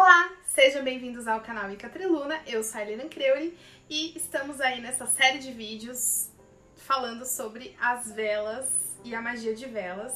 Olá, 0.00 0.30
sejam 0.46 0.84
bem-vindos 0.84 1.26
ao 1.26 1.40
canal 1.40 1.68
Ica 1.72 1.88
Triluna, 1.88 2.40
eu 2.46 2.62
sou 2.62 2.78
a 2.78 2.84
Helena 2.84 3.08
Creuli 3.08 3.58
e 3.90 4.16
estamos 4.16 4.60
aí 4.60 4.80
nessa 4.80 5.06
série 5.06 5.40
de 5.40 5.50
vídeos 5.50 6.30
falando 6.76 7.26
sobre 7.26 7.76
as 7.80 8.12
velas 8.12 8.70
e 9.04 9.12
a 9.12 9.20
magia 9.20 9.56
de 9.56 9.66
velas. 9.66 10.14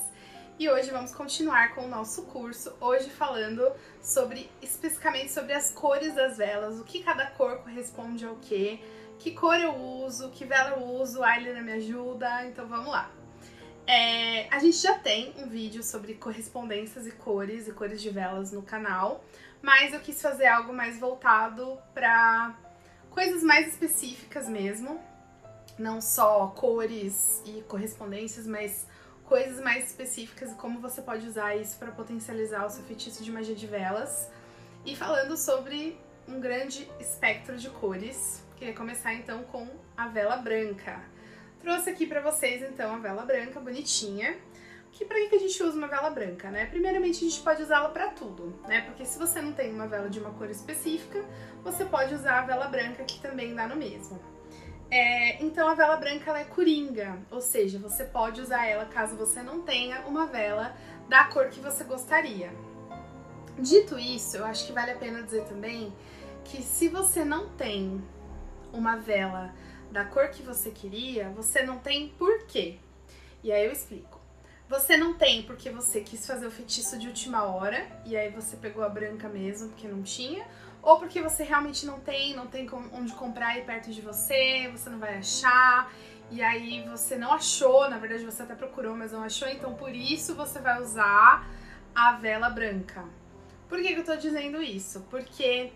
E 0.57 0.71
hoje 0.71 0.89
vamos 0.93 1.13
continuar 1.13 1.75
com 1.75 1.87
o 1.87 1.89
nosso 1.89 2.23
curso, 2.27 2.73
hoje 2.81 3.11
falando 3.11 3.73
sobre 4.01 4.49
especificamente 4.63 5.33
sobre 5.33 5.53
as 5.53 5.73
cores 5.73 6.14
das 6.14 6.39
velas, 6.39 6.79
o 6.79 6.85
que 6.85 7.03
cada 7.03 7.27
cor 7.33 7.59
corresponde 7.59 8.25
ao 8.25 8.37
que, 8.37 8.80
que 9.19 9.33
cor 9.33 9.59
eu 9.59 9.75
uso, 9.75 10.30
que 10.30 10.45
vela 10.45 10.77
eu 10.77 10.85
uso, 10.85 11.25
a 11.25 11.37
Helena 11.37 11.61
me 11.61 11.73
ajuda, 11.73 12.46
então 12.46 12.69
vamos 12.69 12.87
lá. 12.87 13.11
É, 13.85 14.49
a 14.49 14.61
gente 14.61 14.77
já 14.77 14.96
tem 14.96 15.35
um 15.39 15.49
vídeo 15.49 15.83
sobre 15.83 16.14
correspondências 16.14 17.05
e 17.05 17.11
cores 17.11 17.67
e 17.67 17.73
cores 17.73 18.01
de 18.01 18.11
velas 18.11 18.53
no 18.53 18.62
canal, 18.62 19.25
mas 19.63 19.95
eu 19.95 20.01
quis 20.01 20.21
fazer 20.21 20.47
algo 20.47 20.73
mais 20.73 20.99
voltado 20.99 21.79
para 21.95 22.55
coisas 23.11 23.43
mais 23.43 23.69
específicas 23.69 24.48
mesmo, 24.48 25.01
não 25.79 26.01
só 26.01 26.48
cores 26.48 27.41
e 27.47 27.62
correspondências, 27.62 28.47
mas 28.47 28.87
coisas 29.25 29.62
mais 29.62 29.87
específicas 29.87 30.53
e 30.53 30.55
como 30.56 30.80
você 30.80 31.01
pode 31.01 31.27
usar 31.27 31.56
isso 31.56 31.79
para 31.79 31.93
potencializar 31.93 32.67
o 32.67 32.70
seu 32.70 32.83
feitiço 32.84 33.23
de 33.23 33.30
magia 33.30 33.55
de 33.55 33.67
velas. 33.67 34.29
E 34.84 34.97
falando 34.97 35.37
sobre 35.37 35.98
um 36.27 36.41
grande 36.41 36.91
espectro 36.98 37.56
de 37.56 37.70
cores, 37.70 38.42
queria 38.56 38.75
começar 38.75 39.15
então 39.15 39.45
com 39.45 39.69
a 39.97 40.09
vela 40.09 40.37
branca. 40.37 41.01
Trouxe 41.61 41.91
aqui 41.91 42.06
pra 42.06 42.20
vocês, 42.20 42.61
então, 42.62 42.97
a 42.97 42.98
vela 42.98 43.25
branca 43.25 43.61
bonitinha. 43.61 44.37
Que 44.92 45.06
pra 45.06 45.16
que 45.27 45.34
a 45.34 45.38
gente 45.38 45.62
usa 45.62 45.77
uma 45.77 45.88
vela 45.88 46.10
branca, 46.10 46.51
né? 46.51 46.66
Primeiramente, 46.66 47.24
a 47.24 47.28
gente 47.28 47.41
pode 47.41 47.62
usá-la 47.62 47.88
pra 47.88 48.09
tudo, 48.09 48.55
né? 48.69 48.83
Porque 48.83 49.05
se 49.05 49.19
você 49.19 49.41
não 49.41 49.52
tem 49.52 49.73
uma 49.73 49.87
vela 49.87 50.09
de 50.09 50.20
uma 50.20 50.30
cor 50.33 50.50
específica, 50.50 51.24
você 51.64 51.84
pode 51.84 52.14
usar 52.14 52.41
a 52.41 52.42
vela 52.42 52.69
branca, 52.69 53.02
que 53.05 53.19
também 53.20 53.55
dá 53.55 53.67
no 53.67 53.75
mesmo. 53.75 54.20
É, 54.91 55.42
então, 55.42 55.67
a 55.67 55.75
vela 55.75 55.97
branca, 55.97 56.28
ela 56.28 56.41
é 56.41 56.44
coringa, 56.44 57.19
ou 57.30 57.41
seja, 57.41 57.78
você 57.78 58.05
pode 58.05 58.42
usar 58.42 58.67
ela 58.67 58.84
caso 58.84 59.17
você 59.17 59.42
não 59.42 59.62
tenha 59.62 60.02
uma 60.02 60.27
vela 60.27 60.77
da 61.08 61.24
cor 61.24 61.48
que 61.48 61.61
você 61.61 61.83
gostaria. 61.84 62.52
Dito 63.58 63.98
isso, 63.98 64.36
eu 64.36 64.45
acho 64.45 64.67
que 64.67 64.72
vale 64.72 64.91
a 64.91 64.97
pena 64.97 65.22
dizer 65.22 65.45
também 65.45 65.95
que 66.45 66.62
se 66.62 66.89
você 66.89 67.24
não 67.24 67.48
tem 67.50 68.02
uma 68.72 68.97
vela 68.97 69.55
da 69.91 70.05
cor 70.05 70.28
que 70.28 70.42
você 70.42 70.70
queria, 70.70 71.30
você 71.30 71.62
não 71.62 71.78
tem 71.78 72.08
por 72.19 72.45
quê. 72.47 72.78
E 73.42 73.50
aí 73.50 73.64
eu 73.64 73.72
explico. 73.72 74.11
Você 74.73 74.97
não 74.97 75.12
tem 75.12 75.42
porque 75.42 75.69
você 75.69 76.01
quis 76.01 76.27
fazer 76.27 76.47
o 76.47 76.51
feitiço 76.51 76.98
de 76.98 77.06
última 77.06 77.42
hora 77.45 77.87
e 78.06 78.17
aí 78.17 78.31
você 78.31 78.56
pegou 78.56 78.83
a 78.83 78.89
branca 78.89 79.29
mesmo 79.29 79.69
porque 79.69 79.87
não 79.87 80.03
tinha, 80.03 80.47
ou 80.81 80.98
porque 80.98 81.20
você 81.20 81.42
realmente 81.42 81.84
não 81.84 82.01
tem, 82.01 82.34
não 82.34 82.47
tem 82.47 82.67
onde 82.91 83.12
comprar 83.12 83.48
aí 83.48 83.64
perto 83.64 83.91
de 83.91 84.01
você, 84.01 84.70
você 84.73 84.89
não 84.89 84.98
vai 84.98 85.19
achar, 85.19 85.92
e 86.31 86.41
aí 86.41 86.83
você 86.89 87.19
não 87.19 87.34
achou, 87.34 87.91
na 87.91 87.98
verdade 87.98 88.25
você 88.25 88.45
até 88.45 88.55
procurou, 88.55 88.97
mas 88.97 89.12
não 89.12 89.23
achou, 89.23 89.47
então 89.47 89.75
por 89.75 89.95
isso 89.95 90.34
você 90.34 90.59
vai 90.59 90.81
usar 90.81 91.47
a 91.95 92.12
vela 92.12 92.48
branca. 92.48 93.05
Por 93.69 93.79
que, 93.83 93.92
que 93.92 94.01
eu 94.01 94.05
tô 94.07 94.17
dizendo 94.17 94.62
isso? 94.62 95.07
Porque 95.11 95.70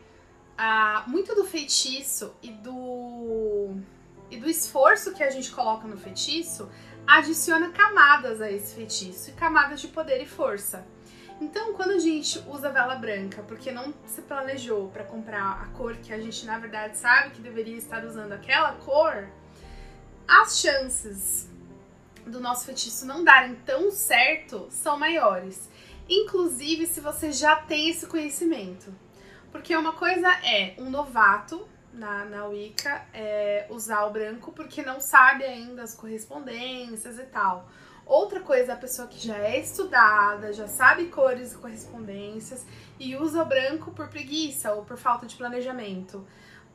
ah, 0.57 1.05
muito 1.07 1.35
do 1.35 1.45
feitiço 1.45 2.35
e 2.43 2.51
do 2.51 3.77
e 4.31 4.39
do 4.39 4.49
esforço 4.49 5.13
que 5.13 5.23
a 5.23 5.31
gente 5.31 5.53
coloca 5.53 5.87
no 5.87 5.99
feitiço, 5.99 6.69
adiciona 7.07 7.71
camadas 7.71 8.41
a 8.41 8.51
esse 8.51 8.75
feitiço, 8.75 9.31
e 9.31 9.33
camadas 9.35 9.81
de 9.81 9.89
poder 9.89 10.21
e 10.21 10.27
força. 10.27 10.87
Então, 11.41 11.75
quando 11.75 11.91
a 11.91 11.99
gente 11.99 12.43
usa 12.49 12.71
vela 12.71 12.95
branca, 12.97 13.43
porque 13.43 13.71
não 13.71 13.93
se 14.07 14.23
planejou 14.23 14.89
para 14.89 15.05
comprar 15.05 15.63
a 15.63 15.67
cor 15.77 15.95
que 15.97 16.13
a 16.13 16.19
gente 16.19 16.47
na 16.47 16.59
verdade 16.59 16.97
sabe 16.97 17.31
que 17.31 17.43
deveria 17.43 17.77
estar 17.77 18.05
usando 18.05 18.33
aquela 18.33 18.73
cor, 18.73 19.29
as 20.27 20.59
chances 20.59 21.49
do 22.27 22.41
nosso 22.41 22.65
feitiço 22.65 23.07
não 23.07 23.23
darem 23.23 23.55
tão 23.67 23.91
certo 23.91 24.67
são 24.71 24.99
maiores. 24.99 25.69
Inclusive 26.09 26.87
se 26.87 27.01
você 27.01 27.31
já 27.31 27.57
tem 27.57 27.91
esse 27.91 28.07
conhecimento. 28.07 28.93
Porque 29.53 29.77
uma 29.77 29.93
coisa 29.93 30.29
é 30.45 30.75
um 30.79 30.91
novato 30.91 31.69
na, 31.97 32.25
na 32.25 32.47
Wicca 32.47 33.05
é 33.13 33.67
usar 33.71 34.05
o 34.07 34.11
branco 34.11 34.53
porque 34.53 34.83
não 34.83 35.01
sabe 35.01 35.45
ainda 35.45 35.83
as 35.83 35.95
correspondências 35.95 37.19
e 37.19 37.25
tal. 37.25 37.69
Outra 38.05 38.39
coisa 38.41 38.75
a 38.75 38.77
pessoa 38.77 39.09
que 39.09 39.19
já 39.19 39.37
é 39.37 39.59
estudada, 39.59 40.53
já 40.53 40.69
sabe 40.69 41.07
cores 41.07 41.53
e 41.53 41.59
correspondências 41.59 42.65
e 43.01 43.17
usa 43.17 43.43
o 43.43 43.47
branco 43.47 43.91
por 43.91 44.09
preguiça 44.09 44.73
ou 44.73 44.85
por 44.85 44.97
falta 44.97 45.27
de 45.27 45.35
planejamento. 45.35 46.25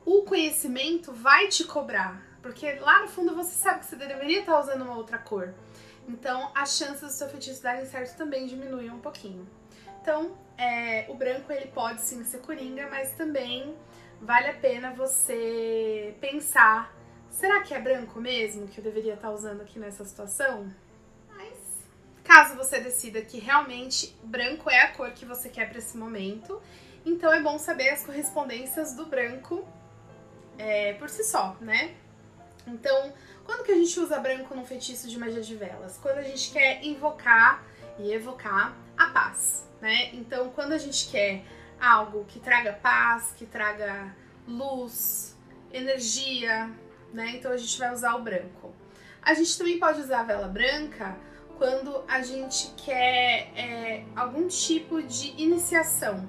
O 0.06 0.24
conhecimento 0.24 1.14
vai 1.14 1.48
te 1.48 1.64
cobrar, 1.64 2.22
porque 2.42 2.74
lá 2.74 3.02
no 3.02 3.08
fundo 3.08 3.36
você 3.36 3.52
sabe 3.52 3.80
que 3.80 3.86
você 3.86 3.96
deveria 3.96 4.40
estar 4.40 4.60
usando 4.60 4.82
uma 4.82 4.98
outra 4.98 5.18
cor. 5.18 5.54
Então, 6.08 6.52
as 6.54 6.78
chances 6.78 7.02
do 7.02 7.10
seu 7.10 7.30
feitiço 7.30 7.62
darem 7.62 7.86
certo 7.86 8.18
também 8.18 8.48
diminuem 8.48 8.90
um 8.90 9.00
pouquinho. 9.00 9.48
Então, 10.02 10.36
é, 10.58 11.06
o 11.10 11.14
branco 11.14 11.52
ele 11.54 11.68
pode 11.68 12.02
sim 12.02 12.24
ser 12.24 12.40
coringa, 12.40 12.88
mas 12.90 13.12
também 13.12 13.74
vale 14.22 14.48
a 14.48 14.54
pena 14.54 14.92
você 14.92 16.16
pensar: 16.22 16.96
será 17.30 17.62
que 17.62 17.74
é 17.74 17.80
branco 17.80 18.20
mesmo 18.22 18.68
que 18.68 18.78
eu 18.78 18.84
deveria 18.84 19.16
estar 19.16 19.32
usando 19.32 19.62
aqui 19.62 19.80
nessa 19.80 20.06
situação? 20.06 20.72
Mas, 21.30 21.58
caso 22.24 22.56
você 22.56 22.80
decida 22.80 23.22
que 23.22 23.40
realmente 23.40 24.16
branco 24.24 24.70
é 24.70 24.82
a 24.82 24.92
cor 24.94 25.12
que 25.12 25.26
você 25.26 25.50
quer 25.50 25.70
para 25.70 25.80
esse 25.80 25.98
momento, 25.98 26.62
então 27.06 27.34
é 27.34 27.42
bom 27.42 27.58
saber 27.58 27.90
as 27.90 28.06
correspondências 28.06 28.96
do 28.96 29.06
branco 29.06 29.68
é, 30.58 30.94
por 30.94 31.10
si 31.10 31.24
só, 31.24 31.58
né? 31.60 31.96
Então, 32.68 33.12
quando 33.44 33.64
que 33.64 33.72
a 33.72 33.76
gente 33.76 34.00
usa 34.00 34.20
branco 34.20 34.54
num 34.54 34.66
feitiço 34.66 35.10
de 35.10 35.18
magia 35.18 35.42
de 35.42 35.56
velas? 35.56 35.98
Quando 35.98 36.20
a 36.20 36.24
gente 36.24 36.52
quer 36.52 36.84
invocar 36.84 37.64
e 37.98 38.14
evocar 38.14 38.78
a 38.96 39.08
paz, 39.08 39.68
né? 39.82 40.14
Então, 40.14 40.52
quando 40.52 40.74
a 40.74 40.78
gente 40.78 41.10
quer 41.10 41.44
algo 41.82 42.26
que 42.26 42.40
traga 42.40 42.74
paz, 42.74 43.34
que 43.36 43.46
traga 43.46 44.16
luz, 44.48 45.36
energia, 45.74 46.70
né? 47.12 47.32
Então 47.36 47.52
a 47.52 47.58
gente 47.58 47.78
vai 47.80 47.92
usar 47.92 48.16
o 48.16 48.22
branco. 48.22 48.74
A 49.22 49.34
gente 49.34 49.58
também 49.58 49.80
pode 49.80 50.00
usar 50.00 50.22
a 50.22 50.24
vela 50.24 50.48
branca 50.48 51.18
quando 51.58 52.04
a 52.08 52.22
gente 52.22 52.72
quer 52.76 53.52
é, 53.56 54.04
algum 54.16 54.48
tipo 54.48 55.02
de 55.02 55.34
iniciação, 55.42 56.28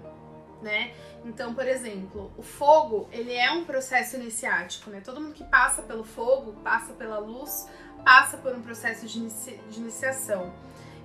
né? 0.61 0.93
Então, 1.25 1.55
por 1.55 1.67
exemplo, 1.67 2.33
o 2.37 2.43
fogo, 2.43 3.09
ele 3.13 3.33
é 3.33 3.51
um 3.53 3.65
processo 3.65 4.17
iniciático, 4.17 4.91
né? 4.91 5.01
Todo 5.01 5.21
mundo 5.21 5.35
que 5.35 5.45
passa 5.45 5.83
pelo 5.83 6.05
fogo, 6.05 6.53
passa 6.65 6.93
pela 6.95 7.19
luz, 7.19 7.69
passa 8.05 8.37
por 8.37 8.55
um 8.55 8.61
processo 8.61 9.07
de, 9.07 9.29
de 9.71 9.81
iniciação. 9.81 10.53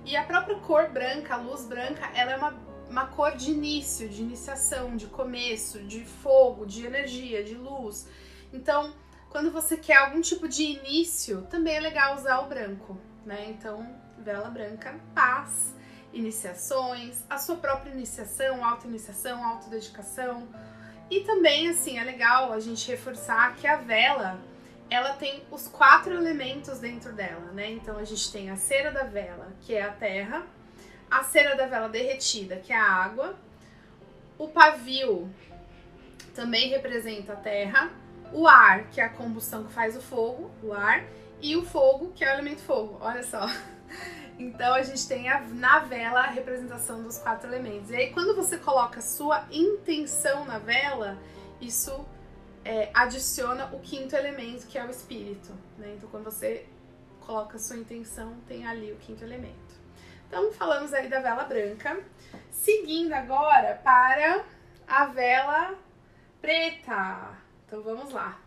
E 0.04 0.16
a 0.16 0.24
própria 0.24 0.56
cor 0.56 0.88
branca, 0.88 1.34
a 1.34 1.36
luz 1.36 1.64
branca, 1.64 2.10
ela 2.14 2.32
é 2.32 2.36
uma 2.36 2.52
uma 2.88 3.06
cor 3.06 3.36
de 3.36 3.50
início, 3.50 4.08
de 4.08 4.22
iniciação, 4.22 4.96
de 4.96 5.06
começo, 5.06 5.82
de 5.84 6.04
fogo, 6.04 6.66
de 6.66 6.86
energia, 6.86 7.44
de 7.44 7.54
luz. 7.54 8.08
Então, 8.52 8.94
quando 9.30 9.50
você 9.50 9.76
quer 9.76 9.96
algum 9.96 10.20
tipo 10.20 10.48
de 10.48 10.64
início, 10.64 11.42
também 11.50 11.76
é 11.76 11.80
legal 11.80 12.16
usar 12.16 12.40
o 12.40 12.48
branco, 12.48 12.98
né? 13.24 13.50
Então, 13.50 13.86
vela 14.18 14.48
branca, 14.48 14.98
paz, 15.14 15.74
iniciações, 16.12 17.22
a 17.28 17.38
sua 17.38 17.56
própria 17.56 17.90
iniciação, 17.90 18.64
auto-iniciação, 18.64 19.44
autodedicação. 19.44 20.48
E 21.10 21.20
também, 21.20 21.68
assim, 21.68 21.98
é 21.98 22.04
legal 22.04 22.52
a 22.52 22.60
gente 22.60 22.90
reforçar 22.90 23.54
que 23.56 23.66
a 23.66 23.76
vela, 23.76 24.40
ela 24.90 25.12
tem 25.12 25.42
os 25.50 25.68
quatro 25.68 26.14
elementos 26.14 26.78
dentro 26.78 27.12
dela, 27.12 27.52
né? 27.52 27.70
Então, 27.70 27.98
a 27.98 28.04
gente 28.04 28.32
tem 28.32 28.50
a 28.50 28.56
cera 28.56 28.90
da 28.90 29.04
vela, 29.04 29.52
que 29.60 29.74
é 29.74 29.82
a 29.82 29.92
terra, 29.92 30.46
a 31.10 31.22
cera 31.22 31.56
da 31.56 31.66
vela 31.66 31.88
derretida, 31.88 32.56
que 32.56 32.72
é 32.72 32.76
a 32.76 32.84
água, 32.84 33.36
o 34.38 34.48
pavio 34.48 35.28
também 36.34 36.68
representa 36.68 37.32
a 37.32 37.36
terra, 37.36 37.90
o 38.32 38.46
ar, 38.46 38.84
que 38.90 39.00
é 39.00 39.04
a 39.04 39.08
combustão 39.08 39.64
que 39.64 39.72
faz 39.72 39.96
o 39.96 40.00
fogo, 40.00 40.50
o 40.62 40.72
ar, 40.72 41.04
e 41.40 41.56
o 41.56 41.64
fogo, 41.64 42.12
que 42.14 42.24
é 42.24 42.30
o 42.30 42.34
elemento 42.34 42.60
fogo. 42.62 42.98
Olha 43.00 43.22
só. 43.22 43.46
Então 44.38 44.72
a 44.72 44.82
gente 44.82 45.08
tem 45.08 45.28
a, 45.28 45.40
na 45.40 45.80
vela 45.80 46.20
a 46.20 46.26
representação 46.28 47.02
dos 47.02 47.18
quatro 47.18 47.48
elementos. 47.48 47.90
E 47.90 47.96
aí 47.96 48.12
quando 48.12 48.36
você 48.36 48.56
coloca 48.56 49.00
sua 49.00 49.44
intenção 49.50 50.44
na 50.44 50.60
vela, 50.60 51.18
isso 51.60 52.06
é, 52.64 52.88
adiciona 52.94 53.66
o 53.74 53.80
quinto 53.80 54.14
elemento, 54.14 54.64
que 54.68 54.78
é 54.78 54.84
o 54.84 54.90
espírito. 54.90 55.52
Né? 55.76 55.94
Então 55.96 56.08
quando 56.08 56.22
você 56.22 56.64
coloca 57.26 57.58
sua 57.58 57.78
intenção, 57.78 58.36
tem 58.46 58.64
ali 58.64 58.92
o 58.92 58.96
quinto 58.96 59.24
elemento. 59.24 59.77
Então, 60.28 60.52
falamos 60.52 60.92
aí 60.92 61.08
da 61.08 61.20
vela 61.20 61.44
branca. 61.44 61.98
Seguindo 62.50 63.14
agora 63.14 63.80
para 63.82 64.44
a 64.86 65.06
vela 65.06 65.74
preta. 66.40 67.30
Então, 67.66 67.82
vamos 67.82 68.12
lá. 68.12 68.38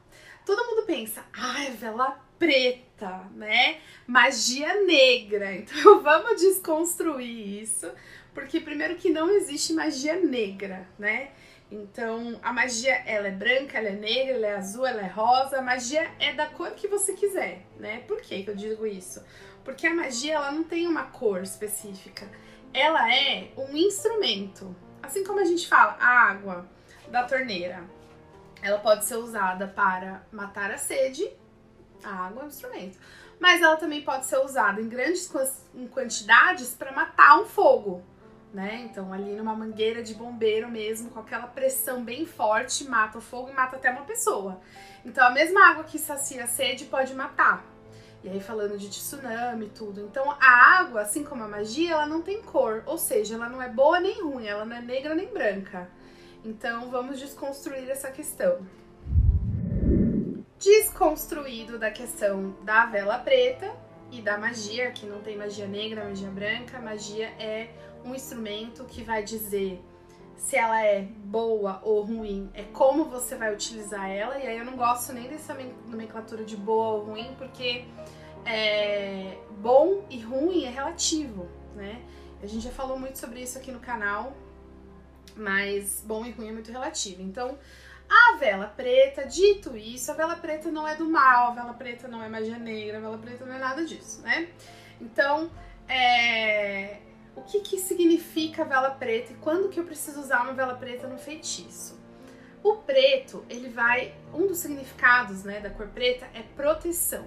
Todo 0.45 0.63
mundo 0.65 0.85
pensa, 0.85 1.25
ai, 1.33 1.67
ah, 1.67 1.75
vela 1.75 2.19
preta, 2.37 3.25
né? 3.33 3.79
Magia 4.05 4.83
negra. 4.83 5.53
Então, 5.57 6.01
vamos 6.01 6.39
desconstruir 6.39 7.63
isso, 7.63 7.91
Porque 8.33 8.59
primeiro 8.59 8.95
que 8.95 9.09
não 9.09 9.29
existe 9.31 9.73
magia 9.73 10.19
negra, 10.19 10.87
né? 10.99 11.31
Então, 11.71 12.39
a 12.43 12.51
magia, 12.51 12.93
ela 13.05 13.27
é 13.27 13.31
branca, 13.31 13.77
ela 13.77 13.87
é 13.87 13.95
negra, 13.95 14.35
ela 14.35 14.47
é 14.47 14.55
azul, 14.55 14.85
ela 14.85 15.01
é 15.01 15.07
rosa. 15.07 15.57
A 15.57 15.61
magia 15.61 16.11
é 16.19 16.33
da 16.33 16.45
cor 16.47 16.71
que 16.71 16.87
você 16.87 17.13
quiser, 17.13 17.65
né? 17.79 18.03
Por 18.07 18.21
que 18.21 18.43
eu 18.45 18.55
digo 18.55 18.85
isso? 18.85 19.23
Porque 19.63 19.87
a 19.87 19.93
magia, 19.93 20.35
ela 20.35 20.51
não 20.51 20.63
tem 20.63 20.87
uma 20.87 21.03
cor 21.03 21.41
específica. 21.41 22.27
Ela 22.73 23.13
é 23.13 23.51
um 23.57 23.75
instrumento. 23.75 24.75
Assim 25.01 25.23
como 25.23 25.39
a 25.39 25.45
gente 25.45 25.67
fala, 25.67 25.97
a 25.99 26.29
água 26.29 26.65
da 27.09 27.23
torneira, 27.23 27.83
ela 28.61 28.79
pode 28.79 29.05
ser 29.05 29.15
usada 29.15 29.67
para 29.67 30.23
matar 30.31 30.71
a 30.71 30.77
sede. 30.77 31.29
A 32.03 32.27
água 32.27 32.43
é 32.43 32.45
um 32.45 32.47
instrumento. 32.47 32.97
Mas 33.39 33.61
ela 33.61 33.75
também 33.75 34.01
pode 34.03 34.25
ser 34.25 34.37
usada 34.37 34.81
em 34.81 34.87
grandes 34.87 35.31
quantidades 35.91 36.73
para 36.75 36.91
matar 36.91 37.39
um 37.39 37.45
fogo 37.45 38.03
né? 38.53 38.81
Então, 38.89 39.13
ali 39.13 39.33
numa 39.35 39.55
mangueira 39.55 40.03
de 40.03 40.13
bombeiro 40.13 40.69
mesmo, 40.69 41.09
com 41.09 41.19
aquela 41.19 41.47
pressão 41.47 42.03
bem 42.03 42.25
forte, 42.25 42.83
mata 42.83 43.17
o 43.17 43.21
fogo 43.21 43.49
e 43.49 43.53
mata 43.53 43.77
até 43.77 43.89
uma 43.89 44.01
pessoa. 44.01 44.59
Então, 45.05 45.25
a 45.25 45.31
mesma 45.31 45.69
água 45.69 45.83
que 45.83 45.97
sacia 45.97 46.43
a 46.43 46.47
sede 46.47 46.85
pode 46.85 47.13
matar. 47.15 47.65
E 48.23 48.29
aí, 48.29 48.39
falando 48.39 48.77
de 48.77 48.87
tsunami 48.87 49.65
e 49.65 49.69
tudo. 49.69 50.01
Então, 50.01 50.29
a 50.39 50.79
água, 50.79 51.01
assim 51.01 51.23
como 51.23 51.43
a 51.43 51.47
magia, 51.47 51.93
ela 51.93 52.05
não 52.05 52.21
tem 52.21 52.41
cor. 52.41 52.83
Ou 52.85 52.97
seja, 52.97 53.33
ela 53.35 53.49
não 53.49 53.61
é 53.61 53.67
boa 53.67 53.99
nem 53.99 54.21
ruim, 54.21 54.45
ela 54.45 54.63
não 54.63 54.75
é 54.75 54.81
negra 54.81 55.15
nem 55.15 55.27
branca. 55.27 55.89
Então, 56.45 56.91
vamos 56.91 57.19
desconstruir 57.19 57.89
essa 57.89 58.11
questão. 58.11 58.59
Desconstruído 60.59 61.79
da 61.79 61.89
questão 61.89 62.55
da 62.63 62.85
vela 62.85 63.17
preta 63.17 63.73
e 64.11 64.21
da 64.21 64.37
magia, 64.37 64.91
que 64.91 65.07
não 65.07 65.21
tem 65.21 65.35
magia 65.35 65.65
negra, 65.65 66.03
magia 66.03 66.29
branca. 66.29 66.79
Magia 66.79 67.27
é 67.39 67.69
um 68.05 68.13
instrumento 68.13 68.85
que 68.85 69.03
vai 69.03 69.23
dizer 69.23 69.81
se 70.41 70.57
ela 70.57 70.83
é 70.83 71.03
boa 71.03 71.79
ou 71.83 72.01
ruim, 72.01 72.49
é 72.55 72.63
como 72.63 73.05
você 73.05 73.35
vai 73.35 73.53
utilizar 73.53 74.09
ela. 74.09 74.37
E 74.39 74.47
aí 74.47 74.57
eu 74.57 74.65
não 74.65 74.75
gosto 74.75 75.13
nem 75.13 75.29
dessa 75.29 75.55
nomenclatura 75.85 76.43
de 76.43 76.57
boa 76.57 76.95
ou 76.95 77.05
ruim, 77.05 77.35
porque 77.37 77.85
é, 78.43 79.37
bom 79.59 80.03
e 80.09 80.19
ruim 80.19 80.65
é 80.65 80.69
relativo, 80.69 81.47
né? 81.75 82.01
A 82.41 82.47
gente 82.47 82.63
já 82.63 82.71
falou 82.71 82.97
muito 82.97 83.19
sobre 83.19 83.39
isso 83.39 83.57
aqui 83.59 83.71
no 83.71 83.79
canal, 83.79 84.35
mas 85.35 86.03
bom 86.05 86.25
e 86.25 86.31
ruim 86.31 86.49
é 86.49 86.51
muito 86.51 86.71
relativo. 86.71 87.21
Então, 87.21 87.57
a 88.09 88.35
vela 88.37 88.65
preta, 88.65 89.27
dito 89.27 89.77
isso, 89.77 90.11
a 90.11 90.15
vela 90.15 90.35
preta 90.35 90.71
não 90.71 90.87
é 90.87 90.95
do 90.95 91.07
mal, 91.07 91.51
a 91.51 91.53
vela 91.53 91.73
preta 91.75 92.07
não 92.07 92.21
é 92.21 92.27
magia 92.27 92.57
negra, 92.57 92.97
a 92.97 93.01
vela 93.01 93.17
preta 93.19 93.45
não 93.45 93.53
é 93.53 93.59
nada 93.59 93.85
disso, 93.85 94.23
né? 94.23 94.49
Então, 94.99 95.51
é, 95.87 96.97
o 97.35 97.41
que, 97.41 97.61
que 97.61 97.77
significa 97.77 98.65
vela 98.65 98.91
preta 98.91 99.31
e 99.31 99.35
quando 99.35 99.69
que 99.69 99.79
eu 99.79 99.85
preciso 99.85 100.19
usar 100.19 100.43
uma 100.43 100.53
vela 100.53 100.75
preta 100.75 101.07
no 101.07 101.17
feitiço. 101.17 101.99
O 102.63 102.75
preto, 102.75 103.43
ele 103.49 103.69
vai. 103.69 104.13
Um 104.33 104.45
dos 104.47 104.59
significados 104.59 105.43
né, 105.43 105.59
da 105.59 105.69
cor 105.69 105.87
preta 105.87 106.27
é 106.33 106.43
proteção. 106.43 107.25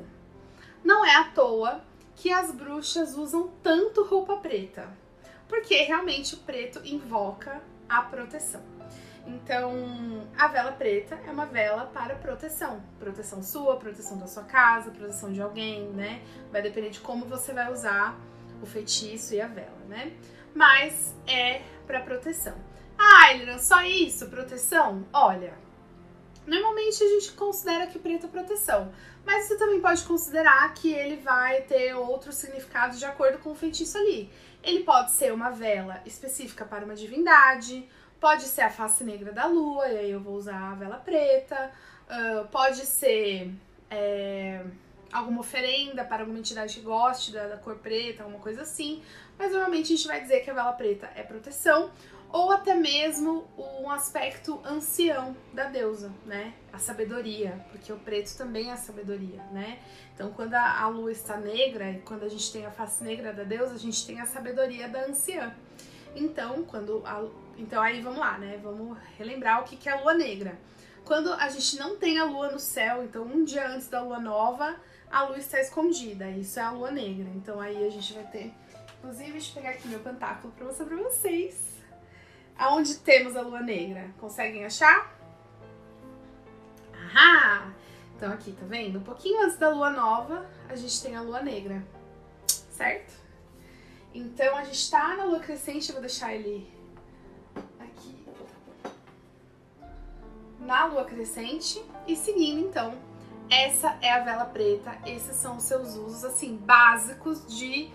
Não 0.84 1.04
é 1.04 1.16
à 1.16 1.24
toa 1.24 1.82
que 2.14 2.30
as 2.30 2.52
bruxas 2.52 3.16
usam 3.16 3.50
tanto 3.62 4.04
roupa 4.04 4.36
preta, 4.36 4.88
porque 5.48 5.74
realmente 5.82 6.34
o 6.34 6.38
preto 6.38 6.80
invoca 6.84 7.60
a 7.88 8.02
proteção. 8.02 8.62
Então, 9.26 10.28
a 10.36 10.48
vela 10.48 10.72
preta 10.72 11.18
é 11.26 11.30
uma 11.30 11.46
vela 11.46 11.86
para 11.86 12.14
proteção. 12.14 12.82
Proteção 12.98 13.42
sua, 13.42 13.76
proteção 13.76 14.18
da 14.18 14.26
sua 14.26 14.44
casa, 14.44 14.90
proteção 14.90 15.32
de 15.32 15.40
alguém, 15.40 15.88
né? 15.88 16.22
Vai 16.52 16.60
depender 16.60 16.90
de 16.90 17.00
como 17.00 17.24
você 17.24 17.52
vai 17.52 17.72
usar 17.72 18.20
o 18.64 18.66
feitiço 18.66 19.34
e 19.34 19.40
a 19.40 19.46
vela, 19.46 19.84
né? 19.88 20.12
Mas 20.54 21.14
é 21.26 21.62
para 21.86 22.00
proteção. 22.00 22.56
Ah, 22.98 23.32
Elina, 23.32 23.58
só 23.58 23.82
isso? 23.82 24.28
Proteção? 24.28 25.06
Olha, 25.12 25.54
normalmente 26.46 27.02
a 27.02 27.08
gente 27.08 27.32
considera 27.32 27.86
que 27.86 27.98
preto 27.98 28.26
é 28.26 28.28
proteção, 28.28 28.92
mas 29.24 29.46
você 29.46 29.56
também 29.56 29.80
pode 29.80 30.02
considerar 30.04 30.72
que 30.74 30.92
ele 30.92 31.16
vai 31.16 31.62
ter 31.62 31.94
outros 31.94 32.36
significados 32.36 32.98
de 32.98 33.04
acordo 33.04 33.38
com 33.38 33.50
o 33.50 33.54
feitiço 33.54 33.98
ali. 33.98 34.30
Ele 34.62 34.82
pode 34.82 35.12
ser 35.12 35.32
uma 35.32 35.50
vela 35.50 36.00
específica 36.06 36.64
para 36.64 36.84
uma 36.84 36.94
divindade, 36.94 37.86
pode 38.18 38.44
ser 38.44 38.62
a 38.62 38.70
face 38.70 39.04
negra 39.04 39.32
da 39.32 39.46
lua, 39.46 39.88
e 39.88 39.98
aí 39.98 40.10
eu 40.10 40.20
vou 40.20 40.34
usar 40.36 40.72
a 40.72 40.74
vela 40.74 40.96
preta, 40.96 41.70
uh, 42.08 42.48
pode 42.48 42.86
ser. 42.86 43.52
É 43.90 44.64
alguma 45.14 45.40
oferenda 45.40 46.04
para 46.04 46.22
alguma 46.22 46.38
entidade 46.38 46.74
que 46.74 46.80
goste 46.80 47.32
da, 47.32 47.46
da 47.46 47.56
cor 47.56 47.76
preta, 47.76 48.24
alguma 48.24 48.40
coisa 48.40 48.62
assim. 48.62 49.02
Mas 49.38 49.52
normalmente 49.52 49.92
a 49.92 49.96
gente 49.96 50.06
vai 50.08 50.20
dizer 50.20 50.40
que 50.40 50.50
a 50.50 50.54
vela 50.54 50.72
preta 50.72 51.08
é 51.14 51.22
proteção 51.22 51.90
ou 52.32 52.50
até 52.50 52.74
mesmo 52.74 53.46
um 53.56 53.88
aspecto 53.88 54.60
ancião 54.64 55.36
da 55.52 55.66
deusa, 55.66 56.12
né? 56.26 56.52
A 56.72 56.78
sabedoria, 56.78 57.64
porque 57.70 57.92
o 57.92 57.96
preto 57.96 58.36
também 58.36 58.72
é 58.72 58.76
sabedoria, 58.76 59.40
né? 59.52 59.78
Então, 60.12 60.32
quando 60.32 60.54
a, 60.54 60.80
a 60.80 60.88
lua 60.88 61.12
está 61.12 61.36
negra 61.36 61.92
e 61.92 62.00
quando 62.00 62.24
a 62.24 62.28
gente 62.28 62.52
tem 62.52 62.66
a 62.66 62.72
face 62.72 63.04
negra 63.04 63.32
da 63.32 63.44
deusa, 63.44 63.74
a 63.74 63.78
gente 63.78 64.04
tem 64.04 64.20
a 64.20 64.26
sabedoria 64.26 64.88
da 64.88 65.04
anciã. 65.04 65.54
Então, 66.16 66.64
quando 66.64 67.02
a, 67.06 67.24
então 67.56 67.80
aí 67.80 68.00
vamos 68.00 68.18
lá, 68.18 68.36
né? 68.36 68.58
Vamos 68.60 68.98
relembrar 69.16 69.60
o 69.60 69.64
que, 69.64 69.76
que 69.76 69.88
é 69.88 69.92
a 69.92 70.00
lua 70.00 70.14
negra. 70.14 70.58
Quando 71.04 71.32
a 71.34 71.48
gente 71.48 71.78
não 71.78 71.96
tem 71.96 72.18
a 72.18 72.24
lua 72.24 72.50
no 72.50 72.58
céu, 72.58 73.04
então 73.04 73.22
um 73.24 73.44
dia 73.44 73.68
antes 73.68 73.86
da 73.86 74.02
lua 74.02 74.18
nova, 74.18 74.74
a 75.14 75.22
lua 75.22 75.38
está 75.38 75.60
escondida. 75.60 76.28
Isso 76.28 76.58
é 76.58 76.62
a 76.62 76.72
lua 76.72 76.90
negra. 76.90 77.30
Então 77.36 77.60
aí 77.60 77.86
a 77.86 77.88
gente 77.88 78.12
vai 78.14 78.24
ter. 78.24 78.52
Inclusive, 78.98 79.30
deixa 79.30 79.50
eu 79.50 79.62
pegar 79.62 79.70
aqui 79.70 79.86
meu 79.86 80.00
pantáculo 80.00 80.52
para 80.52 80.66
mostrar 80.66 80.86
para 80.86 80.96
vocês. 80.96 81.56
Aonde 82.58 82.96
temos 82.96 83.36
a 83.36 83.42
lua 83.42 83.60
negra? 83.60 84.10
Conseguem 84.18 84.64
achar? 84.64 85.16
Ahá! 86.92 87.72
Então 88.16 88.32
aqui, 88.32 88.50
tá 88.52 88.66
vendo? 88.66 88.98
Um 88.98 89.04
pouquinho 89.04 89.44
antes 89.44 89.56
da 89.56 89.68
lua 89.68 89.90
nova, 89.90 90.50
a 90.68 90.74
gente 90.74 91.00
tem 91.00 91.14
a 91.14 91.20
lua 91.20 91.40
negra. 91.40 91.80
Certo? 92.48 93.14
Então 94.12 94.56
a 94.56 94.64
gente 94.64 94.90
tá 94.90 95.14
na 95.16 95.24
lua 95.24 95.38
crescente, 95.38 95.90
eu 95.90 95.94
vou 95.94 96.02
deixar 96.02 96.34
ele 96.34 96.68
aqui. 97.78 98.26
Na 100.58 100.86
lua 100.86 101.04
crescente 101.04 101.80
e 102.04 102.16
seguindo 102.16 102.66
então 102.66 103.13
essa 103.54 103.96
é 104.02 104.10
a 104.12 104.20
vela 104.20 104.46
preta, 104.46 104.92
esses 105.06 105.36
são 105.36 105.56
os 105.56 105.62
seus 105.62 105.94
usos, 105.94 106.24
assim, 106.24 106.56
básicos 106.56 107.46
de, 107.46 107.90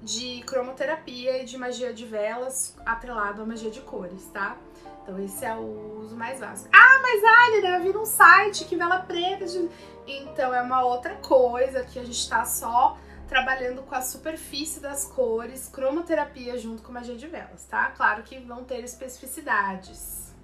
de 0.00 0.42
cromoterapia 0.46 1.42
e 1.42 1.44
de 1.44 1.58
magia 1.58 1.92
de 1.92 2.06
velas 2.06 2.76
atrelado 2.86 3.42
à 3.42 3.46
magia 3.46 3.70
de 3.70 3.80
cores, 3.80 4.24
tá? 4.32 4.56
Então 5.02 5.18
esse 5.18 5.44
é 5.44 5.54
o 5.54 5.98
uso 6.00 6.16
mais 6.16 6.40
básico. 6.40 6.70
Ah, 6.72 7.00
mas 7.02 7.22
Alina, 7.24 7.76
eu 7.76 7.82
vi 7.82 7.92
num 7.92 8.06
site 8.06 8.64
que 8.64 8.76
vela 8.76 9.00
preta... 9.00 9.44
De... 9.46 9.68
Então 10.06 10.52
é 10.54 10.62
uma 10.62 10.82
outra 10.84 11.16
coisa 11.16 11.84
que 11.84 11.98
a 11.98 12.04
gente 12.04 12.28
tá 12.28 12.44
só 12.44 12.96
trabalhando 13.28 13.82
com 13.82 13.94
a 13.94 14.02
superfície 14.02 14.80
das 14.80 15.06
cores, 15.06 15.68
cromoterapia 15.68 16.58
junto 16.58 16.82
com 16.82 16.92
magia 16.92 17.16
de 17.16 17.26
velas, 17.26 17.64
tá? 17.64 17.90
Claro 17.90 18.22
que 18.22 18.38
vão 18.38 18.64
ter 18.64 18.82
especificidades. 18.84 20.34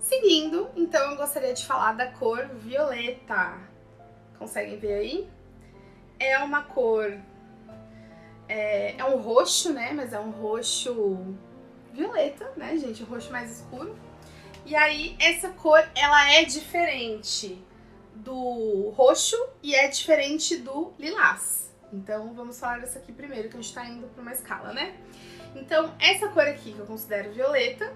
Seguindo, 0.00 0.68
então 0.76 1.12
eu 1.12 1.16
gostaria 1.16 1.54
de 1.54 1.64
falar 1.66 1.92
da 1.92 2.06
cor 2.08 2.46
violeta. 2.48 3.73
Conseguem 4.38 4.78
ver 4.78 4.94
aí? 4.94 5.28
É 6.18 6.38
uma 6.38 6.62
cor. 6.62 7.16
É, 8.48 8.96
é 8.96 9.04
um 9.04 9.16
roxo, 9.16 9.72
né? 9.72 9.92
Mas 9.92 10.12
é 10.12 10.18
um 10.20 10.30
roxo 10.30 11.34
violeta, 11.92 12.52
né, 12.56 12.76
gente? 12.76 13.02
Um 13.02 13.06
roxo 13.06 13.30
mais 13.30 13.60
escuro. 13.60 13.96
E 14.66 14.74
aí, 14.74 15.16
essa 15.20 15.50
cor, 15.50 15.86
ela 15.94 16.32
é 16.32 16.44
diferente 16.44 17.62
do 18.14 18.90
roxo 18.96 19.36
e 19.62 19.74
é 19.74 19.88
diferente 19.88 20.56
do 20.56 20.92
lilás. 20.98 21.70
Então, 21.92 22.32
vamos 22.34 22.58
falar 22.58 22.80
dessa 22.80 22.98
aqui 22.98 23.12
primeiro, 23.12 23.48
que 23.48 23.56
a 23.56 23.60
gente 23.60 23.74
tá 23.74 23.84
indo 23.84 24.06
pra 24.08 24.22
uma 24.22 24.32
escala, 24.32 24.72
né? 24.72 24.94
Então, 25.54 25.94
essa 26.00 26.28
cor 26.28 26.46
aqui, 26.48 26.72
que 26.72 26.78
eu 26.78 26.86
considero 26.86 27.32
violeta, 27.32 27.92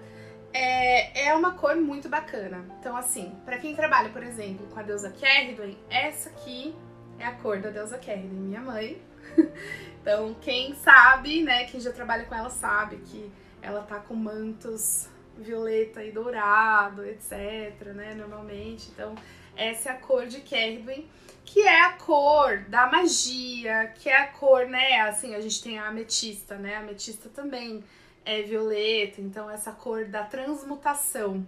é, 0.53 1.27
é 1.27 1.35
uma 1.35 1.53
cor 1.53 1.75
muito 1.75 2.09
bacana. 2.09 2.65
Então, 2.79 2.95
assim, 2.95 3.35
para 3.45 3.57
quem 3.57 3.75
trabalha, 3.75 4.09
por 4.09 4.23
exemplo, 4.23 4.67
com 4.67 4.79
a 4.79 4.83
deusa 4.83 5.11
Kerridwen, 5.11 5.77
essa 5.89 6.29
aqui 6.29 6.75
é 7.17 7.25
a 7.25 7.33
cor 7.33 7.59
da 7.59 7.69
deusa 7.69 7.97
Kerridwen, 7.97 8.39
minha 8.39 8.61
mãe. 8.61 9.01
então, 10.01 10.35
quem 10.41 10.75
sabe, 10.75 11.43
né, 11.43 11.65
quem 11.65 11.79
já 11.79 11.91
trabalha 11.91 12.25
com 12.25 12.35
ela 12.35 12.49
sabe 12.49 12.97
que 12.97 13.31
ela 13.61 13.81
tá 13.81 13.99
com 13.99 14.15
mantos 14.15 15.07
violeta 15.37 16.03
e 16.03 16.11
dourado, 16.11 17.05
etc, 17.05 17.93
né, 17.93 18.13
normalmente. 18.15 18.89
Então, 18.91 19.15
essa 19.55 19.89
é 19.89 19.91
a 19.93 19.97
cor 19.97 20.25
de 20.25 20.41
Kerridwen, 20.41 21.07
que 21.45 21.61
é 21.61 21.81
a 21.81 21.93
cor 21.93 22.59
da 22.67 22.87
magia, 22.87 23.93
que 23.95 24.09
é 24.09 24.17
a 24.17 24.27
cor, 24.27 24.65
né, 24.67 25.01
assim, 25.01 25.35
a 25.35 25.41
gente 25.41 25.61
tem 25.61 25.79
a 25.79 25.87
ametista, 25.87 26.55
né, 26.55 26.75
a 26.75 26.79
ametista 26.79 27.29
também 27.29 27.83
é 28.29 28.43
violeta, 28.43 29.21
então 29.21 29.49
essa 29.49 29.71
cor 29.71 30.05
da 30.05 30.23
transmutação, 30.23 31.45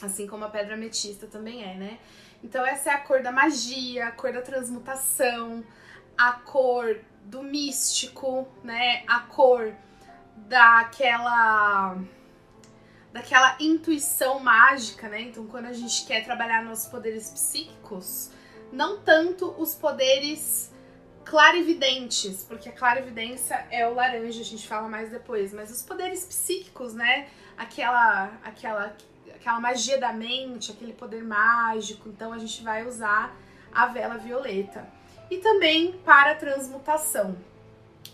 assim 0.00 0.26
como 0.26 0.44
a 0.44 0.48
pedra 0.48 0.74
ametista 0.74 1.26
também 1.26 1.62
é, 1.62 1.74
né? 1.74 1.98
Então 2.42 2.64
essa 2.64 2.90
é 2.90 2.94
a 2.94 3.00
cor 3.00 3.22
da 3.22 3.30
magia, 3.30 4.06
a 4.08 4.12
cor 4.12 4.32
da 4.32 4.40
transmutação, 4.40 5.64
a 6.16 6.32
cor 6.32 6.98
do 7.24 7.42
místico, 7.42 8.48
né? 8.64 9.02
A 9.06 9.20
cor 9.20 9.74
daquela 10.36 11.98
daquela 13.12 13.56
intuição 13.58 14.38
mágica, 14.38 15.08
né? 15.08 15.22
Então, 15.22 15.46
quando 15.46 15.66
a 15.66 15.72
gente 15.72 16.06
quer 16.06 16.24
trabalhar 16.24 16.62
nossos 16.62 16.86
poderes 16.86 17.30
psíquicos, 17.30 18.30
não 18.72 19.00
tanto 19.00 19.50
os 19.58 19.74
poderes 19.74 20.72
clarividentes, 21.28 22.42
porque 22.48 22.70
a 22.70 22.72
clarividência 22.72 23.66
é 23.70 23.86
o 23.86 23.94
laranja, 23.94 24.40
a 24.40 24.44
gente 24.44 24.66
fala 24.66 24.88
mais 24.88 25.10
depois, 25.10 25.52
mas 25.52 25.70
os 25.70 25.82
poderes 25.82 26.24
psíquicos, 26.24 26.94
né? 26.94 27.28
Aquela 27.56 28.32
aquela 28.42 28.96
aquela 29.34 29.60
magia 29.60 29.98
da 29.98 30.12
mente, 30.12 30.72
aquele 30.72 30.94
poder 30.94 31.22
mágico. 31.22 32.08
Então 32.08 32.32
a 32.32 32.38
gente 32.38 32.62
vai 32.62 32.86
usar 32.86 33.36
a 33.72 33.86
vela 33.86 34.16
violeta. 34.16 34.88
E 35.30 35.36
também 35.38 35.92
para 36.04 36.34
transmutação. 36.34 37.36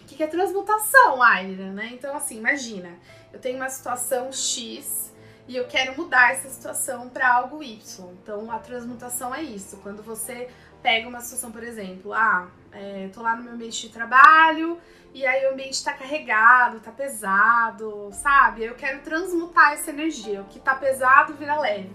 O 0.00 0.04
que 0.06 0.22
é 0.22 0.26
transmutação, 0.26 1.22
Aira, 1.22 1.70
né? 1.70 1.90
Então 1.92 2.16
assim, 2.16 2.38
imagina, 2.38 2.90
eu 3.32 3.38
tenho 3.38 3.56
uma 3.56 3.70
situação 3.70 4.32
X 4.32 5.12
e 5.46 5.56
eu 5.56 5.66
quero 5.66 5.96
mudar 5.96 6.32
essa 6.32 6.48
situação 6.48 7.08
para 7.08 7.32
algo 7.32 7.62
Y. 7.62 8.10
Então 8.22 8.50
a 8.50 8.58
transmutação 8.58 9.32
é 9.32 9.42
isso. 9.42 9.76
Quando 9.78 10.02
você 10.02 10.50
pega 10.84 11.08
uma 11.08 11.20
situação, 11.20 11.50
por 11.50 11.62
exemplo, 11.62 12.12
ah, 12.12 12.46
é, 12.70 13.08
tô 13.10 13.22
lá 13.22 13.34
no 13.34 13.42
meu 13.42 13.54
ambiente 13.54 13.86
de 13.86 13.88
trabalho 13.88 14.78
e 15.14 15.24
aí 15.24 15.46
o 15.46 15.54
ambiente 15.54 15.82
tá 15.82 15.94
carregado, 15.94 16.78
tá 16.78 16.92
pesado, 16.92 18.10
sabe? 18.12 18.64
Eu 18.64 18.74
quero 18.74 19.00
transmutar 19.00 19.72
essa 19.72 19.88
energia. 19.88 20.42
O 20.42 20.44
que 20.44 20.60
tá 20.60 20.74
pesado 20.74 21.32
vira 21.36 21.58
leve. 21.58 21.88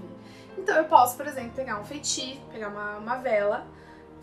Então 0.58 0.75
eu 0.75 0.86
posso, 0.86 1.15
por 1.15 1.27
exemplo, 1.27 1.51
pegar 1.51 1.79
um 1.79 1.86
feitiço, 1.86 2.41
pegar 2.51 2.69
uma, 2.69 2.98
uma 2.98 3.17
vela 3.17 3.67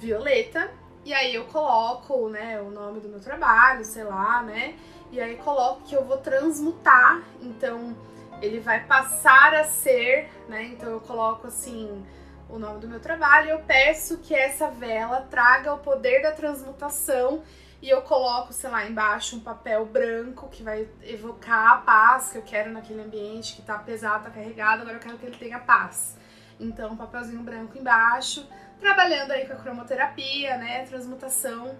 violeta 0.00 0.68
e 1.04 1.14
aí 1.14 1.32
eu 1.32 1.44
coloco, 1.44 2.28
né, 2.28 2.60
o 2.60 2.68
nome 2.68 2.98
do 2.98 3.08
meu 3.08 3.20
trabalho, 3.20 3.84
sei 3.84 4.02
lá, 4.02 4.42
né? 4.42 4.74
E 5.12 5.20
aí 5.20 5.36
coloco 5.36 5.82
que 5.82 5.94
eu 5.94 6.04
vou 6.04 6.18
transmutar. 6.18 7.22
Então 7.40 7.96
ele 8.42 8.58
vai 8.58 8.82
passar 8.84 9.54
a 9.54 9.62
ser, 9.62 10.28
né? 10.48 10.64
Então 10.64 10.90
eu 10.90 11.00
coloco 11.00 11.46
assim 11.46 12.04
o 12.48 12.58
nome 12.58 12.80
do 12.80 12.88
meu 12.88 13.00
trabalho, 13.00 13.50
eu 13.50 13.58
peço 13.60 14.18
que 14.18 14.34
essa 14.34 14.68
vela 14.70 15.26
traga 15.30 15.74
o 15.74 15.78
poder 15.78 16.22
da 16.22 16.32
transmutação 16.32 17.42
e 17.82 17.90
eu 17.90 18.02
coloco, 18.02 18.52
sei 18.52 18.70
lá, 18.70 18.86
embaixo 18.86 19.36
um 19.36 19.40
papel 19.40 19.84
branco 19.84 20.48
que 20.48 20.62
vai 20.62 20.88
evocar 21.02 21.72
a 21.72 21.76
paz 21.78 22.30
que 22.30 22.38
eu 22.38 22.42
quero 22.42 22.72
naquele 22.72 23.02
ambiente 23.02 23.54
que 23.54 23.62
tá 23.62 23.78
pesado, 23.78 24.24
tá 24.24 24.30
carregado, 24.30 24.82
agora 24.82 24.96
eu 24.96 25.00
quero 25.00 25.18
que 25.18 25.26
ele 25.26 25.36
tenha 25.36 25.58
paz. 25.58 26.16
Então, 26.58 26.92
um 26.92 26.96
papelzinho 26.96 27.42
branco 27.42 27.76
embaixo, 27.76 28.48
trabalhando 28.80 29.32
aí 29.32 29.46
com 29.46 29.52
a 29.52 29.56
cromoterapia, 29.56 30.56
né, 30.56 30.84
transmutação 30.86 31.76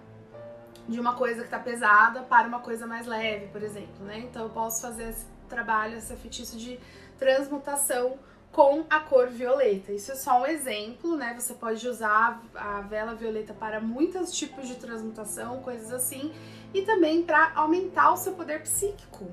de 0.87 0.99
uma 0.99 1.15
coisa 1.15 1.43
que 1.43 1.49
tá 1.49 1.59
pesada 1.59 2.21
para 2.21 2.47
uma 2.47 2.59
coisa 2.59 2.85
mais 2.85 3.07
leve, 3.07 3.47
por 3.47 3.63
exemplo, 3.63 4.05
né? 4.05 4.19
Então, 4.19 4.43
eu 4.43 4.49
posso 4.49 4.81
fazer 4.81 5.09
esse 5.09 5.25
trabalho, 5.49 5.97
esse 5.97 6.15
feitiço 6.15 6.57
de 6.57 6.79
transmutação 7.17 8.17
com 8.57 8.83
a 8.89 8.99
cor 9.01 9.27
violeta. 9.27 9.91
Isso 9.91 10.11
é 10.11 10.15
só 10.15 10.41
um 10.41 10.45
exemplo, 10.47 11.15
né? 11.15 11.35
Você 11.39 11.53
pode 11.53 11.87
usar 11.87 12.41
a 12.55 12.81
vela 12.81 13.13
violeta 13.13 13.53
para 13.53 13.79
muitos 13.79 14.31
tipos 14.35 14.67
de 14.67 14.73
transmutação, 14.77 15.61
coisas 15.61 15.93
assim, 15.93 16.33
e 16.73 16.81
também 16.81 17.21
para 17.21 17.51
aumentar 17.53 18.11
o 18.11 18.17
seu 18.17 18.33
poder 18.33 18.63
psíquico. 18.63 19.31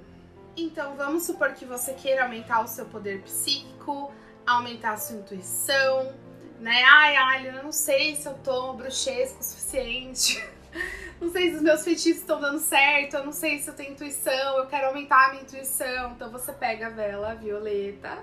Então, 0.54 0.95
vamos 0.95 1.23
supor 1.23 1.54
que 1.54 1.64
você 1.64 1.95
queira 1.95 2.25
aumentar 2.25 2.61
o 2.62 2.66
seu 2.66 2.85
poder 2.85 3.23
psíquico, 3.23 4.12
aumentar 4.47 4.93
a 4.93 4.97
sua 4.99 5.16
intuição, 5.16 6.12
né? 6.61 6.83
Ai, 6.85 7.16
ai, 7.16 7.49
eu 7.49 7.62
não 7.64 7.73
sei 7.73 8.16
se 8.16 8.28
eu 8.28 8.35
tô 8.45 8.75
bruxesco 8.75 9.40
o 9.40 9.43
suficiente. 9.43 10.47
não 11.19 11.33
sei 11.33 11.49
se 11.49 11.57
os 11.57 11.62
meus 11.62 11.83
feitiços 11.83 12.21
estão 12.21 12.38
dando 12.38 12.59
certo, 12.59 13.16
eu 13.16 13.25
não 13.25 13.33
sei 13.33 13.59
se 13.59 13.71
eu 13.71 13.75
tenho 13.75 13.93
intuição, 13.93 14.59
eu 14.59 14.66
quero 14.66 14.88
aumentar 14.88 15.28
a 15.28 15.31
minha 15.31 15.45
intuição. 15.45 16.11
Então 16.11 16.31
você 16.31 16.52
pega 16.52 16.88
a 16.88 16.90
vela 16.90 17.35
violeta, 17.35 18.23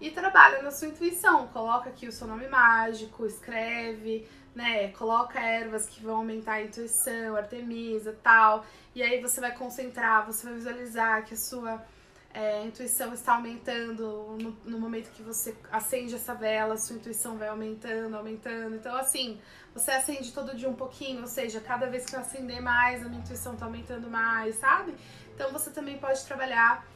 e 0.00 0.10
trabalha 0.10 0.62
na 0.62 0.70
sua 0.70 0.88
intuição. 0.88 1.46
Coloca 1.48 1.90
aqui 1.90 2.06
o 2.06 2.12
seu 2.12 2.26
nome 2.26 2.48
mágico, 2.48 3.26
escreve, 3.26 4.28
né? 4.54 4.88
Coloca 4.92 5.40
ervas 5.40 5.86
que 5.86 6.02
vão 6.02 6.16
aumentar 6.16 6.54
a 6.54 6.62
intuição, 6.62 7.36
artemisa, 7.36 8.16
tal. 8.22 8.64
E 8.94 9.02
aí 9.02 9.20
você 9.20 9.40
vai 9.40 9.54
concentrar, 9.54 10.26
você 10.26 10.46
vai 10.46 10.54
visualizar 10.54 11.24
que 11.24 11.34
a 11.34 11.36
sua 11.36 11.84
é, 12.32 12.64
intuição 12.64 13.12
está 13.12 13.34
aumentando 13.34 14.36
no, 14.40 14.56
no, 14.64 14.78
momento 14.78 15.10
que 15.10 15.22
você 15.22 15.56
acende 15.72 16.14
essa 16.14 16.34
vela, 16.34 16.76
sua 16.76 16.96
intuição 16.96 17.36
vai 17.36 17.48
aumentando, 17.48 18.16
aumentando. 18.16 18.76
Então, 18.76 18.96
assim, 18.96 19.40
você 19.74 19.90
acende 19.90 20.32
todo 20.32 20.54
dia 20.56 20.68
um 20.68 20.74
pouquinho, 20.74 21.22
ou 21.22 21.26
seja, 21.26 21.60
cada 21.60 21.86
vez 21.86 22.04
que 22.04 22.14
eu 22.14 22.20
acender 22.20 22.60
mais, 22.60 23.04
a 23.04 23.08
minha 23.08 23.20
intuição 23.20 23.54
está 23.54 23.66
aumentando 23.66 24.08
mais, 24.08 24.56
sabe? 24.56 24.94
Então, 25.34 25.52
você 25.52 25.70
também 25.70 25.98
pode 25.98 26.24
trabalhar 26.24 26.86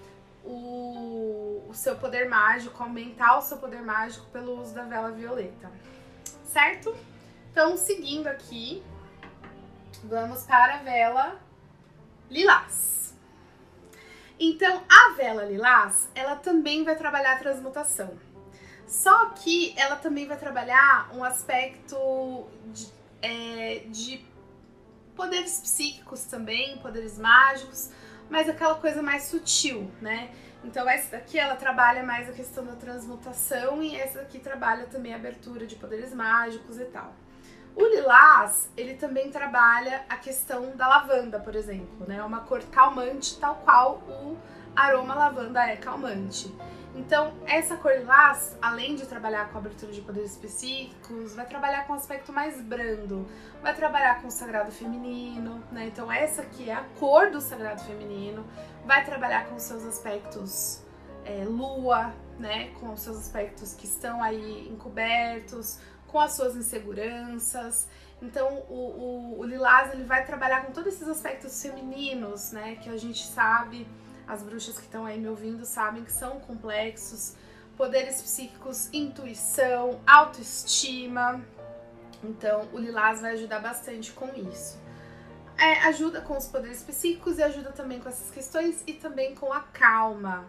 o, 0.45 1.65
o 1.69 1.75
seu 1.75 1.97
poder 1.97 2.29
mágico, 2.29 2.83
aumentar 2.83 3.39
o 3.39 3.43
seu 3.43 3.59
poder 3.59 3.83
mágico 3.83 4.27
pelo 4.27 4.61
uso 4.61 4.75
da 4.75 4.83
vela 4.85 5.11
violeta, 5.11 5.71
certo? 6.45 6.95
Então, 7.51 7.77
seguindo 7.77 8.27
aqui, 8.27 8.83
vamos 10.05 10.45
para 10.45 10.77
a 10.77 10.79
vela 10.79 11.41
lilás. 12.31 13.15
Então, 14.39 14.83
a 14.89 15.15
vela 15.15 15.45
lilás, 15.45 16.09
ela 16.15 16.37
também 16.37 16.83
vai 16.83 16.97
trabalhar 16.97 17.35
a 17.35 17.39
transmutação. 17.39 18.19
Só 18.87 19.31
que 19.31 19.75
ela 19.79 19.97
também 19.97 20.27
vai 20.27 20.37
trabalhar 20.37 21.11
um 21.15 21.23
aspecto 21.23 22.47
de, 22.67 22.89
é, 23.23 23.85
de 23.87 24.25
poderes 25.15 25.61
psíquicos 25.61 26.25
também, 26.25 26.79
poderes 26.79 27.19
mágicos, 27.19 27.91
mas 28.33 28.49
aquela 28.49 28.77
coisa 28.77 29.03
mais 29.03 29.25
sutil, 29.25 29.91
né? 30.01 30.31
Então 30.65 30.89
essa 30.89 31.11
daqui 31.11 31.39
ela 31.39 31.55
trabalha 31.55 32.03
mais 32.03 32.31
a 32.31 32.33
questão 32.33 32.65
da 32.65 32.73
transmutação 32.73 33.83
e 33.83 33.95
essa 33.95 34.21
daqui 34.21 34.39
trabalha 34.39 34.87
também 34.87 35.13
a 35.13 35.17
abertura 35.17 35.67
de 35.67 35.77
poderes 35.77 36.15
mágicos 36.15 36.81
e 36.81 36.87
tal. 36.87 37.13
O 37.77 37.85
lilás, 37.85 38.71
ele 38.75 38.95
também 38.95 39.31
trabalha 39.31 40.07
a 40.09 40.17
questão 40.17 40.75
da 40.75 40.89
lavanda, 40.89 41.39
por 41.41 41.55
exemplo, 41.55 42.07
né? 42.09 42.17
É 42.17 42.25
uma 42.25 42.41
cor 42.41 42.63
calmante, 42.71 43.39
tal 43.39 43.57
qual 43.57 43.97
o 43.97 44.39
aroma 44.75 45.15
lavanda 45.15 45.67
é 45.67 45.77
calmante. 45.77 46.53
Então, 46.95 47.33
essa 47.47 47.77
cor 47.77 47.93
lilás, 47.93 48.57
além 48.61 48.95
de 48.95 49.07
trabalhar 49.07 49.51
com 49.51 49.57
abertura 49.57 49.91
de 49.91 50.03
poderes 50.03 50.33
específicos, 50.33 51.35
vai 51.35 51.47
trabalhar 51.47 51.87
com 51.87 51.95
um 51.95 51.97
aspecto 51.97 52.33
mais 52.33 52.61
brando, 52.61 53.27
vai 53.63 53.75
trabalhar 53.75 54.21
com 54.21 54.29
o 54.29 54.31
sagrado 54.31 54.71
feminino, 54.71 55.63
né? 55.73 55.87
Então, 55.87 56.13
essa 56.13 56.43
aqui 56.43 56.69
é 56.69 56.75
a 56.75 56.85
cor 56.99 57.31
do 57.31 57.41
sagrado 57.41 57.83
feminino, 57.83 58.47
vai 58.85 59.05
trabalhar 59.05 59.47
com 59.47 59.59
seus 59.59 59.85
aspectos 59.85 60.83
é, 61.25 61.45
lua, 61.45 62.13
né? 62.39 62.71
Com 62.79 62.95
seus 62.95 63.17
aspectos 63.17 63.73
que 63.73 63.87
estão 63.87 64.23
aí 64.23 64.69
encobertos, 64.69 65.79
com 66.09 66.21
as 66.21 66.35
suas 66.35 66.55
inseguranças. 66.55 67.89
Então, 68.21 68.65
o, 68.69 68.75
o, 68.75 69.41
o 69.41 69.45
lilás 69.45 69.95
ele 69.95 70.05
vai 70.05 70.27
trabalhar 70.27 70.67
com 70.67 70.73
todos 70.73 70.93
esses 70.93 71.09
aspectos 71.09 71.61
femininos, 71.63 72.53
né? 72.53 72.77
Que 72.77 72.91
a 72.91 72.99
gente 72.99 73.27
sabe 73.27 73.89
as 74.27 74.43
bruxas 74.43 74.77
que 74.77 74.85
estão 74.85 75.05
aí 75.05 75.19
me 75.19 75.29
ouvindo 75.29 75.65
sabem 75.65 76.05
que 76.05 76.13
são 76.13 76.41
complexos. 76.41 77.35
Poderes 77.77 78.21
psíquicos, 78.21 78.89
intuição, 78.93 80.01
autoestima. 80.07 81.45
Então, 82.23 82.69
o 82.73 82.79
Lilás 82.79 83.21
vai 83.21 83.33
ajudar 83.33 83.61
bastante 83.61 84.13
com 84.13 84.29
isso. 84.51 84.81
É, 85.59 85.81
ajuda 85.89 86.21
com 86.21 86.37
os 86.37 86.47
poderes 86.47 86.83
psíquicos 86.83 87.39
e 87.39 87.43
ajuda 87.43 87.73
também 87.73 88.01
com 88.01 88.09
essas 88.09 88.31
questões 88.31 88.83
e 88.87 88.95
também 88.95 89.35
com 89.35 89.53
a 89.53 89.61
calma. 89.61 90.47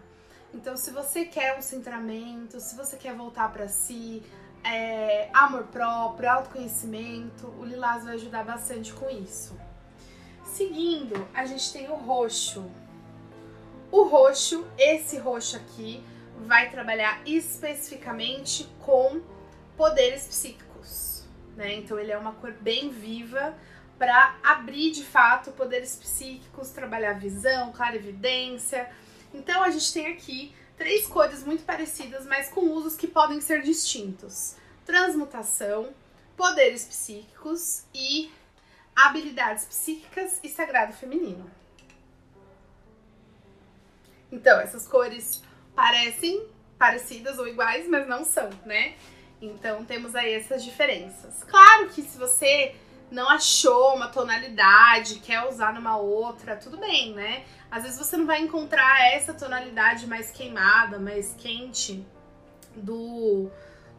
Então, 0.52 0.76
se 0.76 0.90
você 0.90 1.24
quer 1.24 1.58
um 1.58 1.62
centramento, 1.62 2.60
se 2.60 2.76
você 2.76 2.96
quer 2.96 3.14
voltar 3.14 3.52
para 3.52 3.68
si, 3.68 4.22
é, 4.62 5.28
amor 5.32 5.64
próprio, 5.64 6.30
autoconhecimento, 6.30 7.48
o 7.58 7.64
Lilás 7.64 8.04
vai 8.04 8.14
ajudar 8.14 8.44
bastante 8.44 8.92
com 8.92 9.10
isso. 9.10 9.58
Seguindo, 10.44 11.26
a 11.34 11.44
gente 11.44 11.72
tem 11.72 11.90
o 11.90 11.94
roxo. 11.94 12.64
O 13.94 14.02
roxo, 14.08 14.66
esse 14.76 15.18
roxo 15.18 15.56
aqui, 15.56 16.02
vai 16.48 16.68
trabalhar 16.68 17.22
especificamente 17.24 18.68
com 18.80 19.22
poderes 19.76 20.26
psíquicos, 20.26 21.22
né? 21.54 21.74
Então 21.74 21.96
ele 21.96 22.10
é 22.10 22.18
uma 22.18 22.32
cor 22.32 22.50
bem 22.54 22.90
viva 22.90 23.56
para 23.96 24.36
abrir 24.42 24.90
de 24.90 25.04
fato 25.04 25.52
poderes 25.52 25.94
psíquicos, 25.94 26.70
trabalhar 26.70 27.12
visão, 27.20 27.70
clarividência. 27.70 28.90
Então 29.32 29.62
a 29.62 29.70
gente 29.70 29.92
tem 29.92 30.08
aqui 30.08 30.52
três 30.76 31.06
cores 31.06 31.44
muito 31.44 31.62
parecidas, 31.62 32.26
mas 32.26 32.48
com 32.48 32.62
usos 32.62 32.96
que 32.96 33.06
podem 33.06 33.40
ser 33.40 33.62
distintos: 33.62 34.56
transmutação, 34.84 35.94
poderes 36.36 36.84
psíquicos 36.84 37.84
e 37.94 38.28
habilidades 38.96 39.64
psíquicas 39.66 40.40
e 40.42 40.48
sagrado 40.48 40.92
feminino. 40.94 41.48
Então, 44.34 44.60
essas 44.60 44.88
cores 44.88 45.40
parecem 45.76 46.44
parecidas 46.76 47.38
ou 47.38 47.46
iguais, 47.46 47.88
mas 47.88 48.08
não 48.08 48.24
são, 48.24 48.50
né? 48.66 48.94
Então, 49.40 49.84
temos 49.84 50.16
aí 50.16 50.34
essas 50.34 50.64
diferenças. 50.64 51.44
Claro 51.44 51.88
que 51.90 52.02
se 52.02 52.18
você 52.18 52.74
não 53.12 53.30
achou 53.30 53.94
uma 53.94 54.08
tonalidade, 54.08 55.20
quer 55.20 55.46
usar 55.48 55.72
numa 55.72 55.96
outra, 55.96 56.56
tudo 56.56 56.76
bem, 56.78 57.14
né? 57.14 57.44
Às 57.70 57.84
vezes 57.84 57.96
você 57.96 58.16
não 58.16 58.26
vai 58.26 58.40
encontrar 58.40 59.12
essa 59.12 59.32
tonalidade 59.32 60.08
mais 60.08 60.32
queimada, 60.32 60.98
mais 60.98 61.32
quente 61.38 62.04
do, 62.74 63.48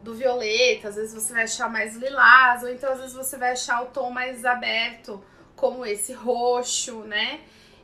do 0.04 0.13
violeta, 0.13 0.89
às 0.89 0.96
vezes 0.96 1.13
você 1.13 1.32
vai 1.32 1.44
achar 1.44 1.70
mais 1.70 1.96
lilás, 1.96 2.62
ou 2.62 2.70
então 2.70 2.92
às 2.92 3.00
vezes 3.00 3.15
você 3.15 3.38
vai 3.38 3.51
achar 3.51 3.84
o 3.84 3.86
tom 3.86 4.10
mais 4.10 4.44
aberto, 4.44 5.24
como 5.56 5.86
esse 5.86 6.12
roxo, 6.12 7.00
né? 7.04 7.39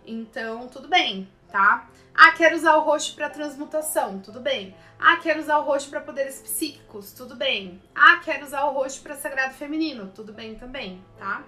Então, 0.05 0.67
tudo 0.67 0.89
bem, 0.89 1.29
tá? 1.49 1.87
Ah, 2.13 2.31
quero 2.33 2.55
usar 2.55 2.75
o 2.75 2.81
roxo 2.81 3.15
para 3.15 3.29
transmutação, 3.29 4.19
tudo 4.19 4.39
bem. 4.39 4.75
Ah, 4.99 5.17
quero 5.17 5.39
usar 5.39 5.57
o 5.59 5.63
roxo 5.63 5.89
para 5.89 6.01
poderes 6.01 6.39
psíquicos, 6.39 7.13
tudo 7.13 7.35
bem. 7.35 7.81
Ah, 7.95 8.19
quero 8.23 8.45
usar 8.45 8.65
o 8.65 8.73
roxo 8.73 9.01
para 9.01 9.15
sagrado 9.15 9.53
feminino, 9.53 10.11
tudo 10.13 10.33
bem 10.33 10.55
também, 10.55 11.03
tá? 11.17 11.43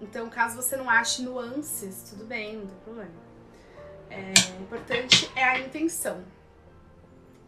Então, 0.00 0.28
caso 0.30 0.56
você 0.56 0.76
não 0.76 0.88
ache 0.88 1.22
nuances, 1.22 2.10
tudo 2.10 2.24
bem, 2.24 2.56
não 2.56 2.66
tem 2.66 2.76
problema. 2.78 3.24
É, 4.08 4.32
o 4.58 4.62
importante 4.62 5.30
é 5.34 5.44
a 5.44 5.58
intenção. 5.58 6.24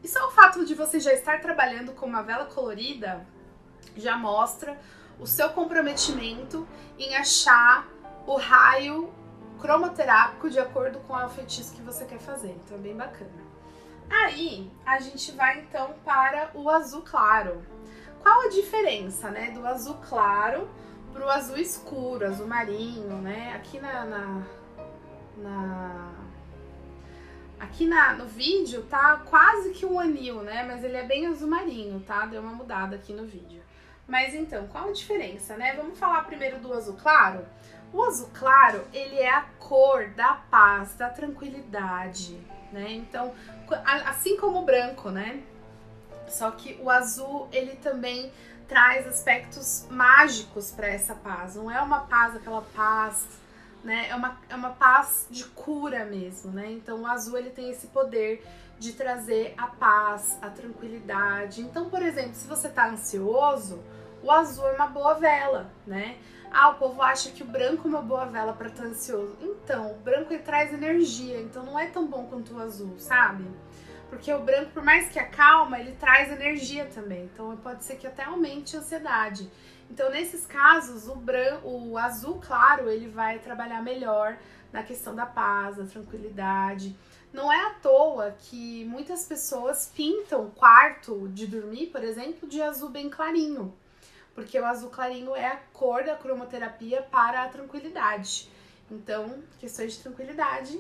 E 0.03 0.09
só 0.09 0.27
o 0.27 0.31
fato 0.31 0.65
de 0.65 0.75
você 0.75 0.99
já 1.01 1.13
estar 1.13 1.41
trabalhando 1.41 1.93
com 1.93 2.07
uma 2.07 2.23
vela 2.23 2.47
colorida 2.47 3.27
já 3.97 4.17
mostra 4.17 4.79
o 5.19 5.27
seu 5.27 5.51
comprometimento 5.51 6.67
em 6.99 7.17
achar 7.17 7.89
o 8.27 8.37
raio 8.37 9.13
cromoterápico 9.61 10.49
de 10.49 10.59
acordo 10.59 10.99
com 11.01 11.15
o 11.15 11.29
feitiço 11.29 11.75
que 11.75 11.83
você 11.83 12.05
quer 12.05 12.19
fazer. 12.19 12.57
Então 12.65 12.77
é 12.77 12.81
bem 12.81 12.97
bacana. 12.97 13.47
Aí 14.09 14.71
a 14.85 14.99
gente 15.01 15.33
vai 15.33 15.61
então 15.61 15.95
para 16.05 16.51
o 16.55 16.69
azul 16.71 17.03
claro. 17.03 17.65
Qual 18.21 18.43
a 18.43 18.49
diferença, 18.49 19.31
né, 19.31 19.51
do 19.51 19.67
azul 19.67 19.97
claro 20.09 20.69
para 21.13 21.25
o 21.25 21.31
azul 21.31 21.57
escuro, 21.57 22.27
azul 22.27 22.47
marinho, 22.47 23.17
né? 23.23 23.55
Aqui 23.55 23.81
na, 23.81 24.05
na, 24.05 24.43
na 25.39 26.13
Aqui 27.59 27.87
na, 27.87 28.13
no 28.13 28.27
vídeo 28.27 28.83
tá 28.83 29.23
quase 29.25 29.71
que 29.71 29.87
um 29.87 29.99
anil, 29.99 30.43
né? 30.43 30.63
Mas 30.63 30.85
ele 30.85 30.97
é 30.97 31.05
bem 31.05 31.27
azul 31.27 31.49
marinho, 31.49 32.01
tá? 32.01 32.27
Deu 32.27 32.43
uma 32.43 32.53
mudada 32.53 32.97
aqui 32.97 33.15
no 33.15 33.25
vídeo. 33.25 33.63
Mas 34.07 34.35
então, 34.35 34.69
qual 34.69 34.89
a 34.89 34.93
diferença, 34.93 35.57
né? 35.57 35.75
Vamos 35.75 35.99
falar 35.99 36.23
primeiro 36.25 36.59
do 36.61 36.73
azul 36.73 36.97
claro? 36.97 37.47
O 37.97 38.05
azul 38.05 38.29
claro, 38.35 38.85
ele 38.93 39.19
é 39.19 39.31
a 39.31 39.41
cor 39.59 40.11
da 40.11 40.35
paz, 40.35 40.95
da 40.97 41.09
tranquilidade, 41.09 42.39
né? 42.71 42.93
Então, 42.93 43.33
assim 44.05 44.37
como 44.37 44.59
o 44.59 44.65
branco, 44.67 45.09
né? 45.09 45.43
Só 46.29 46.51
que 46.51 46.79
o 46.83 46.91
azul, 46.91 47.49
ele 47.51 47.75
também 47.77 48.31
traz 48.69 49.07
aspectos 49.07 49.87
mágicos 49.89 50.71
para 50.71 50.89
essa 50.89 51.15
paz. 51.15 51.55
Não 51.55 51.71
é 51.71 51.81
uma 51.81 52.01
paz, 52.01 52.37
aquela 52.37 52.61
paz, 52.61 53.27
né? 53.83 54.11
É 54.11 54.15
uma, 54.15 54.39
é 54.51 54.55
uma 54.55 54.73
paz 54.73 55.27
de 55.31 55.45
cura 55.45 56.05
mesmo, 56.05 56.53
né? 56.53 56.71
Então, 56.73 57.01
o 57.01 57.07
azul, 57.07 57.39
ele 57.39 57.49
tem 57.49 57.71
esse 57.71 57.87
poder 57.87 58.47
de 58.79 58.93
trazer 58.93 59.55
a 59.57 59.69
paz, 59.69 60.37
a 60.43 60.51
tranquilidade. 60.51 61.63
Então, 61.63 61.89
por 61.89 62.03
exemplo, 62.03 62.35
se 62.35 62.47
você 62.47 62.69
tá 62.69 62.91
ansioso, 62.91 63.83
o 64.23 64.31
azul 64.31 64.69
é 64.69 64.73
uma 64.73 64.89
boa 64.89 65.15
vela, 65.15 65.71
né? 65.87 66.19
Ah, 66.51 66.71
o 66.71 66.75
povo 66.75 67.03
acha 67.03 67.31
que 67.31 67.43
o 67.43 67.47
branco 67.47 67.87
é 67.87 67.91
uma 67.91 68.03
boa 68.03 68.27
vela 68.27 68.53
para 68.53 68.69
estar 68.69 68.85
ansioso. 68.85 69.37
Então, 69.41 69.93
o 69.93 69.97
branco 69.97 70.33
ele 70.33 70.43
traz 70.43 70.73
energia, 70.73 71.41
então 71.41 71.65
não 71.65 71.79
é 71.79 71.87
tão 71.87 72.07
bom 72.07 72.27
quanto 72.27 72.55
o 72.55 72.61
azul, 72.61 72.99
sabe? 72.99 73.45
Porque 74.09 74.33
o 74.33 74.39
branco, 74.39 74.71
por 74.71 74.83
mais 74.83 75.09
que 75.09 75.19
acalma, 75.19 75.79
ele 75.81 75.93
traz 75.93 76.31
energia 76.31 76.87
também. 76.87 77.25
Então 77.25 77.57
pode 77.57 77.85
ser 77.85 77.97
que 77.97 78.07
até 78.07 78.25
aumente 78.25 78.77
a 78.77 78.81
ansiedade. 78.81 79.51
Então, 79.91 80.11
nesses 80.11 80.47
casos, 80.47 81.09
o 81.09 81.17
branco, 81.17 81.69
o 81.69 81.99
azul 81.99 82.41
claro, 82.41 82.89
ele 82.89 83.09
vai 83.09 83.39
trabalhar 83.39 83.83
melhor 83.83 84.37
na 84.73 84.83
questão 84.83 85.15
da 85.15 85.27
paz, 85.27 85.77
da 85.77 85.85
tranquilidade. 85.85 86.97
Não 87.33 87.53
é 87.53 87.67
à 87.67 87.71
toa 87.71 88.35
que 88.39 88.85
muitas 88.87 89.27
pessoas 89.27 89.93
pintam 89.95 90.47
o 90.47 90.51
quarto 90.51 91.29
de 91.29 91.47
dormir, 91.47 91.89
por 91.89 92.03
exemplo, 92.03 92.49
de 92.49 92.63
azul 92.63 92.89
bem 92.89 93.11
clarinho 93.11 93.75
porque 94.37 94.61
o 94.61 94.67
azul 94.67 94.91
clarinho 94.91 95.35
é 95.35 95.47
a 95.47 95.57
cor 95.73 96.05
da 96.05 96.15
cromoterapia 96.15 97.01
para 97.01 97.43
a 97.43 97.49
tranquilidade. 97.49 98.51
Então, 98.91 99.43
questões 99.59 99.95
de 99.95 100.01
tranquilidade, 100.01 100.79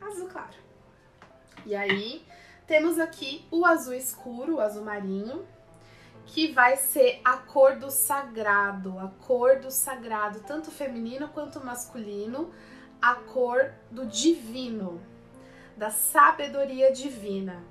azul 0.00 0.28
claro. 0.28 0.54
E 1.66 1.74
aí, 1.74 2.24
temos 2.64 3.00
aqui 3.00 3.44
o 3.50 3.66
azul 3.66 3.92
escuro, 3.92 4.54
o 4.54 4.60
azul 4.60 4.84
marinho, 4.84 5.44
que 6.26 6.52
vai 6.52 6.76
ser 6.76 7.20
a 7.24 7.36
cor 7.38 7.74
do 7.74 7.90
sagrado, 7.90 8.96
a 9.00 9.08
cor 9.26 9.58
do 9.58 9.70
sagrado, 9.70 10.38
tanto 10.46 10.70
feminino 10.70 11.28
quanto 11.28 11.62
masculino, 11.62 12.54
a 13.02 13.16
cor 13.16 13.74
do 13.90 14.06
divino, 14.06 15.02
da 15.76 15.90
sabedoria 15.90 16.92
divina. 16.92 17.64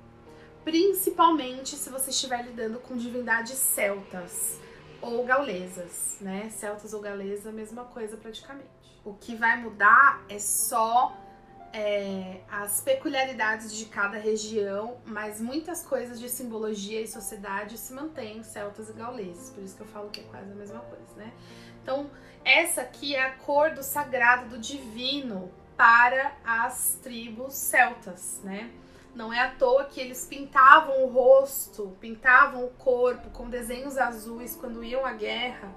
Principalmente 0.62 1.74
se 1.74 1.88
você 1.88 2.10
estiver 2.10 2.44
lidando 2.44 2.78
com 2.80 2.98
divindades 2.98 3.56
celtas 3.56 4.60
ou 5.02 5.24
gaulesas, 5.24 6.16
né? 6.20 6.48
Celtas 6.50 6.94
ou 6.94 7.00
galesa, 7.00 7.52
mesma 7.52 7.84
coisa 7.84 8.16
praticamente. 8.16 8.70
O 9.04 9.14
que 9.14 9.34
vai 9.34 9.60
mudar 9.60 10.24
é 10.28 10.38
só 10.38 11.16
é, 11.72 12.40
as 12.50 12.80
peculiaridades 12.80 13.74
de 13.74 13.86
cada 13.86 14.18
região, 14.18 14.98
mas 15.04 15.40
muitas 15.40 15.84
coisas 15.84 16.20
de 16.20 16.28
simbologia 16.28 17.00
e 17.00 17.08
sociedade 17.08 17.76
se 17.78 17.92
mantêm 17.92 18.42
celtas 18.42 18.90
e 18.90 18.92
gauleses, 18.92 19.50
por 19.50 19.62
isso 19.62 19.76
que 19.76 19.82
eu 19.82 19.86
falo 19.86 20.10
que 20.10 20.20
é 20.20 20.24
quase 20.24 20.52
a 20.52 20.54
mesma 20.54 20.80
coisa, 20.80 21.16
né? 21.16 21.32
Então, 21.82 22.10
essa 22.44 22.82
aqui 22.82 23.14
é 23.16 23.24
a 23.24 23.32
cor 23.32 23.70
do 23.70 23.82
sagrado, 23.82 24.50
do 24.50 24.58
divino 24.58 25.50
para 25.76 26.32
as 26.44 26.98
tribos 27.02 27.54
celtas, 27.54 28.40
né? 28.44 28.70
Não 29.14 29.30
é 29.30 29.40
à 29.40 29.50
toa 29.50 29.84
que 29.84 30.00
eles 30.00 30.26
pintavam 30.26 31.04
o 31.04 31.06
rosto, 31.06 31.94
pintavam 32.00 32.64
o 32.64 32.70
corpo 32.70 33.28
com 33.30 33.50
desenhos 33.50 33.98
azuis 33.98 34.56
quando 34.56 34.82
iam 34.82 35.04
à 35.04 35.12
guerra. 35.12 35.68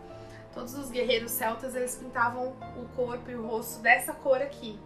Todos 0.53 0.73
os 0.73 0.89
guerreiros 0.89 1.31
celtas 1.31 1.75
eles 1.75 1.97
pintavam 1.97 2.55
o 2.77 2.85
corpo 2.95 3.29
e 3.29 3.35
o 3.35 3.45
rosto 3.45 3.81
dessa 3.81 4.13
cor 4.13 4.41
aqui. 4.41 4.79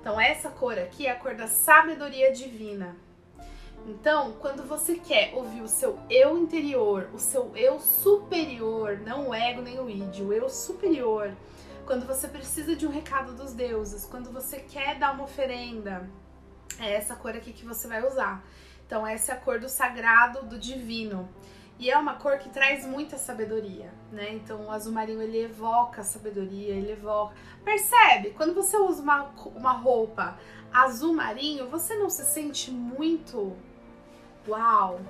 Então 0.00 0.20
essa 0.20 0.50
cor 0.50 0.76
aqui 0.76 1.06
é 1.06 1.12
a 1.12 1.16
cor 1.16 1.36
da 1.36 1.46
sabedoria 1.46 2.32
divina. 2.32 2.96
Então, 3.86 4.32
quando 4.40 4.66
você 4.66 4.96
quer 4.96 5.34
ouvir 5.34 5.60
o 5.60 5.68
seu 5.68 5.98
eu 6.08 6.38
interior, 6.38 7.10
o 7.12 7.18
seu 7.18 7.54
eu 7.54 7.78
superior, 7.78 8.98
não 8.98 9.28
o 9.28 9.34
ego 9.34 9.60
nem 9.60 9.78
o 9.78 9.90
id, 9.90 10.20
o 10.20 10.32
eu 10.32 10.48
superior, 10.48 11.30
quando 11.84 12.06
você 12.06 12.26
precisa 12.26 12.74
de 12.74 12.86
um 12.86 12.90
recado 12.90 13.34
dos 13.34 13.52
deuses, 13.52 14.06
quando 14.06 14.32
você 14.32 14.58
quer 14.58 14.98
dar 14.98 15.12
uma 15.12 15.24
oferenda, 15.24 16.08
é 16.78 16.94
essa 16.94 17.14
cor 17.14 17.34
aqui 17.36 17.52
que 17.52 17.64
você 17.64 17.86
vai 17.86 18.06
usar. 18.06 18.44
Então, 18.86 19.06
essa 19.06 19.32
é 19.32 19.34
a 19.34 19.38
cor 19.38 19.58
do 19.58 19.68
sagrado, 19.68 20.44
do 20.46 20.58
divino. 20.58 21.28
E 21.78 21.90
é 21.90 21.98
uma 21.98 22.14
cor 22.14 22.38
que 22.38 22.48
traz 22.48 22.86
muita 22.86 23.18
sabedoria, 23.18 23.92
né? 24.12 24.32
Então, 24.32 24.66
o 24.66 24.70
azul 24.70 24.92
marinho 24.92 25.20
ele 25.20 25.42
evoca 25.42 26.02
sabedoria, 26.04 26.74
ele 26.74 26.92
evoca. 26.92 27.34
Percebe? 27.64 28.30
Quando 28.30 28.54
você 28.54 28.76
usa 28.76 29.02
uma, 29.02 29.24
uma 29.54 29.72
roupa 29.72 30.38
azul 30.72 31.12
marinho, 31.14 31.68
você 31.68 31.94
não 31.96 32.08
se 32.08 32.24
sente 32.24 32.70
muito 32.70 33.56
uau, 34.46 35.00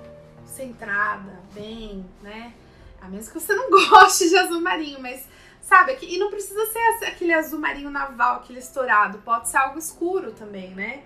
centrada, 0.45 1.39
bem, 1.53 2.05
né? 2.21 2.53
A 3.01 3.07
menos 3.07 3.27
que 3.27 3.39
você 3.39 3.53
não 3.53 3.69
goste 3.89 4.29
de 4.29 4.37
azul 4.37 4.61
marinho, 4.61 4.99
mas 4.99 5.27
sabe? 5.61 5.97
E 6.01 6.17
não 6.17 6.29
precisa 6.29 6.65
ser 6.67 7.05
aquele 7.05 7.33
azul 7.33 7.59
marinho 7.59 7.89
naval, 7.89 8.37
aquele 8.37 8.59
estourado, 8.59 9.17
pode 9.19 9.49
ser 9.49 9.57
algo 9.57 9.79
escuro 9.79 10.31
também, 10.31 10.69
né? 10.75 11.03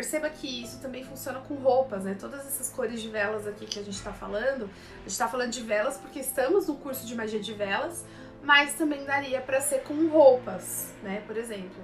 Perceba 0.00 0.30
que 0.30 0.62
isso 0.62 0.80
também 0.80 1.04
funciona 1.04 1.40
com 1.40 1.56
roupas, 1.56 2.04
né? 2.04 2.16
Todas 2.18 2.46
essas 2.46 2.70
cores 2.70 3.02
de 3.02 3.10
velas 3.10 3.46
aqui 3.46 3.66
que 3.66 3.78
a 3.78 3.82
gente 3.82 4.00
tá 4.00 4.14
falando, 4.14 4.70
a 5.04 5.06
gente 5.06 5.18
tá 5.18 5.28
falando 5.28 5.50
de 5.50 5.60
velas 5.60 5.98
porque 5.98 6.20
estamos 6.20 6.68
no 6.68 6.76
curso 6.76 7.06
de 7.06 7.14
magia 7.14 7.38
de 7.38 7.52
velas, 7.52 8.02
mas 8.42 8.72
também 8.72 9.04
daria 9.04 9.42
para 9.42 9.60
ser 9.60 9.82
com 9.82 10.08
roupas, 10.08 10.94
né? 11.02 11.22
Por 11.26 11.36
exemplo. 11.36 11.82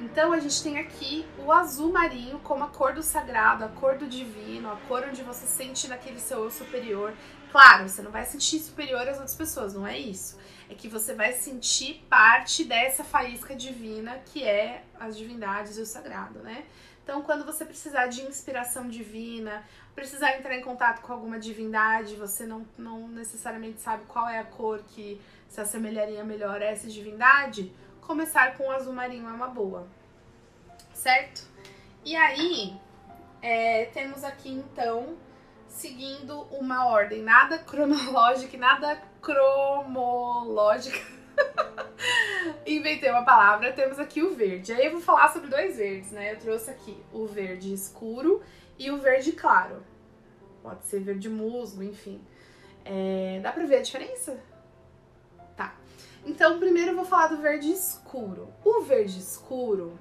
Então 0.00 0.32
a 0.32 0.40
gente 0.40 0.60
tem 0.60 0.80
aqui 0.80 1.24
o 1.38 1.52
azul 1.52 1.92
marinho 1.92 2.40
como 2.40 2.64
a 2.64 2.68
cor 2.68 2.94
do 2.94 3.02
sagrado, 3.02 3.64
a 3.64 3.68
cor 3.68 3.96
do 3.96 4.08
divino, 4.08 4.68
a 4.68 4.76
cor 4.88 5.04
onde 5.08 5.22
você 5.22 5.46
sente 5.46 5.86
naquele 5.86 6.18
seu 6.18 6.42
eu 6.42 6.50
superior. 6.50 7.14
Claro, 7.52 7.88
você 7.88 8.02
não 8.02 8.10
vai 8.10 8.24
sentir 8.24 8.58
superior 8.58 9.02
às 9.02 9.18
outras 9.18 9.36
pessoas, 9.36 9.72
não 9.72 9.86
é 9.86 9.96
isso. 9.96 10.36
É 10.68 10.74
que 10.74 10.88
você 10.88 11.14
vai 11.14 11.32
sentir 11.32 12.04
parte 12.10 12.64
dessa 12.64 13.04
faísca 13.04 13.54
divina 13.54 14.20
que 14.26 14.42
é 14.42 14.82
as 14.98 15.16
divindades 15.16 15.78
e 15.78 15.80
o 15.80 15.86
sagrado, 15.86 16.40
né? 16.40 16.64
Então, 17.02 17.22
quando 17.22 17.44
você 17.44 17.64
precisar 17.64 18.06
de 18.06 18.22
inspiração 18.22 18.88
divina, 18.88 19.64
precisar 19.94 20.36
entrar 20.36 20.56
em 20.56 20.62
contato 20.62 21.02
com 21.02 21.12
alguma 21.12 21.38
divindade, 21.38 22.14
você 22.14 22.46
não, 22.46 22.64
não 22.78 23.08
necessariamente 23.08 23.80
sabe 23.80 24.04
qual 24.06 24.28
é 24.28 24.38
a 24.38 24.44
cor 24.44 24.82
que 24.88 25.20
se 25.48 25.60
assemelharia 25.60 26.24
melhor 26.24 26.62
a 26.62 26.64
essa 26.64 26.88
divindade, 26.88 27.72
começar 28.00 28.56
com 28.56 28.68
o 28.68 28.70
azul 28.70 28.92
marinho 28.92 29.28
é 29.28 29.32
uma 29.32 29.48
boa, 29.48 29.86
certo? 30.94 31.46
E 32.04 32.16
aí, 32.16 32.80
é, 33.42 33.86
temos 33.86 34.22
aqui 34.24 34.50
então, 34.50 35.16
seguindo 35.66 36.42
uma 36.52 36.86
ordem 36.86 37.22
nada 37.22 37.58
cronológica 37.58 38.56
e 38.56 38.58
nada 38.58 38.96
cromológica. 39.20 40.98
Inventei 42.66 43.10
uma 43.10 43.24
palavra, 43.24 43.72
temos 43.72 43.98
aqui 43.98 44.22
o 44.22 44.34
verde. 44.34 44.72
Aí 44.72 44.86
eu 44.86 44.92
vou 44.92 45.00
falar 45.00 45.32
sobre 45.32 45.48
dois 45.48 45.76
verdes, 45.76 46.10
né? 46.10 46.32
Eu 46.32 46.38
trouxe 46.38 46.70
aqui 46.70 46.96
o 47.12 47.26
verde 47.26 47.72
escuro 47.72 48.42
e 48.78 48.90
o 48.90 48.98
verde 48.98 49.32
claro. 49.32 49.82
Pode 50.62 50.84
ser 50.86 51.00
verde 51.00 51.28
musgo, 51.28 51.82
enfim. 51.82 52.20
É... 52.84 53.40
Dá 53.42 53.52
pra 53.52 53.64
ver 53.66 53.76
a 53.76 53.82
diferença? 53.82 54.38
Tá. 55.56 55.74
Então, 56.24 56.58
primeiro 56.58 56.92
eu 56.92 56.96
vou 56.96 57.04
falar 57.04 57.28
do 57.28 57.42
verde 57.42 57.70
escuro. 57.70 58.52
O 58.64 58.80
verde 58.82 59.18
escuro, 59.18 59.98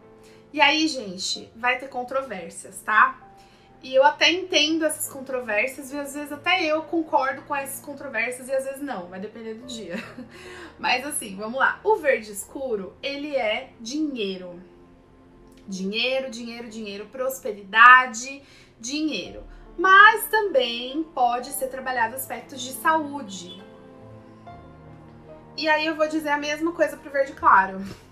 e 0.53 0.59
aí, 0.59 0.85
gente, 0.85 1.49
vai 1.55 1.79
ter 1.79 1.87
controvérsias, 1.87 2.81
tá? 2.81 3.17
E 3.83 3.95
eu 3.95 4.03
até 4.03 4.31
entendo 4.31 4.85
essas 4.85 5.11
controvérsias 5.11 5.91
e 5.91 5.97
às 5.97 6.13
vezes 6.13 6.31
até 6.31 6.63
eu 6.63 6.83
concordo 6.83 7.41
com 7.43 7.55
essas 7.55 7.83
controvérsias 7.83 8.47
e 8.47 8.53
às 8.53 8.63
vezes 8.63 8.81
não, 8.81 9.07
vai 9.07 9.19
depender 9.19 9.55
do 9.55 9.65
dia. 9.65 9.95
Mas 10.77 11.05
assim, 11.05 11.35
vamos 11.35 11.59
lá. 11.59 11.79
O 11.83 11.95
verde 11.95 12.31
escuro, 12.31 12.93
ele 13.01 13.35
é 13.35 13.71
dinheiro. 13.79 14.61
Dinheiro, 15.67 16.29
dinheiro, 16.29 16.69
dinheiro, 16.69 17.07
prosperidade, 17.07 18.43
dinheiro. 18.79 19.43
Mas 19.77 20.27
também 20.27 21.01
pode 21.03 21.47
ser 21.47 21.67
trabalhado 21.67 22.15
aspectos 22.15 22.61
de 22.61 22.73
saúde. 22.73 23.63
E 25.57 25.67
aí 25.67 25.87
eu 25.87 25.95
vou 25.95 26.07
dizer 26.07 26.29
a 26.29 26.37
mesma 26.37 26.71
coisa 26.71 26.97
pro 26.97 27.11
verde 27.11 27.33
claro. 27.33 27.81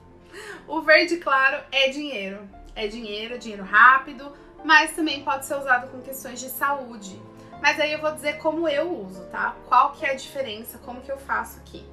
O 0.68 0.82
verde 0.82 1.18
claro 1.18 1.64
é 1.72 1.90
dinheiro. 1.90 2.48
É 2.76 2.88
dinheiro, 2.88 3.40
dinheiro 3.40 3.64
rápido, 3.64 4.32
mas 4.64 4.92
também 4.92 5.24
pode 5.24 5.46
ser 5.46 5.56
usado 5.56 5.90
com 5.90 6.02
questões 6.02 6.40
de 6.40 6.50
saúde. 6.50 7.20
Mas 7.62 7.80
aí 7.80 7.92
eu 7.92 8.00
vou 8.00 8.14
dizer 8.14 8.38
como 8.38 8.68
eu 8.68 9.04
uso, 9.04 9.26
tá? 9.26 9.56
Qual 9.68 9.92
que 9.92 10.06
é 10.06 10.12
a 10.12 10.16
diferença, 10.16 10.78
como 10.80 11.02
que 11.02 11.12
eu 11.12 11.18
faço 11.18 11.60
aqui. 11.60 11.86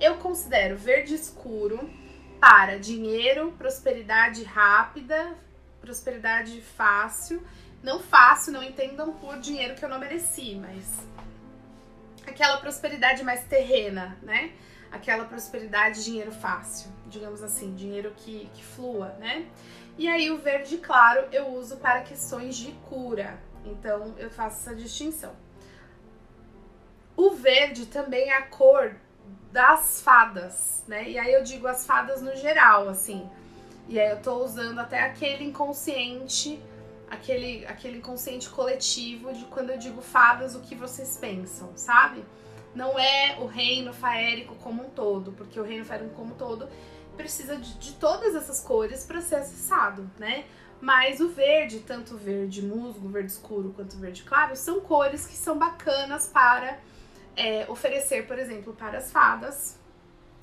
Eu 0.00 0.16
considero 0.16 0.76
verde 0.76 1.14
escuro 1.14 1.90
para 2.40 2.78
dinheiro, 2.78 3.52
prosperidade 3.58 4.42
rápida, 4.44 5.36
prosperidade 5.80 6.60
fácil. 6.62 7.42
Não 7.82 8.00
fácil, 8.00 8.52
não 8.52 8.62
entendam 8.62 9.12
por 9.12 9.38
dinheiro 9.38 9.74
que 9.74 9.84
eu 9.84 9.88
não 9.88 9.98
mereci, 9.98 10.54
mas 10.54 11.00
aquela 12.26 12.58
prosperidade 12.58 13.22
mais 13.22 13.44
terrena, 13.44 14.16
né? 14.22 14.52
Aquela 14.90 15.24
prosperidade, 15.24 16.04
dinheiro 16.04 16.32
fácil, 16.32 16.90
digamos 17.06 17.42
assim, 17.42 17.74
dinheiro 17.74 18.12
que, 18.16 18.50
que 18.54 18.64
flua, 18.64 19.14
né? 19.18 19.46
E 19.98 20.08
aí 20.08 20.30
o 20.30 20.38
verde 20.38 20.78
claro 20.78 21.26
eu 21.32 21.48
uso 21.48 21.76
para 21.76 22.00
questões 22.00 22.56
de 22.56 22.72
cura. 22.88 23.38
Então 23.64 24.14
eu 24.18 24.30
faço 24.30 24.60
essa 24.60 24.74
distinção. 24.74 25.32
O 27.16 27.30
verde 27.30 27.86
também 27.86 28.30
é 28.30 28.36
a 28.36 28.42
cor 28.42 28.96
das 29.52 30.00
fadas, 30.00 30.84
né? 30.86 31.08
E 31.08 31.18
aí 31.18 31.32
eu 31.32 31.42
digo 31.42 31.66
as 31.66 31.84
fadas 31.84 32.22
no 32.22 32.34
geral, 32.36 32.88
assim. 32.88 33.28
E 33.88 33.98
aí 33.98 34.10
eu 34.10 34.22
tô 34.22 34.44
usando 34.44 34.78
até 34.78 35.02
aquele 35.02 35.44
inconsciente, 35.44 36.62
aquele, 37.10 37.66
aquele 37.66 37.98
inconsciente 37.98 38.48
coletivo 38.48 39.32
de 39.32 39.44
quando 39.46 39.70
eu 39.70 39.78
digo 39.78 40.00
fadas, 40.00 40.54
o 40.54 40.60
que 40.60 40.74
vocês 40.74 41.18
pensam, 41.20 41.72
sabe? 41.76 42.24
Não 42.74 42.96
é 42.98 43.36
o 43.40 43.46
reino 43.46 43.92
faérico 43.92 44.54
como 44.56 44.86
um 44.86 44.90
todo, 44.90 45.32
porque 45.32 45.58
o 45.58 45.64
reino 45.64 45.84
faérico 45.84 46.14
como 46.14 46.34
um 46.34 46.36
todo 46.36 46.68
precisa 47.16 47.56
de, 47.56 47.74
de 47.74 47.92
todas 47.92 48.34
essas 48.34 48.60
cores 48.60 49.04
para 49.04 49.20
ser 49.20 49.36
acessado, 49.36 50.10
né? 50.18 50.44
Mas 50.80 51.20
o 51.20 51.28
verde, 51.28 51.80
tanto 51.80 52.16
verde 52.16 52.62
musgo, 52.62 53.08
verde 53.08 53.32
escuro 53.32 53.72
quanto 53.74 53.98
verde 53.98 54.22
claro, 54.22 54.56
são 54.56 54.80
cores 54.80 55.26
que 55.26 55.36
são 55.36 55.58
bacanas 55.58 56.26
para 56.26 56.78
é, 57.36 57.66
oferecer, 57.68 58.26
por 58.26 58.38
exemplo, 58.38 58.72
para 58.72 58.98
as 58.98 59.12
fadas. 59.12 59.78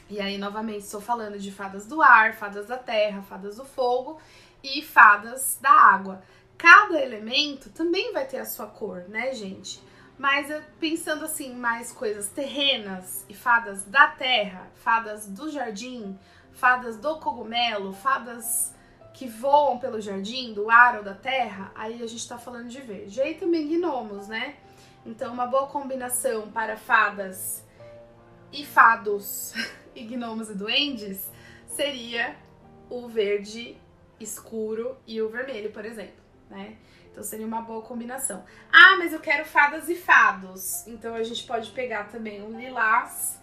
E 0.10 0.22
aí, 0.22 0.38
novamente, 0.38 0.84
estou 0.84 1.02
falando 1.02 1.38
de 1.38 1.52
fadas 1.52 1.86
do 1.86 2.02
ar, 2.02 2.36
fadas 2.36 2.68
da 2.68 2.78
terra, 2.78 3.22
fadas 3.24 3.58
do 3.58 3.66
fogo 3.66 4.20
e 4.64 4.82
fadas 4.82 5.58
da 5.60 5.72
água. 5.72 6.22
Cada 6.58 7.00
elemento 7.02 7.70
também 7.72 8.14
vai 8.14 8.26
ter 8.26 8.38
a 8.38 8.46
sua 8.46 8.68
cor, 8.68 9.06
né, 9.10 9.34
gente? 9.34 9.82
Mas 10.18 10.52
pensando 10.80 11.26
assim, 11.26 11.56
mais 11.56 11.92
coisas 11.92 12.28
terrenas 12.30 13.26
e 13.30 13.36
fadas 13.36 13.84
da 13.86 14.08
terra, 14.08 14.68
fadas 14.76 15.28
do 15.28 15.50
jardim, 15.52 16.18
fadas 16.54 16.98
do 16.98 17.20
cogumelo, 17.20 17.94
fadas 17.94 18.74
que 19.14 19.28
voam 19.28 19.78
pelo 19.78 20.02
jardim, 20.02 20.54
do 20.54 20.70
ar 20.70 20.98
ou 20.98 21.04
da 21.04 21.14
terra, 21.14 21.72
aí 21.76 22.02
a 22.02 22.08
gente 22.08 22.28
tá 22.28 22.38
falando 22.38 22.68
de 22.68 22.82
verde. 22.82 23.20
E 23.20 23.22
aí 23.22 23.36
também 23.36 23.68
gnomos, 23.68 24.28
né? 24.28 24.56
Então, 25.06 25.34
uma 25.34 25.48
boa 25.48 25.68
combinação 25.68 26.52
para 26.52 26.78
fadas 26.78 27.64
e 28.52 28.66
fados 28.66 29.54
e 29.96 30.04
gnomos 30.04 30.50
e 30.50 30.56
duendes 30.56 31.32
seria 31.66 32.36
o 32.90 33.08
verde 33.08 33.78
escuro 34.20 34.98
e 35.06 35.22
o 35.22 35.30
vermelho, 35.30 35.72
por 35.72 35.86
exemplo, 35.86 36.24
né? 36.50 36.78
Então 37.18 37.26
seria 37.26 37.48
uma 37.48 37.64
boa 37.64 37.82
combinação. 37.82 38.46
Ah, 38.72 38.96
mas 39.00 39.12
eu 39.12 39.20
quero 39.20 39.44
fadas 39.44 39.90
e 39.90 39.96
fados. 39.96 40.86
Então 40.86 41.16
a 41.16 41.24
gente 41.24 41.48
pode 41.48 41.72
pegar 41.72 42.10
também 42.10 42.44
um 42.44 42.60
lilás 42.60 43.42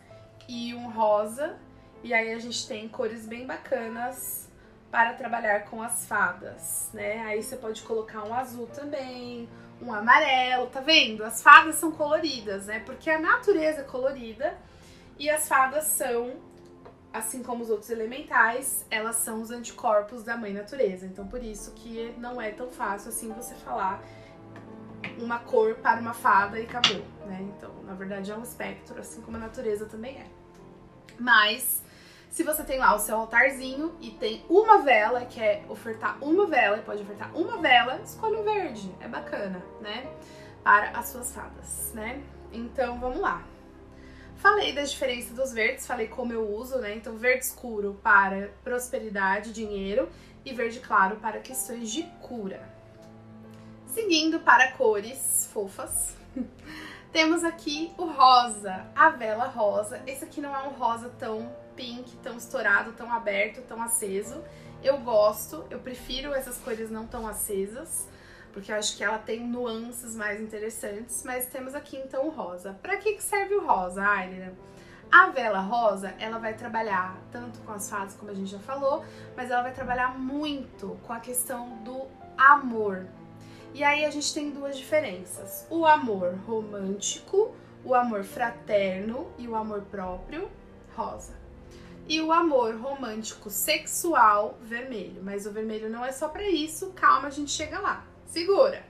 e 0.48 0.72
um 0.76 0.90
rosa 0.90 1.58
e 2.00 2.14
aí 2.14 2.32
a 2.32 2.38
gente 2.38 2.68
tem 2.68 2.88
cores 2.88 3.26
bem 3.26 3.44
bacanas 3.44 4.48
para 4.92 5.14
trabalhar 5.14 5.64
com 5.64 5.82
as 5.82 6.06
fadas, 6.06 6.88
né? 6.94 7.22
Aí 7.22 7.42
você 7.42 7.56
pode 7.56 7.82
colocar 7.82 8.22
um 8.22 8.32
azul 8.32 8.68
também, 8.68 9.48
um 9.82 9.92
amarelo, 9.92 10.68
tá 10.68 10.80
vendo? 10.80 11.24
As 11.24 11.42
fadas 11.42 11.74
são 11.74 11.90
coloridas, 11.90 12.66
né? 12.66 12.78
Porque 12.78 13.10
a 13.10 13.18
natureza 13.18 13.80
é 13.80 13.84
colorida 13.84 14.56
e 15.18 15.28
as 15.28 15.48
fadas 15.48 15.86
são, 15.86 16.34
assim 17.14 17.44
como 17.44 17.62
os 17.62 17.70
outros 17.70 17.90
elementais, 17.90 18.84
elas 18.90 19.16
são 19.16 19.40
os 19.40 19.52
anticorpos 19.52 20.24
da 20.24 20.36
mãe 20.36 20.52
natureza. 20.52 21.06
Então 21.06 21.26
por 21.28 21.42
isso 21.42 21.70
que 21.70 22.12
não 22.18 22.42
é 22.42 22.50
tão 22.50 22.68
fácil 22.68 23.10
assim 23.10 23.32
você 23.32 23.54
falar 23.54 24.02
uma 25.18 25.38
cor 25.38 25.76
para 25.76 26.00
uma 26.00 26.12
fada 26.12 26.58
e 26.58 26.64
acabou, 26.64 27.04
né? 27.26 27.38
Então, 27.40 27.72
na 27.84 27.94
verdade 27.94 28.32
é 28.32 28.36
um 28.36 28.42
espectro, 28.42 28.98
assim 28.98 29.20
como 29.20 29.36
a 29.36 29.40
natureza 29.40 29.86
também 29.86 30.16
é. 30.16 30.26
Mas 31.18 31.82
se 32.30 32.42
você 32.42 32.64
tem 32.64 32.80
lá 32.80 32.96
o 32.96 32.98
seu 32.98 33.16
altarzinho 33.16 33.94
e 34.00 34.10
tem 34.10 34.44
uma 34.48 34.78
vela, 34.78 35.24
quer 35.24 35.64
ofertar 35.68 36.18
uma 36.20 36.46
vela, 36.48 36.78
pode 36.78 37.02
ofertar 37.02 37.30
uma 37.32 37.58
vela, 37.58 38.00
escolha 38.02 38.40
o 38.40 38.42
verde. 38.42 38.92
É 38.98 39.06
bacana, 39.06 39.62
né? 39.80 40.10
Para 40.64 40.90
as 40.98 41.10
suas 41.10 41.32
fadas, 41.32 41.92
né? 41.94 42.20
Então, 42.52 42.98
vamos 42.98 43.20
lá. 43.20 43.53
Falei 44.44 44.74
da 44.74 44.82
diferença 44.82 45.32
dos 45.32 45.54
verdes, 45.54 45.86
falei 45.86 46.06
como 46.06 46.30
eu 46.30 46.46
uso, 46.54 46.76
né? 46.76 46.94
Então, 46.94 47.16
verde 47.16 47.46
escuro 47.46 47.98
para 48.02 48.50
prosperidade, 48.62 49.54
dinheiro 49.54 50.06
e 50.44 50.52
verde 50.52 50.80
claro 50.80 51.16
para 51.16 51.38
questões 51.38 51.90
de 51.90 52.02
cura. 52.20 52.60
Seguindo 53.86 54.38
para 54.40 54.72
cores 54.72 55.48
fofas, 55.50 56.14
temos 57.10 57.42
aqui 57.42 57.90
o 57.96 58.04
rosa, 58.04 58.84
a 58.94 59.08
vela 59.08 59.46
rosa. 59.46 60.02
Esse 60.06 60.24
aqui 60.24 60.42
não 60.42 60.54
é 60.54 60.68
um 60.68 60.72
rosa 60.72 61.08
tão 61.18 61.50
pink, 61.74 62.14
tão 62.16 62.36
estourado, 62.36 62.92
tão 62.92 63.10
aberto, 63.10 63.62
tão 63.62 63.80
aceso. 63.82 64.44
Eu 64.82 64.98
gosto, 64.98 65.64
eu 65.70 65.78
prefiro 65.78 66.34
essas 66.34 66.58
cores 66.58 66.90
não 66.90 67.06
tão 67.06 67.26
acesas, 67.26 68.06
porque 68.54 68.70
eu 68.70 68.76
acho 68.76 68.96
que 68.96 69.02
ela 69.02 69.18
tem 69.18 69.44
nuances 69.44 70.14
mais 70.14 70.40
interessantes, 70.40 71.24
mas 71.24 71.46
temos 71.46 71.74
aqui 71.74 71.96
então 71.96 72.28
o 72.28 72.30
rosa. 72.30 72.78
Para 72.80 72.96
que 72.96 73.20
serve 73.20 73.56
o 73.56 73.66
rosa, 73.66 74.06
Ailina? 74.06 74.54
A 75.10 75.26
vela 75.26 75.58
rosa, 75.58 76.14
ela 76.20 76.38
vai 76.38 76.54
trabalhar 76.54 77.18
tanto 77.32 77.58
com 77.60 77.72
as 77.72 77.90
fadas, 77.90 78.14
como 78.14 78.30
a 78.30 78.34
gente 78.34 78.50
já 78.50 78.60
falou, 78.60 79.04
mas 79.36 79.50
ela 79.50 79.62
vai 79.62 79.72
trabalhar 79.72 80.16
muito 80.16 80.96
com 81.02 81.12
a 81.12 81.18
questão 81.18 81.76
do 81.78 82.06
amor. 82.38 83.06
E 83.74 83.82
aí 83.82 84.04
a 84.04 84.10
gente 84.10 84.32
tem 84.32 84.52
duas 84.52 84.76
diferenças: 84.78 85.66
o 85.68 85.84
amor 85.84 86.36
romântico, 86.46 87.54
o 87.84 87.92
amor 87.92 88.22
fraterno 88.22 89.26
e 89.36 89.48
o 89.48 89.56
amor 89.56 89.82
próprio, 89.82 90.48
rosa 90.96 91.44
e 92.08 92.20
o 92.20 92.30
amor 92.30 92.76
romântico 92.76 93.50
sexual 93.50 94.58
vermelho. 94.62 95.22
Mas 95.22 95.46
o 95.46 95.50
vermelho 95.50 95.90
não 95.90 96.04
é 96.04 96.12
só 96.12 96.28
para 96.28 96.48
isso, 96.48 96.92
calma, 96.92 97.28
a 97.28 97.30
gente 97.30 97.50
chega 97.50 97.80
lá. 97.80 98.04
Segura. 98.34 98.84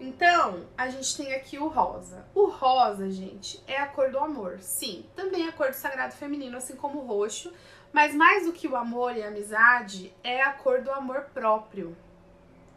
Então, 0.00 0.66
a 0.76 0.88
gente 0.88 1.16
tem 1.16 1.32
aqui 1.32 1.56
o 1.56 1.68
rosa. 1.68 2.26
O 2.34 2.46
rosa, 2.46 3.08
gente, 3.08 3.62
é 3.68 3.80
a 3.80 3.86
cor 3.86 4.10
do 4.10 4.18
amor. 4.18 4.58
Sim, 4.58 5.06
também 5.14 5.46
é 5.46 5.50
a 5.50 5.52
cor 5.52 5.68
do 5.68 5.74
sagrado 5.74 6.12
feminino, 6.16 6.56
assim 6.56 6.74
como 6.74 6.98
o 6.98 7.06
roxo, 7.06 7.52
mas 7.92 8.12
mais 8.12 8.46
do 8.46 8.52
que 8.52 8.66
o 8.66 8.74
amor 8.74 9.16
e 9.16 9.22
a 9.22 9.28
amizade, 9.28 10.12
é 10.24 10.42
a 10.42 10.50
cor 10.50 10.82
do 10.82 10.90
amor 10.90 11.26
próprio. 11.32 11.96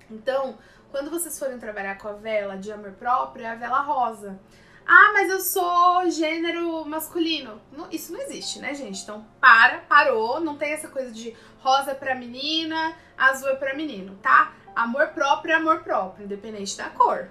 Então, 0.08 0.60
quando 0.92 1.10
vocês 1.10 1.40
forem 1.40 1.58
trabalhar 1.58 1.98
com 1.98 2.10
a 2.10 2.14
vela 2.14 2.56
de 2.56 2.72
amor 2.72 2.92
próprio, 2.92 3.44
é 3.44 3.50
a 3.50 3.56
vela 3.56 3.82
rosa. 3.82 4.40
Ah, 4.86 5.14
mas 5.14 5.32
eu 5.32 5.40
sou 5.40 6.08
gênero 6.12 6.86
masculino. 6.86 7.60
Não, 7.72 7.90
isso 7.90 8.14
não 8.14 8.22
existe, 8.22 8.60
né, 8.60 8.76
gente? 8.76 9.02
Então, 9.02 9.26
para, 9.42 9.80
parou. 9.80 10.40
Não 10.40 10.58
tem 10.58 10.74
essa 10.74 10.90
coisa 10.90 11.12
de 11.12 11.36
rosa 11.58 11.92
é 11.92 11.96
pra 11.96 12.14
menina, 12.14 12.96
azul 13.18 13.50
é 13.50 13.56
pra 13.56 13.74
menino, 13.74 14.16
tá? 14.22 14.54
Amor 14.78 15.08
próprio 15.08 15.54
é 15.54 15.56
amor 15.56 15.80
próprio, 15.82 16.26
independente 16.26 16.78
da 16.78 16.88
cor. 16.92 17.30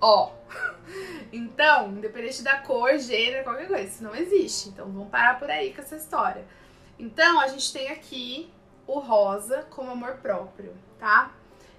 Ó. 0.00 0.32
Então, 1.32 1.90
independente 1.90 2.42
da 2.42 2.58
cor, 2.58 2.96
gênero, 2.98 3.42
qualquer 3.42 3.66
coisa, 3.66 3.82
isso 3.82 4.04
não 4.04 4.14
existe. 4.14 4.68
Então, 4.68 4.86
vamos 4.86 5.10
parar 5.10 5.38
por 5.38 5.50
aí 5.50 5.74
com 5.74 5.80
essa 5.80 5.96
história. 5.96 6.44
Então, 6.96 7.40
a 7.40 7.48
gente 7.48 7.72
tem 7.72 7.88
aqui 7.88 8.52
o 8.86 9.00
rosa 9.00 9.66
como 9.68 9.90
amor 9.90 10.18
próprio, 10.22 10.72
tá? 10.98 11.32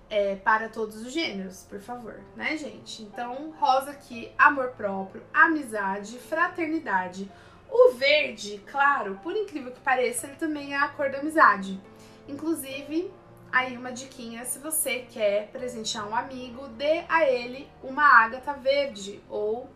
É, 0.09 0.35
para 0.35 0.67
todos 0.67 0.97
os 0.97 1.13
gêneros, 1.13 1.65
por 1.69 1.79
favor, 1.79 2.19
né, 2.35 2.57
gente? 2.57 3.03
Então, 3.03 3.51
rosa 3.57 3.91
aqui, 3.91 4.29
amor 4.37 4.71
próprio, 4.71 5.23
amizade, 5.33 6.19
fraternidade. 6.19 7.31
O 7.71 7.93
verde, 7.93 8.61
claro, 8.69 9.17
por 9.23 9.35
incrível 9.35 9.71
que 9.71 9.79
pareça, 9.79 10.27
ele 10.27 10.35
também 10.35 10.73
é 10.73 10.77
a 10.77 10.89
cor 10.89 11.09
da 11.09 11.19
amizade. 11.19 11.79
Inclusive, 12.27 13.09
aí 13.51 13.77
uma 13.77 13.91
diquinha, 13.91 14.43
se 14.45 14.59
você 14.59 15.05
quer 15.09 15.49
presentear 15.51 16.07
um 16.07 16.15
amigo, 16.15 16.67
dê 16.69 17.03
a 17.07 17.29
ele 17.29 17.69
uma 17.83 18.03
ágata 18.03 18.53
verde 18.53 19.21
ou 19.29 19.69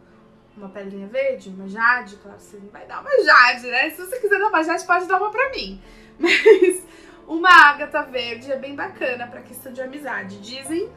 uma 0.56 0.70
pedrinha 0.70 1.08
verde, 1.08 1.50
uma 1.50 1.68
jade, 1.68 2.18
claro, 2.18 2.40
você 2.40 2.58
não 2.58 2.70
vai 2.70 2.86
dar 2.86 3.02
uma 3.02 3.24
jade, 3.24 3.68
né? 3.68 3.90
Se 3.92 4.06
você 4.06 4.20
quiser 4.20 4.40
dar 4.40 4.50
uma 4.50 4.64
jade, 4.64 4.86
pode 4.86 5.08
dar 5.08 5.18
uma 5.18 5.32
pra 5.32 5.50
mim. 5.52 5.82
Mas 6.20 6.86
uma 7.28 7.50
ágata 7.50 8.04
verde 8.04 8.52
é 8.52 8.58
bem 8.58 8.76
bacana 8.76 9.28
pra 9.28 9.42
questão 9.42 9.72
de 9.72 9.82
amizade. 9.82 10.40
Dizem 10.40 10.92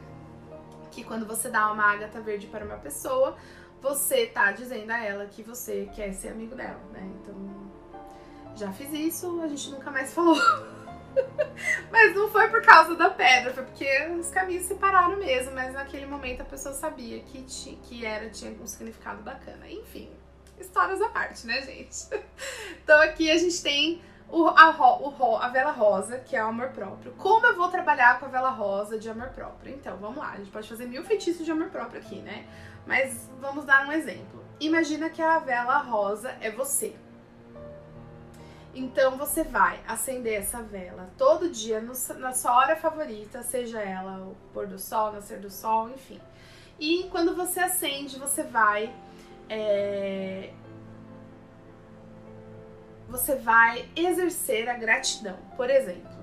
que 0.91 1.03
quando 1.03 1.25
você 1.25 1.49
dá 1.49 1.71
uma 1.71 1.83
ágata 1.83 2.19
verde 2.21 2.47
para 2.47 2.65
uma 2.65 2.77
pessoa, 2.77 3.35
você 3.81 4.25
tá 4.27 4.51
dizendo 4.51 4.91
a 4.91 5.03
ela 5.03 5.25
que 5.25 5.41
você 5.43 5.89
quer 5.95 6.13
ser 6.13 6.29
amigo 6.29 6.55
dela, 6.55 6.81
né? 6.91 7.09
Então, 7.21 7.35
já 8.55 8.71
fiz 8.71 8.91
isso, 8.93 9.41
a 9.41 9.47
gente 9.47 9.71
nunca 9.71 9.91
mais 9.91 10.13
falou. 10.13 10.37
mas 11.91 12.15
não 12.15 12.29
foi 12.29 12.49
por 12.49 12.61
causa 12.61 12.95
da 12.95 13.09
pedra, 13.09 13.53
foi 13.53 13.63
porque 13.63 14.07
os 14.19 14.29
caminhos 14.29 14.63
se 14.63 14.69
separaram 14.69 15.17
mesmo, 15.17 15.53
mas 15.53 15.73
naquele 15.73 16.05
momento 16.05 16.41
a 16.41 16.45
pessoa 16.45 16.73
sabia 16.73 17.19
que, 17.21 17.43
tinha, 17.43 17.77
que 17.77 18.05
era, 18.05 18.29
tinha 18.29 18.51
um 18.51 18.67
significado 18.67 19.21
bacana. 19.21 19.69
Enfim, 19.69 20.09
histórias 20.59 21.01
à 21.01 21.09
parte, 21.09 21.45
né, 21.47 21.61
gente? 21.61 22.07
Então 22.83 23.01
aqui 23.01 23.31
a 23.31 23.37
gente 23.37 23.63
tem 23.63 23.99
o, 24.29 24.47
a, 24.47 24.69
o, 24.99 25.37
a 25.37 25.49
vela 25.49 25.71
rosa, 25.71 26.19
que 26.19 26.35
é 26.35 26.43
o 26.43 26.47
amor 26.47 26.69
próprio. 26.69 27.13
Como 27.13 27.45
eu 27.45 27.55
vou 27.55 27.69
trabalhar 27.69 28.19
com 28.19 28.25
a 28.25 28.29
vela 28.29 28.49
rosa 28.49 28.97
de 28.99 29.09
amor 29.09 29.29
próprio? 29.29 29.73
Então, 29.73 29.97
vamos 29.97 30.17
lá, 30.17 30.31
a 30.31 30.37
gente 30.37 30.51
pode 30.51 30.67
fazer 30.67 30.85
mil 30.85 31.03
feitiços 31.03 31.45
de 31.45 31.51
amor 31.51 31.69
próprio 31.69 31.99
aqui, 31.99 32.19
né? 32.19 32.45
Mas 32.85 33.29
vamos 33.39 33.65
dar 33.65 33.87
um 33.87 33.91
exemplo. 33.91 34.43
Imagina 34.59 35.09
que 35.09 35.21
a 35.21 35.39
vela 35.39 35.77
rosa 35.77 36.35
é 36.41 36.51
você. 36.51 36.95
Então 38.75 39.17
você 39.17 39.41
vai 39.41 39.79
acender 39.87 40.41
essa 40.41 40.61
vela 40.61 41.09
todo 41.17 41.49
dia 41.49 41.79
no, 41.79 41.93
na 42.19 42.33
sua 42.33 42.57
hora 42.57 42.75
favorita, 42.75 43.41
seja 43.41 43.79
ela 43.81 44.17
o 44.19 44.35
pôr 44.53 44.67
do 44.67 44.77
sol, 44.77 45.13
nascer 45.13 45.39
do 45.39 45.49
sol, 45.49 45.89
enfim. 45.89 46.19
E 46.77 47.05
quando 47.09 47.33
você 47.33 47.61
acende, 47.61 48.19
você 48.19 48.43
vai. 48.43 48.93
É, 49.49 50.51
você 53.07 53.35
vai 53.35 53.87
exercer 53.95 54.67
a 54.67 54.73
gratidão, 54.73 55.37
por 55.55 55.69
exemplo. 55.69 56.13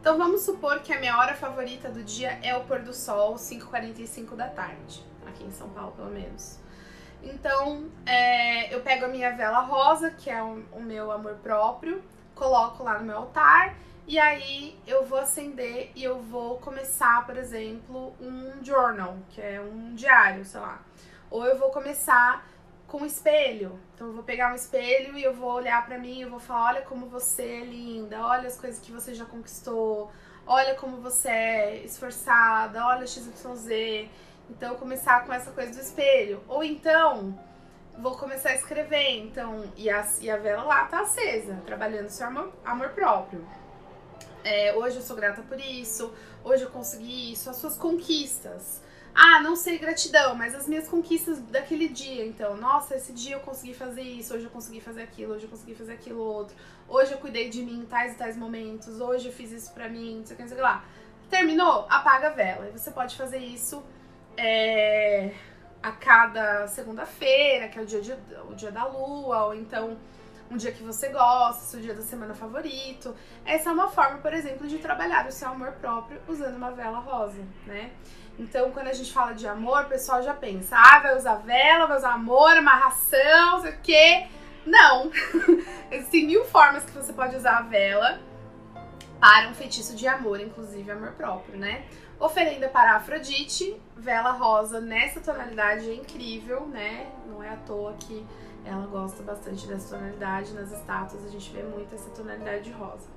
Então 0.00 0.16
vamos 0.16 0.42
supor 0.42 0.80
que 0.80 0.92
a 0.92 0.98
minha 0.98 1.18
hora 1.18 1.34
favorita 1.34 1.90
do 1.90 2.02
dia 2.02 2.38
é 2.42 2.56
o 2.56 2.64
pôr 2.64 2.80
do 2.80 2.94
sol, 2.94 3.34
5h45 3.34 4.34
da 4.34 4.48
tarde, 4.48 5.04
aqui 5.26 5.44
em 5.44 5.52
São 5.52 5.68
Paulo 5.68 5.92
pelo 5.92 6.10
menos. 6.10 6.58
Então, 7.22 7.90
é, 8.04 8.74
eu 8.74 8.80
pego 8.80 9.04
a 9.04 9.08
minha 9.08 9.30
vela 9.36 9.60
rosa, 9.60 10.10
que 10.10 10.28
é 10.28 10.42
o, 10.42 10.64
o 10.72 10.80
meu 10.80 11.10
amor 11.10 11.34
próprio, 11.42 12.02
coloco 12.34 12.82
lá 12.82 12.98
no 12.98 13.04
meu 13.04 13.16
altar 13.16 13.74
e 14.06 14.18
aí 14.18 14.78
eu 14.86 15.04
vou 15.04 15.18
acender 15.18 15.92
e 15.94 16.02
eu 16.02 16.20
vou 16.20 16.58
começar, 16.58 17.24
por 17.24 17.36
exemplo, 17.36 18.12
um 18.20 18.62
journal, 18.62 19.16
que 19.30 19.40
é 19.40 19.60
um 19.60 19.94
diário, 19.94 20.44
sei 20.44 20.60
lá. 20.60 20.82
Ou 21.30 21.46
eu 21.46 21.56
vou 21.56 21.70
começar 21.70 22.46
com 22.88 22.98
um 22.98 23.06
espelho. 23.06 23.78
Então 23.94 24.08
eu 24.08 24.12
vou 24.12 24.24
pegar 24.24 24.52
um 24.52 24.56
espelho 24.56 25.16
e 25.16 25.22
eu 25.22 25.32
vou 25.32 25.52
olhar 25.52 25.86
para 25.86 25.98
mim 25.98 26.18
e 26.18 26.22
eu 26.22 26.30
vou 26.30 26.40
falar: 26.40 26.70
"Olha 26.70 26.82
como 26.82 27.06
você 27.06 27.42
é 27.42 27.64
linda, 27.64 28.26
olha 28.26 28.48
as 28.48 28.58
coisas 28.58 28.80
que 28.80 28.90
você 28.90 29.14
já 29.14 29.24
conquistou, 29.24 30.10
olha 30.46 30.74
como 30.74 30.96
você 30.96 31.28
é 31.28 31.84
esforçada, 31.84 32.84
olha 32.84 33.06
XYZ". 33.06 34.10
Então, 34.52 34.76
começar 34.76 35.24
com 35.24 35.32
essa 35.32 35.50
coisa 35.50 35.72
do 35.72 35.80
espelho. 35.80 36.42
Ou 36.46 36.62
então, 36.62 37.34
vou 37.98 38.16
começar 38.18 38.50
a 38.50 38.54
escrever. 38.54 39.18
Então, 39.20 39.64
e 39.76 39.88
a, 39.88 40.06
e 40.20 40.30
a 40.30 40.36
vela 40.36 40.62
lá 40.62 40.84
tá 40.84 41.00
acesa, 41.00 41.58
trabalhando 41.64 42.10
seu 42.10 42.26
amor, 42.26 42.52
amor 42.62 42.90
próprio. 42.90 43.44
É, 44.44 44.74
hoje 44.74 44.96
eu 44.96 45.02
sou 45.02 45.16
grata 45.16 45.40
por 45.42 45.58
isso, 45.58 46.12
hoje 46.44 46.64
eu 46.64 46.70
consegui 46.70 47.32
isso, 47.32 47.48
as 47.48 47.56
suas 47.56 47.76
conquistas. 47.76 48.82
Ah, 49.14 49.40
não 49.40 49.56
sei 49.56 49.78
gratidão, 49.78 50.34
mas 50.34 50.54
as 50.54 50.66
minhas 50.66 50.86
conquistas 50.86 51.38
daquele 51.38 51.88
dia. 51.88 52.26
Então, 52.26 52.56
nossa, 52.56 52.94
esse 52.94 53.12
dia 53.12 53.36
eu 53.36 53.40
consegui 53.40 53.72
fazer 53.72 54.02
isso, 54.02 54.34
hoje 54.34 54.44
eu 54.44 54.50
consegui 54.50 54.80
fazer 54.80 55.02
aquilo, 55.02 55.34
hoje 55.34 55.44
eu 55.44 55.50
consegui 55.50 55.74
fazer 55.74 55.92
aquilo 55.92 56.20
outro. 56.20 56.54
Hoje 56.88 57.12
eu 57.12 57.18
cuidei 57.18 57.48
de 57.48 57.62
mim 57.62 57.80
em 57.80 57.86
tais 57.86 58.12
e 58.12 58.16
tais 58.16 58.36
momentos, 58.36 59.00
hoje 59.00 59.28
eu 59.28 59.32
fiz 59.32 59.50
isso 59.50 59.72
pra 59.72 59.88
mim, 59.88 60.18
não 60.18 60.26
sei 60.26 60.34
o 60.34 60.36
que, 60.36 60.42
não 60.42 60.48
sei 60.48 60.56
o 60.58 60.60
que 60.60 60.62
lá. 60.62 60.84
Terminou? 61.30 61.86
Apaga 61.88 62.28
a 62.28 62.30
vela. 62.30 62.68
E 62.68 62.78
você 62.78 62.90
pode 62.90 63.16
fazer 63.16 63.38
isso 63.38 63.82
é, 64.36 65.32
a 65.82 65.92
cada 65.92 66.66
segunda-feira, 66.68 67.68
que 67.68 67.78
é 67.78 67.82
o 67.82 67.86
dia, 67.86 68.00
de, 68.00 68.12
o 68.48 68.54
dia 68.54 68.70
da 68.70 68.84
lua, 68.84 69.46
ou 69.46 69.54
então 69.54 69.96
um 70.50 70.56
dia 70.56 70.70
que 70.70 70.82
você 70.82 71.08
gosta, 71.08 71.64
seu 71.64 71.80
dia 71.80 71.94
da 71.94 72.02
semana 72.02 72.34
favorito. 72.34 73.14
Essa 73.44 73.70
é 73.70 73.72
uma 73.72 73.88
forma, 73.88 74.18
por 74.18 74.32
exemplo, 74.34 74.68
de 74.68 74.78
trabalhar 74.78 75.26
o 75.26 75.32
seu 75.32 75.48
amor 75.48 75.72
próprio 75.72 76.20
usando 76.28 76.56
uma 76.56 76.70
vela 76.70 76.98
rosa, 76.98 77.42
né? 77.66 77.90
Então, 78.38 78.70
quando 78.70 78.88
a 78.88 78.92
gente 78.92 79.12
fala 79.12 79.32
de 79.32 79.46
amor, 79.46 79.84
o 79.84 79.88
pessoal 79.88 80.22
já 80.22 80.34
pensa, 80.34 80.76
ah, 80.76 81.00
vai 81.00 81.16
usar 81.16 81.36
vela, 81.36 81.86
vai 81.86 81.96
usar 81.96 82.12
amor, 82.12 82.56
amarração, 82.56 83.60
sei 83.60 83.72
o 83.72 83.80
quê. 83.82 84.26
Não! 84.64 85.10
Existem 85.90 86.26
mil 86.26 86.44
formas 86.44 86.84
que 86.84 86.92
você 86.92 87.12
pode 87.12 87.34
usar 87.36 87.58
a 87.58 87.62
vela 87.62 88.20
para 89.20 89.48
um 89.48 89.54
feitiço 89.54 89.94
de 89.94 90.06
amor, 90.06 90.40
inclusive 90.40 90.90
amor 90.90 91.12
próprio, 91.12 91.58
né? 91.58 91.84
Oferenda 92.18 92.68
para 92.68 92.96
Afrodite, 92.96 93.80
vela 93.96 94.32
rosa 94.32 94.80
nessa 94.80 95.20
tonalidade 95.20 95.90
é 95.90 95.94
incrível, 95.94 96.66
né? 96.66 97.10
Não 97.26 97.42
é 97.42 97.50
à 97.50 97.56
toa 97.56 97.94
que 97.94 98.24
ela 98.64 98.86
gosta 98.86 99.22
bastante 99.22 99.66
dessa 99.66 99.96
tonalidade. 99.96 100.52
Nas 100.52 100.70
estátuas 100.70 101.24
a 101.24 101.28
gente 101.28 101.50
vê 101.50 101.62
muito 101.62 101.94
essa 101.94 102.10
tonalidade 102.10 102.70
rosa. 102.72 103.08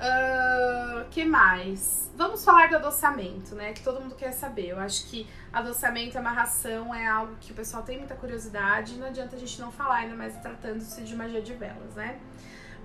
Uh, 0.00 1.04
que 1.10 1.26
mais? 1.26 2.10
Vamos 2.16 2.42
falar 2.42 2.70
do 2.70 2.76
adoçamento, 2.76 3.54
né? 3.54 3.74
Que 3.74 3.82
todo 3.82 4.00
mundo 4.00 4.14
quer 4.14 4.32
saber. 4.32 4.68
Eu 4.68 4.80
acho 4.80 5.06
que 5.08 5.28
adoçamento 5.52 6.16
amarração 6.18 6.94
é 6.94 7.06
algo 7.06 7.36
que 7.38 7.52
o 7.52 7.54
pessoal 7.54 7.82
tem 7.82 7.98
muita 7.98 8.14
curiosidade 8.14 8.94
e 8.94 8.96
não 8.98 9.08
adianta 9.08 9.36
a 9.36 9.38
gente 9.38 9.60
não 9.60 9.70
falar, 9.70 9.96
ainda 9.96 10.16
mais 10.16 10.34
tratando-se 10.36 11.02
de 11.02 11.14
magia 11.14 11.42
de 11.42 11.52
velas, 11.52 11.94
né? 11.94 12.18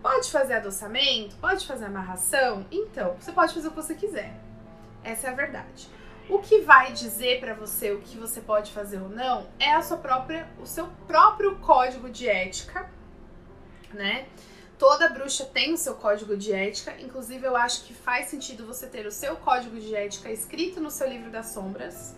Pode 0.01 0.29
fazer 0.29 0.55
adoçamento? 0.55 1.35
Pode 1.37 1.65
fazer 1.65 1.85
amarração? 1.85 2.65
Então, 2.69 3.15
você 3.17 3.31
pode 3.31 3.53
fazer 3.53 3.67
o 3.67 3.71
que 3.71 3.77
você 3.77 3.95
quiser. 3.95 4.33
Essa 5.05 5.27
é 5.27 5.29
a 5.29 5.33
verdade. 5.33 5.87
O 6.27 6.39
que 6.39 6.61
vai 6.61 6.91
dizer 6.91 7.39
para 7.39 7.53
você 7.53 7.91
o 7.91 8.01
que 8.01 8.17
você 8.17 8.41
pode 8.41 8.71
fazer 8.71 8.99
ou 8.99 9.07
não 9.07 9.47
é 9.59 9.73
a 9.73 9.81
sua 9.83 9.97
própria, 9.97 10.49
o 10.59 10.65
seu 10.65 10.87
próprio 11.07 11.57
código 11.59 12.09
de 12.09 12.27
ética, 12.27 12.89
né? 13.93 14.25
Toda 14.79 15.07
bruxa 15.07 15.45
tem 15.45 15.71
o 15.73 15.77
seu 15.77 15.93
código 15.93 16.35
de 16.35 16.51
ética, 16.51 16.99
inclusive 16.99 17.45
eu 17.45 17.55
acho 17.55 17.85
que 17.85 17.93
faz 17.93 18.25
sentido 18.25 18.65
você 18.65 18.87
ter 18.87 19.05
o 19.05 19.11
seu 19.11 19.35
código 19.37 19.79
de 19.79 19.95
ética 19.95 20.31
escrito 20.31 20.81
no 20.81 20.89
seu 20.89 21.07
livro 21.07 21.29
das 21.29 21.49
sombras. 21.49 22.15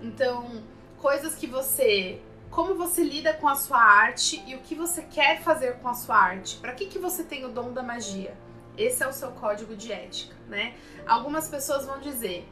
Então, 0.00 0.62
coisas 0.98 1.34
que 1.34 1.48
você 1.48 2.22
como 2.52 2.74
você 2.74 3.02
lida 3.02 3.32
com 3.32 3.48
a 3.48 3.56
sua 3.56 3.78
arte 3.78 4.42
e 4.46 4.54
o 4.54 4.58
que 4.58 4.74
você 4.74 5.02
quer 5.02 5.40
fazer 5.40 5.78
com 5.78 5.88
a 5.88 5.94
sua 5.94 6.16
arte. 6.16 6.58
Para 6.58 6.72
que 6.72 6.84
que 6.84 6.98
você 6.98 7.24
tem 7.24 7.46
o 7.46 7.48
dom 7.48 7.72
da 7.72 7.82
magia? 7.82 8.36
Esse 8.76 9.02
é 9.02 9.08
o 9.08 9.12
seu 9.12 9.30
código 9.32 9.76
de 9.76 9.92
ética, 9.92 10.34
né? 10.48 10.74
Algumas 11.06 11.48
pessoas 11.48 11.84
vão 11.84 12.00
dizer: 12.00 12.48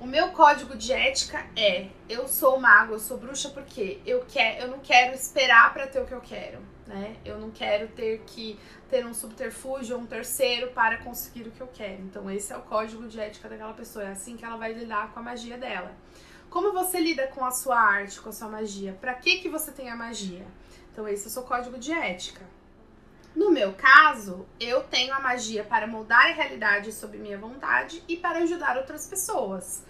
o 0.00 0.06
meu 0.06 0.30
código 0.30 0.76
de 0.76 0.92
ética 0.92 1.46
é 1.54 1.88
eu 2.08 2.26
sou 2.26 2.58
mago, 2.58 2.94
eu 2.94 2.98
sou 2.98 3.18
bruxa 3.18 3.50
porque 3.50 4.00
eu 4.06 4.24
quero, 4.26 4.62
eu 4.62 4.68
não 4.68 4.80
quero 4.80 5.14
esperar 5.14 5.72
para 5.72 5.86
ter 5.86 6.00
o 6.00 6.06
que 6.06 6.14
eu 6.14 6.20
quero, 6.20 6.58
né? 6.86 7.16
Eu 7.24 7.38
não 7.38 7.50
quero 7.50 7.86
ter 7.88 8.20
que 8.26 8.58
ter 8.88 9.04
um 9.06 9.12
subterfúgio 9.12 9.96
ou 9.96 10.02
um 10.02 10.06
terceiro 10.06 10.72
para 10.72 10.96
conseguir 10.98 11.46
o 11.46 11.50
que 11.50 11.60
eu 11.60 11.68
quero. 11.68 12.00
Então 12.02 12.30
esse 12.30 12.52
é 12.52 12.56
o 12.56 12.62
código 12.62 13.06
de 13.06 13.20
ética 13.20 13.48
daquela 13.48 13.74
pessoa, 13.74 14.06
é 14.06 14.12
assim 14.12 14.36
que 14.36 14.44
ela 14.44 14.56
vai 14.56 14.72
lidar 14.72 15.12
com 15.12 15.20
a 15.20 15.22
magia 15.22 15.58
dela. 15.58 15.94
Como 16.48 16.72
você 16.72 16.98
lida 16.98 17.28
com 17.28 17.44
a 17.44 17.50
sua 17.52 17.78
arte, 17.78 18.20
com 18.20 18.30
a 18.30 18.32
sua 18.32 18.48
magia? 18.48 18.96
Para 19.00 19.14
que 19.14 19.38
que 19.38 19.48
você 19.48 19.70
tem 19.70 19.88
a 19.88 19.94
magia? 19.94 20.44
Então 20.90 21.06
esse 21.06 21.26
é 21.26 21.28
o 21.28 21.30
seu 21.30 21.42
código 21.42 21.78
de 21.78 21.92
ética. 21.92 22.44
No 23.34 23.50
meu 23.50 23.72
caso, 23.74 24.46
eu 24.58 24.82
tenho 24.84 25.14
a 25.14 25.20
magia 25.20 25.62
para 25.62 25.86
moldar 25.86 26.26
a 26.26 26.32
realidade 26.32 26.92
sob 26.92 27.16
minha 27.16 27.38
vontade 27.38 28.02
e 28.08 28.16
para 28.16 28.40
ajudar 28.40 28.76
outras 28.76 29.06
pessoas. 29.06 29.84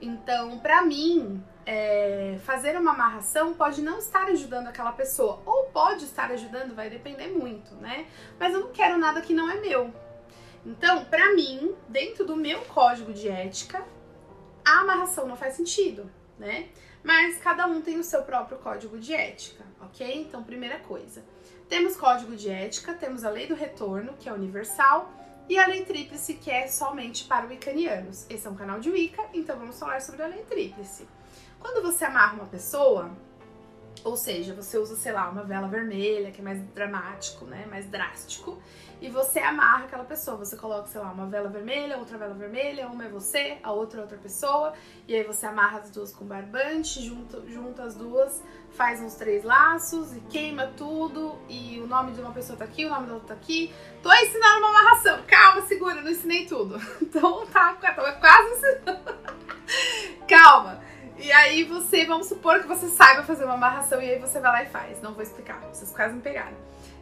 Então, 0.00 0.58
para 0.60 0.82
mim, 0.82 1.42
é, 1.66 2.38
fazer 2.44 2.76
uma 2.76 2.92
amarração 2.92 3.54
pode 3.54 3.82
não 3.82 3.98
estar 3.98 4.26
ajudando 4.26 4.68
aquela 4.68 4.92
pessoa, 4.92 5.42
ou 5.44 5.64
pode 5.66 6.04
estar 6.04 6.30
ajudando, 6.30 6.74
vai 6.74 6.88
depender 6.88 7.28
muito, 7.28 7.74
né? 7.76 8.06
Mas 8.38 8.54
eu 8.54 8.60
não 8.60 8.72
quero 8.72 8.96
nada 8.96 9.20
que 9.20 9.34
não 9.34 9.50
é 9.50 9.60
meu. 9.60 9.92
Então, 10.64 11.04
para 11.06 11.34
mim, 11.34 11.74
dentro 11.88 12.24
do 12.24 12.36
meu 12.36 12.60
código 12.62 13.12
de 13.12 13.28
ética, 13.28 13.84
a 14.64 14.80
amarração 14.80 15.26
não 15.26 15.36
faz 15.36 15.54
sentido, 15.54 16.10
né? 16.38 16.68
mas 17.04 17.36
cada 17.36 17.66
um 17.66 17.82
tem 17.82 17.98
o 17.98 18.02
seu 18.02 18.22
próprio 18.22 18.56
código 18.56 18.98
de 18.98 19.12
ética, 19.12 19.62
ok? 19.82 20.22
Então, 20.22 20.42
primeira 20.42 20.78
coisa, 20.78 21.22
temos 21.68 21.96
código 21.96 22.36
de 22.36 22.50
ética, 22.50 22.94
temos 22.94 23.24
a 23.24 23.30
lei 23.30 23.46
do 23.46 23.54
retorno, 23.54 24.14
que 24.18 24.28
é 24.28 24.32
universal, 24.32 25.12
e 25.48 25.58
a 25.58 25.66
lei 25.66 25.84
tríplice, 25.84 26.34
que 26.34 26.50
é 26.50 26.66
somente 26.66 27.24
para 27.24 27.46
wicanianos. 27.46 28.26
Esse 28.30 28.46
é 28.46 28.50
um 28.50 28.54
canal 28.54 28.80
de 28.80 28.90
Wicca, 28.90 29.22
então 29.32 29.58
vamos 29.58 29.78
falar 29.78 30.00
sobre 30.00 30.22
a 30.22 30.26
lei 30.26 30.42
tríplice. 30.44 31.06
Quando 31.60 31.82
você 31.82 32.04
amarra 32.04 32.34
uma 32.34 32.46
pessoa, 32.46 33.10
ou 34.02 34.16
seja, 34.16 34.54
você 34.54 34.76
usa, 34.78 34.96
sei 34.96 35.12
lá, 35.12 35.28
uma 35.30 35.44
vela 35.44 35.68
vermelha, 35.68 36.30
que 36.30 36.40
é 36.40 36.44
mais 36.44 36.60
dramático, 36.74 37.44
né? 37.44 37.66
Mais 37.66 37.86
drástico. 37.86 38.58
E 39.00 39.10
você 39.10 39.38
amarra 39.38 39.84
aquela 39.84 40.04
pessoa. 40.04 40.36
Você 40.38 40.56
coloca, 40.56 40.86
sei 40.86 41.00
lá, 41.00 41.12
uma 41.12 41.26
vela 41.26 41.48
vermelha, 41.48 41.98
outra 41.98 42.16
vela 42.16 42.34
vermelha, 42.34 42.88
uma 42.88 43.04
é 43.04 43.08
você, 43.08 43.58
a 43.62 43.72
outra 43.72 44.00
é 44.00 44.02
outra 44.02 44.16
pessoa. 44.16 44.72
E 45.06 45.14
aí 45.14 45.22
você 45.24 45.46
amarra 45.46 45.78
as 45.78 45.90
duas 45.90 46.12
com 46.12 46.24
barbante, 46.24 47.02
junta, 47.02 47.42
junta 47.46 47.82
as 47.82 47.94
duas, 47.94 48.42
faz 48.70 49.00
uns 49.00 49.14
três 49.14 49.44
laços 49.44 50.16
e 50.16 50.20
queima 50.20 50.68
tudo. 50.76 51.38
E 51.48 51.80
o 51.80 51.86
nome 51.86 52.12
de 52.12 52.20
uma 52.20 52.32
pessoa 52.32 52.58
tá 52.58 52.64
aqui, 52.64 52.86
o 52.86 52.90
nome 52.90 53.06
da 53.06 53.14
outra 53.14 53.28
tá 53.28 53.34
aqui. 53.34 53.72
Tô 54.02 54.12
ensinando 54.12 54.58
uma 54.58 54.68
amarração. 54.68 55.22
Calma, 55.26 55.62
segura, 55.62 56.00
não 56.00 56.10
ensinei 56.10 56.46
tudo. 56.46 56.78
Então 57.14 57.46
tá, 57.46 57.74
tô 57.74 58.02
quase 58.20 58.50
ensinando. 58.50 59.14
Calma. 60.26 60.93
E 61.16 61.30
aí 61.32 61.64
você, 61.64 62.04
vamos 62.04 62.26
supor 62.26 62.60
que 62.60 62.66
você 62.66 62.88
saiba 62.88 63.22
fazer 63.22 63.44
uma 63.44 63.54
amarração 63.54 64.02
e 64.02 64.10
aí 64.10 64.18
você 64.18 64.40
vai 64.40 64.52
lá 64.52 64.62
e 64.64 64.66
faz. 64.66 65.00
Não 65.00 65.14
vou 65.14 65.22
explicar, 65.22 65.60
vocês 65.72 65.90
quase 65.92 66.14
me 66.14 66.20
pegaram. 66.20 66.56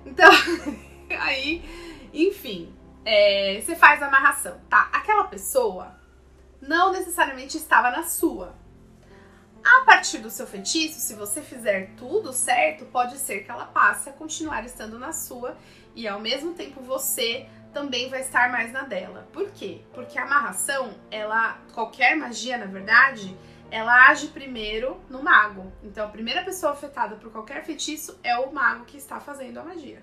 Então, 0.05 0.31
aí, 1.21 1.65
enfim, 2.13 2.75
é, 3.05 3.61
você 3.61 3.75
faz 3.75 4.03
a 4.03 4.07
amarração. 4.07 4.61
Tá, 4.69 4.91
aquela 4.93 5.25
pessoa 5.25 5.97
não 6.61 6.93
necessariamente 6.93 7.57
estava 7.57 7.91
na 7.91 8.05
sua. 8.05 8.55
A 9.65 9.85
partir 9.85 10.19
do 10.19 10.29
seu 10.29 10.47
feitiço, 10.47 11.01
se 11.01 11.15
você 11.15 11.41
fizer 11.41 11.93
tudo 11.97 12.33
certo, 12.33 12.85
pode 12.87 13.17
ser 13.17 13.45
que 13.45 13.51
ela 13.51 13.65
passe 13.65 14.09
a 14.09 14.13
continuar 14.13 14.65
estando 14.65 14.99
na 14.99 15.13
sua 15.13 15.57
e 15.95 16.07
ao 16.09 16.19
mesmo 16.19 16.53
tempo 16.55 16.81
você 16.81 17.49
também 17.73 18.09
vai 18.09 18.21
estar 18.21 18.51
mais 18.51 18.73
na 18.73 18.83
dela. 18.83 19.27
Por 19.33 19.51
quê? 19.51 19.81
Porque 19.95 20.19
a 20.19 20.25
amarração, 20.25 20.95
ela, 21.11 21.59
qualquer 21.73 22.17
magia, 22.17 22.59
na 22.59 22.67
verdade, 22.67 23.37
ela 23.73 24.11
age 24.11 24.27
primeiro 24.29 25.01
no 25.09 25.23
mago. 25.23 25.73
Então, 25.83 26.05
a 26.05 26.09
primeira 26.11 26.45
pessoa 26.45 26.73
afetada 26.73 27.17
por 27.17 27.33
qualquer 27.33 27.65
feitiço 27.65 28.21
é 28.23 28.37
o 28.37 28.53
mago 28.53 28.85
que 28.85 28.99
está 28.99 29.19
fazendo 29.19 29.59
a 29.59 29.65
magia. 29.65 30.03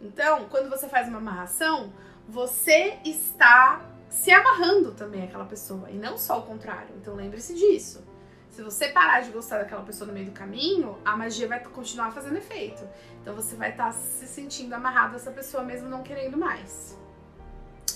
Então, 0.00 0.48
quando 0.48 0.68
você 0.68 0.88
faz 0.88 1.06
uma 1.06 1.18
amarração, 1.18 1.92
você 2.28 2.98
está 3.04 3.80
se 4.08 4.32
amarrando 4.32 4.92
também 4.92 5.22
aquela 5.22 5.44
pessoa 5.44 5.88
e 5.90 5.94
não 5.94 6.18
só 6.18 6.40
o 6.40 6.42
contrário. 6.42 6.92
Então, 7.00 7.14
lembre-se 7.14 7.54
disso. 7.54 8.04
Se 8.50 8.64
você 8.64 8.88
parar 8.88 9.20
de 9.20 9.30
gostar 9.30 9.58
daquela 9.58 9.84
pessoa 9.84 10.08
no 10.08 10.12
meio 10.12 10.26
do 10.26 10.32
caminho, 10.32 10.98
a 11.04 11.16
magia 11.16 11.46
vai 11.46 11.60
continuar 11.60 12.10
fazendo 12.10 12.36
efeito. 12.36 12.82
Então, 13.22 13.32
você 13.32 13.54
vai 13.54 13.70
estar 13.70 13.92
se 13.92 14.26
sentindo 14.26 14.72
amarrado 14.74 15.12
a 15.12 15.16
essa 15.16 15.30
pessoa 15.30 15.62
mesmo 15.62 15.88
não 15.88 16.02
querendo 16.02 16.36
mais. 16.36 16.98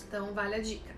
Então, 0.07 0.33
vale 0.33 0.55
a 0.55 0.63
dica. 0.63 0.95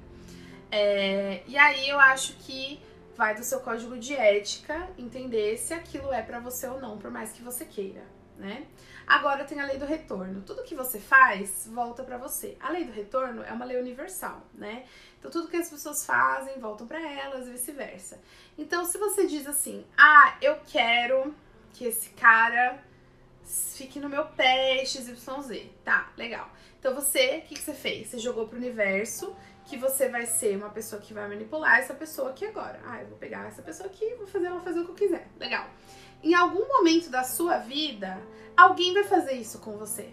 É, 0.71 1.43
e 1.47 1.57
aí, 1.57 1.89
eu 1.89 1.99
acho 1.99 2.35
que 2.35 2.85
vai 3.17 3.35
do 3.35 3.43
seu 3.43 3.61
código 3.61 3.99
de 3.99 4.15
ética 4.15 4.89
entender 4.99 5.57
se 5.57 5.73
aquilo 5.73 6.13
é 6.13 6.23
para 6.23 6.39
você 6.39 6.67
ou 6.67 6.81
não, 6.81 6.99
por 6.99 7.11
mais 7.11 7.33
que 7.33 7.43
você 7.43 7.65
queira, 7.65 8.05
né? 8.37 8.67
Agora 9.07 9.45
tem 9.45 9.61
a 9.61 9.67
lei 9.67 9.79
do 9.79 9.87
retorno. 9.87 10.43
Tudo 10.43 10.65
que 10.65 10.75
você 10.75 10.99
faz 10.99 11.69
volta 11.73 12.03
para 12.03 12.19
você. 12.19 12.57
A 12.61 12.71
lei 12.71 12.85
do 12.85 12.93
retorno 12.93 13.43
é 13.43 13.53
uma 13.53 13.65
lei 13.65 13.81
universal, 13.81 14.43
né? 14.53 14.85
Então 15.19 15.31
tudo 15.31 15.49
que 15.49 15.57
as 15.57 15.71
pessoas 15.71 16.05
fazem 16.05 16.59
voltam 16.59 16.87
para 16.87 17.01
elas 17.01 17.47
e 17.47 17.53
vice-versa. 17.53 18.21
Então 18.59 18.85
se 18.85 18.99
você 18.99 19.27
diz 19.27 19.47
assim: 19.47 19.87
"Ah, 19.97 20.37
eu 20.43 20.59
quero 20.67 21.35
que 21.73 21.85
esse 21.85 22.11
cara 22.11 22.83
fique 23.45 24.01
no 24.01 24.09
meu 24.09 24.27
pé 24.27 24.85
XYZ". 24.85 25.71
Tá, 25.85 26.13
legal. 26.17 26.51
Então 26.79 26.95
você, 26.95 27.39
o 27.39 27.49
que, 27.49 27.55
que 27.55 27.63
você 27.63 27.75
fez? 27.75 28.09
Você 28.09 28.19
jogou 28.19 28.47
pro 28.49 28.59
universo 28.59 29.35
que 29.67 29.77
você 29.77 30.09
vai 30.09 30.25
ser 30.27 30.57
uma 30.57 30.71
pessoa 30.71 31.03
que 31.03 31.13
vai 31.13 31.29
manipular 31.29 31.79
essa 31.79 31.93
pessoa 31.93 32.31
aqui 32.31 32.47
agora. 32.47 32.81
Ah, 32.87 33.03
eu 33.03 33.09
vou 33.09 33.19
pegar 33.19 33.47
essa 33.47 33.61
pessoa 33.61 33.89
aqui 33.89 34.15
vou 34.15 34.27
fazer 34.27 34.47
ela 34.47 34.61
fazer 34.61 34.81
o 34.81 34.85
que 34.85 34.91
eu 34.91 34.95
quiser. 34.95 35.29
Legal. 35.39 35.69
Em 36.23 36.35
algum 36.35 36.67
momento 36.69 37.11
da 37.11 37.25
sua 37.25 37.59
vida, 37.59 38.17
alguém 38.57 38.95
vai 38.95 39.05
fazer 39.05 39.33
isso 39.33 39.59
com 39.59 39.77
você. 39.77 40.09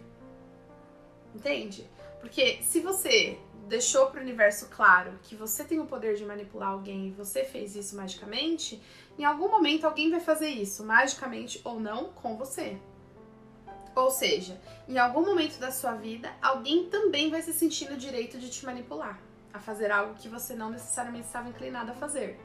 Entende? 1.35 1.87
Porque 2.19 2.63
se 2.63 2.79
você 2.79 3.37
deixou 3.67 4.07
para 4.07 4.19
o 4.19 4.23
universo 4.23 4.69
claro 4.69 5.19
que 5.21 5.35
você 5.35 5.63
tem 5.63 5.79
o 5.79 5.85
poder 5.85 6.15
de 6.15 6.25
manipular 6.25 6.69
alguém 6.69 7.07
e 7.07 7.11
você 7.11 7.43
fez 7.43 7.75
isso 7.75 7.95
magicamente, 7.95 8.81
em 9.17 9.23
algum 9.23 9.49
momento 9.49 9.85
alguém 9.85 10.09
vai 10.09 10.19
fazer 10.19 10.49
isso, 10.49 10.83
magicamente 10.83 11.61
ou 11.63 11.79
não, 11.79 12.11
com 12.13 12.35
você. 12.35 12.77
Ou 13.95 14.09
seja, 14.09 14.59
em 14.89 14.97
algum 14.97 15.23
momento 15.23 15.59
da 15.59 15.71
sua 15.71 15.93
vida, 15.93 16.33
alguém 16.41 16.89
também 16.89 17.29
vai 17.29 17.43
se 17.43 17.53
sentir 17.53 17.89
no 17.89 17.97
direito 17.97 18.39
de 18.39 18.49
te 18.49 18.65
manipular 18.65 19.21
a 19.53 19.59
fazer 19.59 19.91
algo 19.91 20.15
que 20.15 20.27
você 20.27 20.55
não 20.55 20.69
necessariamente 20.69 21.27
estava 21.27 21.47
inclinado 21.47 21.91
a 21.91 21.93
fazer. 21.95 22.39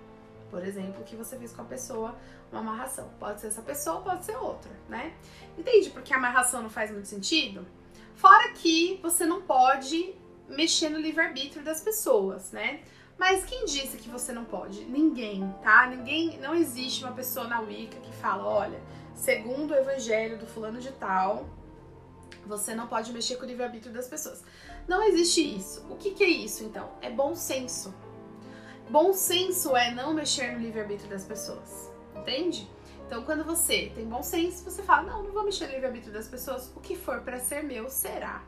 Por 0.50 0.64
exemplo, 0.64 1.00
o 1.00 1.04
que 1.04 1.16
você 1.16 1.36
fez 1.36 1.52
com 1.52 1.62
a 1.62 1.64
pessoa, 1.64 2.14
uma 2.50 2.60
amarração. 2.60 3.10
Pode 3.18 3.40
ser 3.40 3.48
essa 3.48 3.62
pessoa, 3.62 4.00
pode 4.00 4.24
ser 4.24 4.36
outra, 4.36 4.70
né? 4.88 5.14
Entende 5.56 5.90
porque 5.90 6.12
a 6.12 6.16
amarração 6.16 6.62
não 6.62 6.70
faz 6.70 6.90
muito 6.90 7.08
sentido? 7.08 7.66
Fora 8.14 8.52
que 8.52 8.98
você 9.02 9.24
não 9.26 9.42
pode 9.42 10.14
mexer 10.48 10.88
no 10.88 10.98
livre-arbítrio 10.98 11.62
das 11.62 11.80
pessoas, 11.80 12.50
né? 12.52 12.82
Mas 13.18 13.44
quem 13.44 13.64
disse 13.64 13.96
que 13.96 14.08
você 14.08 14.32
não 14.32 14.44
pode? 14.44 14.84
Ninguém, 14.84 15.52
tá? 15.62 15.86
Ninguém, 15.86 16.38
não 16.38 16.54
existe 16.54 17.04
uma 17.04 17.12
pessoa 17.12 17.48
na 17.48 17.60
Wicca 17.60 17.98
que 18.00 18.12
fala, 18.12 18.44
olha, 18.44 18.80
segundo 19.14 19.72
o 19.72 19.74
evangelho 19.74 20.38
do 20.38 20.46
fulano 20.46 20.78
de 20.78 20.92
tal, 20.92 21.48
você 22.46 22.74
não 22.74 22.86
pode 22.86 23.12
mexer 23.12 23.36
com 23.36 23.44
o 23.44 23.46
livre-arbítrio 23.46 23.92
das 23.92 24.06
pessoas. 24.06 24.42
Não 24.88 25.02
existe 25.02 25.42
isso. 25.42 25.86
O 25.90 25.96
que, 25.96 26.12
que 26.12 26.24
é 26.24 26.28
isso, 26.28 26.64
então? 26.64 26.90
É 27.02 27.10
bom 27.10 27.34
senso. 27.34 27.94
Bom 28.88 29.12
senso 29.12 29.76
é 29.76 29.94
não 29.94 30.14
mexer 30.14 30.52
no 30.52 30.60
livre-arbítrio 30.60 31.10
das 31.10 31.26
pessoas. 31.26 31.90
Entende? 32.16 32.66
Então, 33.06 33.22
quando 33.22 33.44
você 33.44 33.92
tem 33.94 34.06
bom 34.06 34.22
senso, 34.22 34.64
você 34.64 34.82
fala: 34.82 35.02
não, 35.02 35.22
não 35.22 35.32
vou 35.32 35.44
mexer 35.44 35.66
no 35.66 35.74
livre-arbítrio 35.74 36.12
das 36.12 36.26
pessoas. 36.26 36.72
O 36.74 36.80
que 36.80 36.96
for 36.96 37.20
para 37.20 37.38
ser 37.38 37.62
meu 37.62 37.90
será. 37.90 38.42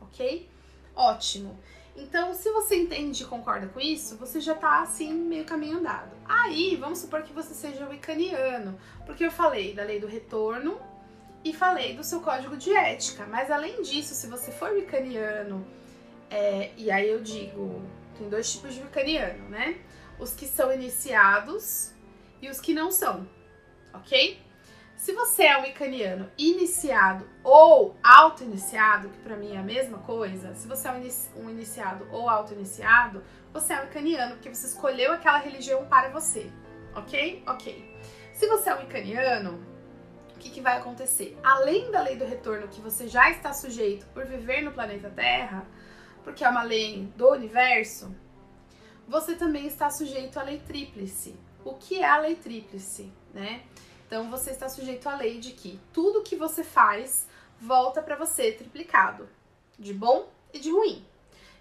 Ok? 0.00 0.48
Ótimo. 0.94 1.58
Então, 1.96 2.32
se 2.32 2.50
você 2.52 2.76
entende 2.76 3.24
e 3.24 3.26
concorda 3.26 3.66
com 3.66 3.80
isso, 3.80 4.16
você 4.16 4.40
já 4.40 4.54
tá 4.54 4.82
assim, 4.82 5.12
meio 5.12 5.44
caminho 5.44 5.78
andado. 5.78 6.12
Aí, 6.24 6.76
vamos 6.76 7.00
supor 7.00 7.22
que 7.22 7.32
você 7.32 7.52
seja 7.54 7.88
wicaniano, 7.88 8.78
porque 9.04 9.26
eu 9.26 9.30
falei 9.30 9.74
da 9.74 9.82
lei 9.82 10.00
do 10.00 10.06
retorno 10.06 10.80
e 11.44 11.52
falei 11.52 11.94
do 11.94 12.04
seu 12.04 12.20
código 12.20 12.56
de 12.56 12.74
ética. 12.74 13.26
Mas 13.26 13.50
além 13.50 13.82
disso, 13.82 14.14
se 14.14 14.26
você 14.26 14.50
for 14.50 14.72
wicaniano, 14.72 15.66
é, 16.30 16.70
e 16.76 16.90
aí 16.90 17.08
eu 17.08 17.20
digo, 17.20 17.82
tem 18.16 18.28
dois 18.28 18.52
tipos 18.52 18.74
de 18.74 18.82
wicaniano, 18.82 19.48
né? 19.48 19.78
Os 20.18 20.34
que 20.34 20.46
são 20.46 20.72
iniciados 20.72 21.92
e 22.40 22.48
os 22.48 22.60
que 22.60 22.72
não 22.72 22.90
são, 22.90 23.28
ok? 23.92 24.40
Se 24.96 25.12
você 25.12 25.44
é 25.44 25.58
um 25.58 25.62
wicaniano 25.62 26.30
iniciado 26.38 27.28
ou 27.42 27.96
auto-iniciado, 28.04 29.08
que 29.08 29.18
para 29.18 29.36
mim 29.36 29.56
é 29.56 29.58
a 29.58 29.62
mesma 29.62 29.98
coisa, 29.98 30.54
se 30.54 30.68
você 30.68 30.86
é 30.86 30.92
um 31.34 31.50
iniciado 31.50 32.06
ou 32.12 32.28
auto-iniciado, 32.28 33.22
você 33.52 33.72
é 33.72 33.80
um 33.80 33.86
wicaniano 33.86 34.34
porque 34.34 34.48
você 34.48 34.66
escolheu 34.66 35.12
aquela 35.12 35.38
religião 35.38 35.84
para 35.86 36.08
você, 36.10 36.52
ok? 36.94 37.42
Ok. 37.48 37.98
Se 38.32 38.46
você 38.46 38.70
é 38.70 38.76
um 38.76 38.78
wicaniano, 38.78 39.71
que, 40.42 40.50
que 40.50 40.60
vai 40.60 40.76
acontecer? 40.76 41.38
Além 41.42 41.90
da 41.92 42.02
lei 42.02 42.16
do 42.16 42.24
retorno 42.24 42.66
que 42.66 42.80
você 42.80 43.06
já 43.06 43.30
está 43.30 43.52
sujeito 43.52 44.04
por 44.06 44.26
viver 44.26 44.60
no 44.62 44.72
planeta 44.72 45.08
Terra, 45.08 45.64
porque 46.24 46.44
é 46.44 46.48
uma 46.48 46.64
lei 46.64 47.08
do 47.16 47.30
universo, 47.30 48.12
você 49.06 49.36
também 49.36 49.66
está 49.66 49.88
sujeito 49.88 50.38
à 50.38 50.42
lei 50.42 50.58
tríplice. 50.58 51.38
O 51.64 51.74
que 51.74 52.00
é 52.00 52.08
a 52.08 52.18
lei 52.18 52.34
tríplice, 52.34 53.12
né? 53.32 53.62
Então 54.06 54.28
você 54.30 54.50
está 54.50 54.68
sujeito 54.68 55.08
à 55.08 55.16
lei 55.16 55.38
de 55.38 55.52
que 55.52 55.78
tudo 55.92 56.22
que 56.22 56.34
você 56.34 56.64
faz 56.64 57.28
volta 57.60 58.02
para 58.02 58.16
você 58.16 58.50
triplicado, 58.50 59.28
de 59.78 59.94
bom 59.94 60.28
e 60.52 60.58
de 60.58 60.70
ruim. 60.70 61.06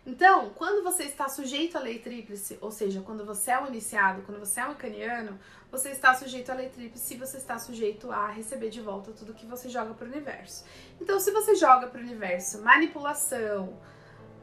Então, 0.05 0.49
quando 0.55 0.83
você 0.83 1.03
está 1.03 1.29
sujeito 1.29 1.77
à 1.77 1.79
lei 1.79 1.99
tríplice, 1.99 2.57
ou 2.59 2.71
seja, 2.71 3.01
quando 3.01 3.23
você 3.23 3.51
é 3.51 3.59
um 3.59 3.67
iniciado, 3.67 4.23
quando 4.23 4.39
você 4.39 4.59
é 4.59 4.65
um 4.65 4.73
caniano, 4.73 5.39
você 5.71 5.89
está 5.89 6.13
sujeito 6.15 6.51
à 6.51 6.55
lei 6.55 6.69
tríplice 6.69 7.13
e 7.13 7.17
você 7.17 7.37
está 7.37 7.59
sujeito 7.59 8.11
a 8.11 8.27
receber 8.27 8.69
de 8.69 8.81
volta 8.81 9.11
tudo 9.11 9.33
que 9.33 9.45
você 9.45 9.69
joga 9.69 9.93
para 9.93 10.05
o 10.05 10.09
universo. 10.09 10.65
Então, 10.99 11.19
se 11.19 11.29
você 11.31 11.53
joga 11.53 11.85
para 11.85 12.01
o 12.01 12.03
universo 12.03 12.63
manipulação, 12.63 13.79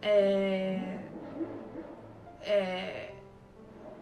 é, 0.01 1.01
é, 2.43 3.15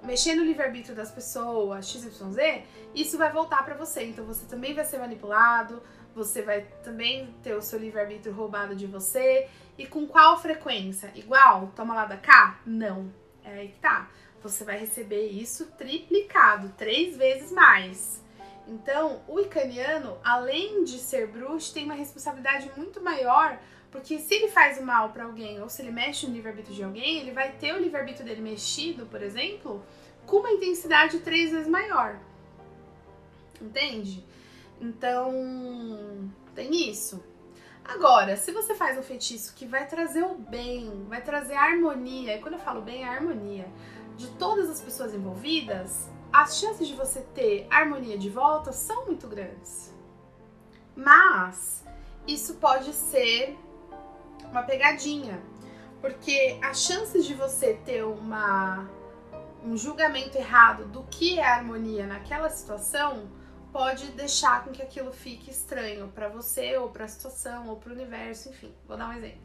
mexer 0.03 0.35
no 0.35 0.45
livre-arbítrio 0.45 0.95
das 0.95 1.11
pessoas, 1.11 1.89
XYZ, 1.89 2.65
isso 2.95 3.17
vai 3.17 3.33
voltar 3.33 3.65
para 3.65 3.75
você. 3.75 4.05
Então, 4.05 4.27
você 4.27 4.45
também 4.45 4.75
vai 4.75 4.85
ser 4.85 4.99
manipulado, 4.99 5.83
você 6.17 6.41
vai 6.41 6.63
também 6.83 7.29
ter 7.43 7.55
o 7.55 7.61
seu 7.61 7.79
livre-arbítrio 7.79 8.35
roubado 8.35 8.75
de 8.75 8.87
você. 8.87 9.49
E 9.77 9.87
com 9.87 10.07
qual 10.07 10.41
frequência? 10.41 11.13
Igual? 11.15 11.71
Toma 11.77 11.95
lá 11.95 12.07
da 12.07 12.17
cá? 12.17 12.59
Não. 12.65 13.13
É 13.45 13.59
aí 13.59 13.69
que 13.69 13.79
tá. 13.79 14.09
você 14.43 14.65
vai 14.65 14.79
receber 14.79 15.27
isso 15.27 15.67
triplicado, 15.73 16.71
três 16.71 17.17
vezes 17.19 17.53
mais. 17.53 18.25
Então, 18.67 19.23
o 19.29 19.39
icaniano, 19.39 20.17
além 20.25 20.85
de 20.85 20.99
ser 20.99 21.29
bruxo, 21.29 21.75
tem 21.75 21.85
uma 21.85 21.95
responsabilidade 21.95 22.71
muito 22.77 23.01
maior, 23.01 23.61
porque 23.93 24.19
se 24.19 24.35
ele 24.35 24.49
faz 24.49 24.79
o 24.79 24.83
mal 24.83 25.11
para 25.11 25.25
alguém 25.25 25.61
ou 25.61 25.69
se 25.69 25.83
ele 25.83 25.93
mexe 25.93 26.27
no 26.27 26.33
livre-arbítrio 26.33 26.75
de 26.75 26.83
alguém, 26.83 27.19
ele 27.21 27.31
vai 27.31 27.53
ter 27.53 27.75
o 27.75 27.79
livre-arbítrio 27.79 28.25
dele 28.25 28.41
mexido, 28.41 29.07
por 29.07 29.23
exemplo, 29.23 29.85
com 30.25 30.39
uma 30.39 30.51
intensidade 30.51 31.21
três 31.21 31.51
vezes 31.51 31.69
maior. 31.69 32.19
Entende? 33.61 34.25
Então, 34.81 36.31
tem 36.55 36.91
isso. 36.91 37.23
Agora, 37.85 38.37
se 38.37 38.51
você 38.51 38.75
faz 38.75 38.99
um 38.99 39.03
feitiço 39.03 39.55
que 39.55 39.65
vai 39.65 39.87
trazer 39.87 40.25
o 40.25 40.35
bem, 40.35 41.05
vai 41.09 41.23
trazer 41.23 41.55
a 41.55 41.63
harmonia, 41.63 42.37
e 42.37 42.41
quando 42.41 42.55
eu 42.55 42.61
falo 42.61 42.83
bem, 42.83 43.05
é 43.05 43.09
a 43.09 43.13
harmonia 43.13 43.67
de 44.17 44.27
todas 44.33 44.69
as 44.69 44.81
pessoas 44.81 45.15
envolvidas, 45.15 46.09
as 46.33 46.59
chances 46.59 46.89
de 46.89 46.95
você 46.95 47.21
ter 47.35 47.67
harmonia 47.71 48.19
de 48.19 48.29
volta 48.29 48.73
são 48.73 49.07
muito 49.07 49.29
grandes. 49.29 49.95
Mas 50.97 51.85
isso 52.27 52.55
pode 52.55 52.93
ser 52.93 53.57
uma 54.51 54.63
pegadinha, 54.63 55.41
porque 56.01 56.59
as 56.63 56.81
chances 56.81 57.25
de 57.25 57.35
você 57.35 57.75
ter 57.85 58.05
uma 58.05 58.89
um 59.65 59.77
julgamento 59.77 60.39
errado 60.39 60.85
do 60.87 61.03
que 61.05 61.41
é 61.41 61.45
harmonia 61.45 62.07
naquela 62.07 62.49
situação 62.49 63.29
pode 63.77 64.07
deixar 64.13 64.65
com 64.65 64.73
que 64.73 64.81
aquilo 64.81 65.13
fique 65.13 65.51
estranho 65.51 66.09
para 66.09 66.31
você 66.31 66.79
ou 66.79 66.89
para 66.89 67.05
a 67.05 67.09
situação 67.09 67.69
ou 67.69 67.77
para 67.77 67.91
o 67.91 67.93
universo, 67.93 68.49
enfim. 68.49 68.75
Vou 68.89 68.97
dar 68.97 69.11
um 69.11 69.13
exemplo. 69.13 69.43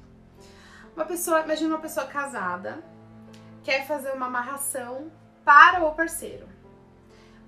Uma 0.95 1.03
pessoa, 1.03 1.41
imagina 1.41 1.75
uma 1.75 1.81
pessoa 1.81 2.05
casada 2.05 2.81
quer 3.61 3.85
fazer 3.85 4.11
uma 4.13 4.27
amarração 4.27 5.11
para 5.43 5.83
o 5.83 5.93
parceiro 5.93 6.47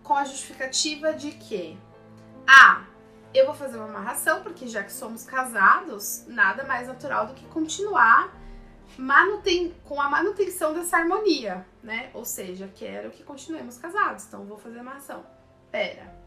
com 0.03 0.13
a 0.13 0.25
justificativa 0.25 1.13
de 1.13 1.31
que 1.31 1.79
ah, 2.45 2.83
eu 3.33 3.45
vou 3.45 3.55
fazer 3.55 3.77
uma 3.77 3.87
amarração 3.87 4.43
porque 4.43 4.67
já 4.67 4.83
que 4.83 4.91
somos 4.91 5.23
casados, 5.23 6.25
nada 6.27 6.65
mais 6.65 6.89
natural 6.89 7.27
do 7.27 7.33
que 7.33 7.45
continuar 7.45 8.29
manuten 8.97 9.73
com 9.85 10.01
a 10.01 10.09
manutenção 10.09 10.73
dessa 10.73 10.97
harmonia, 10.97 11.65
né? 11.81 12.11
Ou 12.13 12.25
seja, 12.25 12.69
quero 12.75 13.09
que 13.09 13.23
continuemos 13.23 13.77
casados, 13.77 14.25
então 14.25 14.43
vou 14.43 14.57
fazer 14.57 14.79
amarração. 14.79 15.25
Pera, 15.71 16.22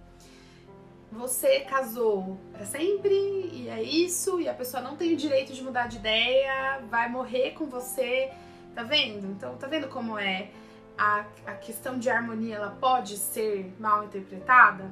você 1.10 1.60
casou 1.60 2.38
para 2.52 2.64
sempre 2.66 3.14
e 3.14 3.68
é 3.68 3.82
isso, 3.82 4.40
e 4.40 4.48
a 4.48 4.54
pessoa 4.54 4.82
não 4.82 4.96
tem 4.96 5.14
o 5.14 5.16
direito 5.16 5.52
de 5.52 5.62
mudar 5.62 5.86
de 5.86 5.96
ideia, 5.96 6.80
vai 6.90 7.08
morrer 7.08 7.52
com 7.52 7.66
você, 7.66 8.30
tá 8.74 8.82
vendo? 8.82 9.26
Então, 9.28 9.56
tá 9.56 9.66
vendo 9.66 9.88
como 9.88 10.18
é 10.18 10.50
a, 10.98 11.24
a 11.46 11.52
questão 11.52 11.98
de 11.98 12.10
harmonia, 12.10 12.56
ela 12.56 12.70
pode 12.70 13.16
ser 13.16 13.72
mal 13.78 14.04
interpretada? 14.04 14.90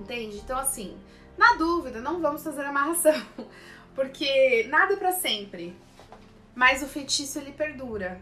Entende? 0.00 0.38
Então, 0.38 0.58
assim, 0.58 0.98
na 1.36 1.54
dúvida, 1.54 2.00
não 2.00 2.20
vamos 2.20 2.42
fazer 2.42 2.62
amarração, 2.62 3.20
porque 3.94 4.66
nada 4.68 4.94
é 4.94 4.96
para 4.96 5.12
sempre, 5.12 5.76
mas 6.54 6.82
o 6.82 6.86
feitiço 6.86 7.38
ele 7.38 7.52
perdura. 7.52 8.20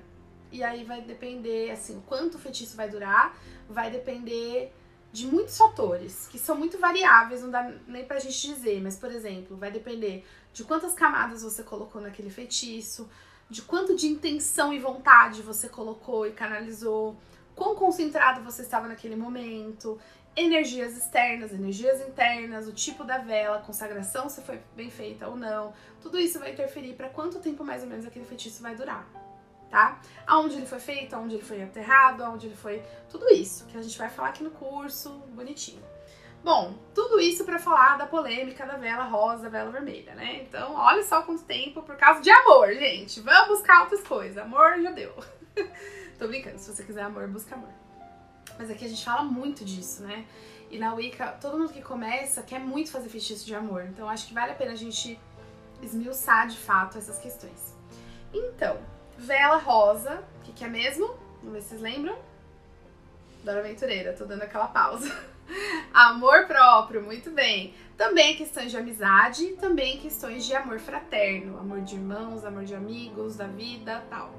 E 0.50 0.62
aí 0.62 0.82
vai 0.84 1.02
depender, 1.02 1.70
assim, 1.70 2.02
quanto 2.06 2.36
o 2.36 2.38
feitiço 2.38 2.76
vai 2.76 2.88
durar, 2.88 3.36
vai 3.68 3.90
depender 3.90 4.72
de 5.12 5.26
muitos 5.26 5.56
fatores, 5.56 6.28
que 6.30 6.38
são 6.38 6.56
muito 6.56 6.78
variáveis, 6.78 7.42
não 7.42 7.50
dá 7.50 7.72
nem 7.86 8.04
pra 8.04 8.18
gente 8.18 8.46
dizer, 8.46 8.80
mas, 8.82 8.96
por 8.96 9.10
exemplo, 9.10 9.56
vai 9.56 9.70
depender 9.70 10.24
de 10.52 10.64
quantas 10.64 10.92
camadas 10.94 11.42
você 11.42 11.62
colocou 11.62 12.00
naquele 12.00 12.30
feitiço, 12.30 13.08
de 13.48 13.62
quanto 13.62 13.96
de 13.96 14.06
intenção 14.06 14.72
e 14.72 14.78
vontade 14.78 15.40
você 15.40 15.68
colocou 15.68 16.26
e 16.26 16.32
canalizou, 16.32 17.16
quão 17.54 17.74
concentrado 17.74 18.42
você 18.42 18.62
estava 18.62 18.86
naquele 18.86 19.16
momento, 19.16 19.98
energias 20.36 20.96
externas, 20.96 21.52
energias 21.52 22.00
internas, 22.06 22.68
o 22.68 22.72
tipo 22.72 23.02
da 23.02 23.18
vela, 23.18 23.60
consagração 23.60 24.28
se 24.28 24.42
foi 24.42 24.60
bem 24.76 24.90
feita 24.90 25.26
ou 25.26 25.36
não. 25.36 25.72
Tudo 26.02 26.18
isso 26.18 26.38
vai 26.38 26.52
interferir 26.52 26.94
para 26.94 27.08
quanto 27.08 27.40
tempo 27.40 27.64
mais 27.64 27.82
ou 27.82 27.88
menos 27.88 28.06
aquele 28.06 28.26
feitiço 28.26 28.62
vai 28.62 28.76
durar 28.76 29.08
tá? 29.70 30.00
Aonde 30.26 30.56
ele 30.56 30.66
foi 30.66 30.80
feito, 30.80 31.14
aonde 31.14 31.34
ele 31.34 31.44
foi 31.44 31.62
aterrado, 31.62 32.24
aonde 32.24 32.46
ele 32.46 32.56
foi. 32.56 32.82
Tudo 33.08 33.28
isso 33.28 33.66
que 33.66 33.76
a 33.76 33.82
gente 33.82 33.96
vai 33.98 34.08
falar 34.08 34.28
aqui 34.28 34.42
no 34.42 34.50
curso, 34.50 35.10
bonitinho. 35.28 35.82
Bom, 36.42 36.74
tudo 36.94 37.20
isso 37.20 37.44
para 37.44 37.58
falar 37.58 37.98
da 37.98 38.06
polêmica 38.06 38.64
da 38.64 38.76
vela 38.76 39.04
rosa, 39.04 39.50
vela 39.50 39.70
vermelha, 39.70 40.14
né? 40.14 40.42
Então, 40.42 40.74
olha 40.74 41.02
só 41.02 41.22
quanto 41.22 41.42
tempo 41.42 41.82
por 41.82 41.96
causa 41.96 42.20
de 42.20 42.30
amor, 42.30 42.72
gente. 42.74 43.20
Vamos 43.20 43.58
buscar 43.58 43.82
outras 43.82 44.02
coisas. 44.02 44.38
Amor 44.38 44.80
já 44.80 44.90
deu. 44.90 45.12
Tô 46.18 46.28
brincando, 46.28 46.58
se 46.58 46.72
você 46.72 46.84
quiser 46.84 47.02
amor, 47.02 47.26
busca 47.28 47.54
amor. 47.54 47.70
Mas 48.58 48.70
aqui 48.70 48.84
a 48.84 48.88
gente 48.88 49.04
fala 49.04 49.22
muito 49.22 49.64
disso, 49.64 50.02
né? 50.02 50.26
E 50.70 50.78
na 50.78 50.94
Wicca, 50.94 51.28
todo 51.40 51.58
mundo 51.58 51.72
que 51.72 51.82
começa 51.82 52.42
quer 52.42 52.60
muito 52.60 52.90
fazer 52.90 53.08
feitiço 53.08 53.44
de 53.44 53.54
amor. 53.54 53.84
Então, 53.86 54.08
acho 54.08 54.26
que 54.26 54.34
vale 54.34 54.52
a 54.52 54.54
pena 54.54 54.72
a 54.72 54.76
gente 54.76 55.18
esmiuçar 55.82 56.46
de 56.46 56.56
fato 56.56 56.98
essas 56.98 57.18
questões. 57.18 57.76
Então, 58.32 58.78
Vela 59.18 59.56
rosa, 59.56 60.22
o 60.38 60.44
que, 60.44 60.52
que 60.52 60.64
é 60.64 60.68
mesmo? 60.68 61.08
Vamos 61.42 61.54
ver 61.54 61.62
se 61.62 61.68
vocês 61.70 61.80
lembram. 61.80 62.16
Dora 63.42 63.58
Aventureira, 63.58 64.12
tô 64.12 64.24
dando 64.24 64.42
aquela 64.42 64.68
pausa. 64.68 65.12
amor 65.92 66.46
próprio, 66.46 67.02
muito 67.02 67.28
bem. 67.32 67.74
Também 67.96 68.36
questões 68.36 68.70
de 68.70 68.76
amizade, 68.76 69.54
também 69.54 69.98
questões 69.98 70.46
de 70.46 70.54
amor 70.54 70.78
fraterno, 70.78 71.58
amor 71.58 71.80
de 71.80 71.96
irmãos, 71.96 72.44
amor 72.44 72.64
de 72.64 72.76
amigos, 72.76 73.34
da 73.34 73.48
vida, 73.48 74.04
tal. 74.08 74.30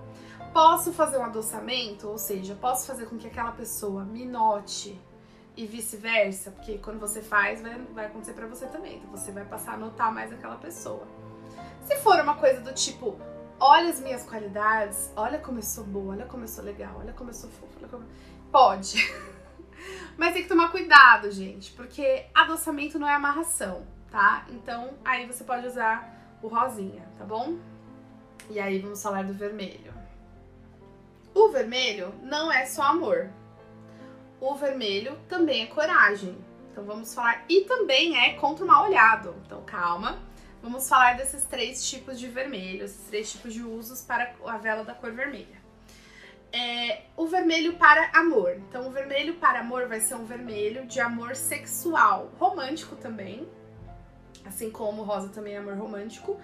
Posso 0.53 0.93
fazer 0.93 1.17
um 1.17 1.25
adoçamento, 1.25 2.07
ou 2.07 2.17
seja, 2.17 2.55
posso 2.55 2.87
fazer 2.87 3.05
com 3.07 3.17
que 3.17 3.27
aquela 3.27 3.51
pessoa 3.51 4.05
me 4.05 4.25
note 4.25 4.97
e 5.57 5.65
vice-versa, 5.65 6.51
porque 6.51 6.77
quando 6.77 7.01
você 7.01 7.21
faz, 7.21 7.61
vai, 7.61 7.77
vai 7.93 8.05
acontecer 8.05 8.31
para 8.31 8.47
você 8.47 8.65
também. 8.67 8.95
Então 8.95 9.11
você 9.11 9.29
vai 9.29 9.43
passar 9.43 9.73
a 9.73 9.77
notar 9.77 10.13
mais 10.13 10.31
aquela 10.31 10.55
pessoa. 10.55 11.05
Se 11.83 11.97
for 11.97 12.17
uma 12.21 12.35
coisa 12.35 12.61
do 12.61 12.73
tipo, 12.73 13.19
olha 13.59 13.89
as 13.89 13.99
minhas 13.99 14.23
qualidades, 14.23 15.11
olha 15.15 15.39
como 15.39 15.59
eu 15.59 15.63
sou 15.63 15.83
boa, 15.83 16.13
olha 16.13 16.25
como 16.25 16.43
eu 16.43 16.47
sou 16.47 16.63
legal, 16.63 16.95
olha 16.99 17.13
como 17.13 17.29
eu 17.29 17.33
sou 17.33 17.49
fofa, 17.49 17.87
como... 17.87 18.05
Pode. 18.51 19.13
Mas 20.17 20.33
tem 20.33 20.43
que 20.43 20.49
tomar 20.49 20.71
cuidado, 20.71 21.31
gente, 21.31 21.71
porque 21.73 22.25
adoçamento 22.33 22.97
não 22.97 23.07
é 23.07 23.13
amarração, 23.13 23.85
tá? 24.09 24.45
Então, 24.49 24.93
aí 25.05 25.25
você 25.25 25.43
pode 25.43 25.67
usar 25.67 26.37
o 26.41 26.47
rosinha, 26.47 27.07
tá 27.17 27.25
bom? 27.25 27.57
E 28.49 28.59
aí 28.59 28.79
vamos 28.79 29.01
falar 29.01 29.23
do 29.23 29.33
vermelho. 29.33 29.93
O 31.33 31.49
vermelho 31.49 32.13
não 32.23 32.51
é 32.51 32.65
só 32.65 32.83
amor. 32.83 33.29
O 34.41 34.55
vermelho 34.55 35.17
também 35.27 35.63
é 35.63 35.67
coragem. 35.67 36.37
Então 36.71 36.83
vamos 36.83 37.13
falar 37.13 37.45
e 37.47 37.61
também 37.61 38.17
é 38.17 38.33
contra 38.33 38.65
o 38.65 38.67
mal 38.67 38.85
olhado. 38.85 39.35
Então 39.45 39.61
calma 39.63 40.17
Vamos 40.61 40.89
falar 40.89 41.15
desses 41.15 41.43
três 41.45 41.89
tipos 41.89 42.19
de 42.19 42.27
vermelho, 42.27 42.83
esses 42.83 43.07
três 43.07 43.31
tipos 43.31 43.53
de 43.53 43.63
usos 43.63 44.01
para 44.01 44.35
a 44.45 44.57
vela 44.57 44.83
da 44.83 44.93
cor 44.93 45.11
vermelha. 45.11 45.57
É, 46.51 47.03
o 47.15 47.27
vermelho 47.27 47.77
para 47.77 48.09
amor. 48.13 48.57
Então, 48.67 48.87
o 48.87 48.91
vermelho 48.91 49.35
para 49.35 49.61
amor 49.61 49.87
vai 49.87 50.01
ser 50.01 50.15
um 50.15 50.25
vermelho 50.25 50.85
de 50.85 50.99
amor 50.99 51.35
sexual, 51.35 52.31
romântico 52.37 52.97
também, 52.97 53.47
assim 54.45 54.69
como 54.69 55.01
o 55.01 55.05
rosa 55.05 55.29
também 55.29 55.53
é 55.53 55.57
amor 55.59 55.77
romântico, 55.77 56.37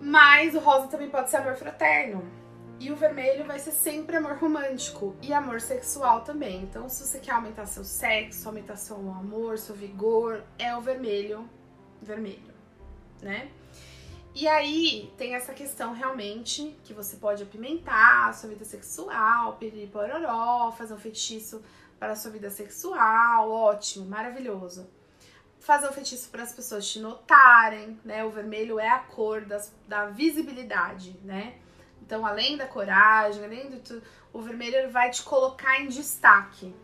mas 0.00 0.54
o 0.54 0.58
rosa 0.58 0.88
também 0.88 1.08
pode 1.08 1.30
ser 1.30 1.36
amor 1.36 1.54
fraterno. 1.54 2.24
E 2.80 2.90
o 2.90 2.96
vermelho 2.96 3.44
vai 3.44 3.58
ser 3.58 3.70
sempre 3.70 4.16
amor 4.16 4.36
romântico 4.36 5.14
e 5.22 5.32
amor 5.32 5.60
sexual 5.60 6.22
também. 6.22 6.62
Então, 6.62 6.88
se 6.88 7.06
você 7.06 7.20
quer 7.20 7.32
aumentar 7.32 7.66
seu 7.66 7.84
sexo, 7.84 8.48
aumentar 8.48 8.76
seu 8.76 8.96
amor, 8.96 9.58
seu 9.58 9.74
vigor, 9.74 10.42
é 10.58 10.76
o 10.76 10.80
vermelho, 10.80 11.48
vermelho 12.02 12.55
né? 13.22 13.50
E 14.34 14.46
aí 14.46 15.10
tem 15.16 15.34
essa 15.34 15.54
questão 15.54 15.94
realmente 15.94 16.76
que 16.84 16.92
você 16.92 17.16
pode 17.16 17.42
apimentar 17.42 18.28
a 18.28 18.32
sua 18.34 18.50
vida 18.50 18.66
sexual, 18.66 19.56
piripororó, 19.56 20.70
fazer 20.72 20.92
um 20.92 20.98
feitiço 20.98 21.62
para 21.98 22.12
a 22.12 22.16
sua 22.16 22.30
vida 22.30 22.50
sexual, 22.50 23.50
ótimo, 23.50 24.04
maravilhoso. 24.04 24.86
Fazer 25.58 25.88
um 25.88 25.92
feitiço 25.92 26.28
para 26.28 26.42
as 26.42 26.52
pessoas 26.52 26.86
te 26.86 27.00
notarem, 27.00 27.98
né? 28.04 28.24
O 28.24 28.30
vermelho 28.30 28.78
é 28.78 28.90
a 28.90 28.98
cor 28.98 29.40
das, 29.40 29.74
da 29.88 30.06
visibilidade, 30.06 31.18
né? 31.24 31.56
Então, 32.02 32.24
além 32.24 32.56
da 32.56 32.66
coragem, 32.66 33.42
além 33.42 33.70
do 33.70 33.80
tudo, 33.80 34.02
o 34.32 34.40
vermelho 34.42 34.90
vai 34.90 35.10
te 35.10 35.22
colocar 35.22 35.80
em 35.80 35.88
destaque. 35.88 36.74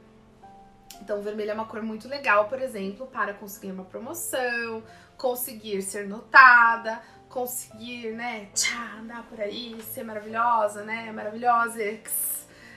Então, 1.00 1.18
o 1.18 1.22
vermelho 1.22 1.50
é 1.50 1.54
uma 1.54 1.66
cor 1.66 1.82
muito 1.82 2.08
legal, 2.08 2.48
por 2.48 2.60
exemplo, 2.60 3.06
para 3.06 3.34
conseguir 3.34 3.72
uma 3.72 3.84
promoção, 3.84 4.82
conseguir 5.22 5.80
ser 5.82 6.08
notada, 6.08 7.00
conseguir, 7.28 8.10
né, 8.10 8.48
tchá, 8.52 8.96
andar 8.98 9.22
por 9.22 9.40
aí, 9.40 9.80
ser 9.80 10.02
maravilhosa, 10.02 10.82
né, 10.82 11.12
maravilhosa. 11.12 11.78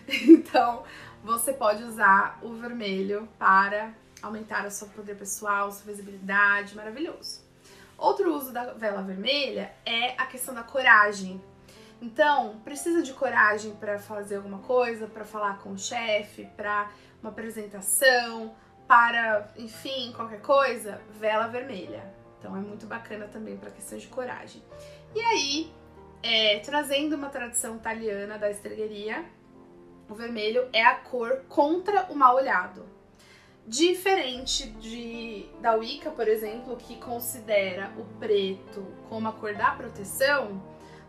Então, 0.07 0.83
você 1.23 1.51
pode 1.51 1.83
usar 1.83 2.37
o 2.43 2.53
vermelho 2.53 3.27
para 3.39 3.91
aumentar 4.21 4.63
o 4.67 4.69
seu 4.69 4.87
poder 4.89 5.15
pessoal, 5.15 5.71
sua 5.71 5.91
visibilidade, 5.91 6.75
maravilhoso. 6.75 7.41
Outro 7.97 8.31
uso 8.31 8.53
da 8.53 8.73
vela 8.73 9.01
vermelha 9.01 9.73
é 9.83 10.11
a 10.11 10.27
questão 10.27 10.53
da 10.53 10.61
coragem. 10.61 11.43
Então, 11.99 12.59
precisa 12.63 13.01
de 13.01 13.13
coragem 13.13 13.75
para 13.77 13.97
fazer 13.97 14.35
alguma 14.35 14.59
coisa, 14.59 15.07
para 15.07 15.25
falar 15.25 15.57
com 15.57 15.71
o 15.71 15.79
chefe, 15.79 16.45
para 16.55 16.91
uma 17.19 17.31
apresentação, 17.31 18.55
para, 18.87 19.51
enfim, 19.57 20.13
qualquer 20.15 20.41
coisa, 20.41 21.01
vela 21.19 21.47
vermelha. 21.47 22.24
Então 22.45 22.55
é 22.55 22.59
muito 22.59 22.85
bacana 22.85 23.27
também 23.27 23.57
para 23.57 23.71
questão 23.71 23.97
de 23.97 24.05
coragem. 24.05 24.61
E 25.15 25.19
aí, 25.19 25.73
é, 26.21 26.59
trazendo 26.59 27.15
uma 27.15 27.27
tradição 27.27 27.77
italiana 27.77 28.37
da 28.37 28.51
estregueria, 28.51 29.25
o 30.07 30.13
vermelho 30.13 30.69
é 30.71 30.83
a 30.83 30.93
cor 30.93 31.41
contra 31.49 32.03
o 32.03 32.15
mal 32.15 32.35
olhado. 32.35 32.85
Diferente 33.65 34.69
de 34.73 35.49
da 35.59 35.73
Wicca, 35.73 36.11
por 36.11 36.27
exemplo, 36.27 36.77
que 36.77 36.97
considera 36.97 37.91
o 37.97 38.05
preto 38.19 38.85
como 39.09 39.27
a 39.27 39.33
cor 39.33 39.55
da 39.55 39.71
proteção, 39.71 40.61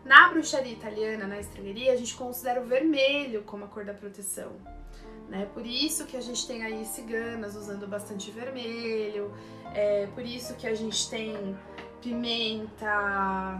na 0.03 0.29
bruxaria 0.29 0.73
italiana, 0.73 1.27
na 1.27 1.39
estregueria, 1.39 1.93
a 1.93 1.95
gente 1.95 2.15
considera 2.15 2.59
o 2.59 2.65
vermelho 2.65 3.43
como 3.43 3.65
a 3.65 3.67
cor 3.67 3.85
da 3.85 3.93
proteção. 3.93 4.53
Né? 5.27 5.47
Por 5.53 5.65
isso 5.65 6.05
que 6.05 6.15
a 6.15 6.21
gente 6.21 6.47
tem 6.47 6.63
aí 6.63 6.85
ciganas 6.85 7.55
usando 7.55 7.85
bastante 7.87 8.31
vermelho, 8.31 9.33
é 9.73 10.07
por 10.15 10.23
isso 10.23 10.55
que 10.55 10.65
a 10.65 10.73
gente 10.73 11.09
tem 11.09 11.57
pimenta, 12.01 13.59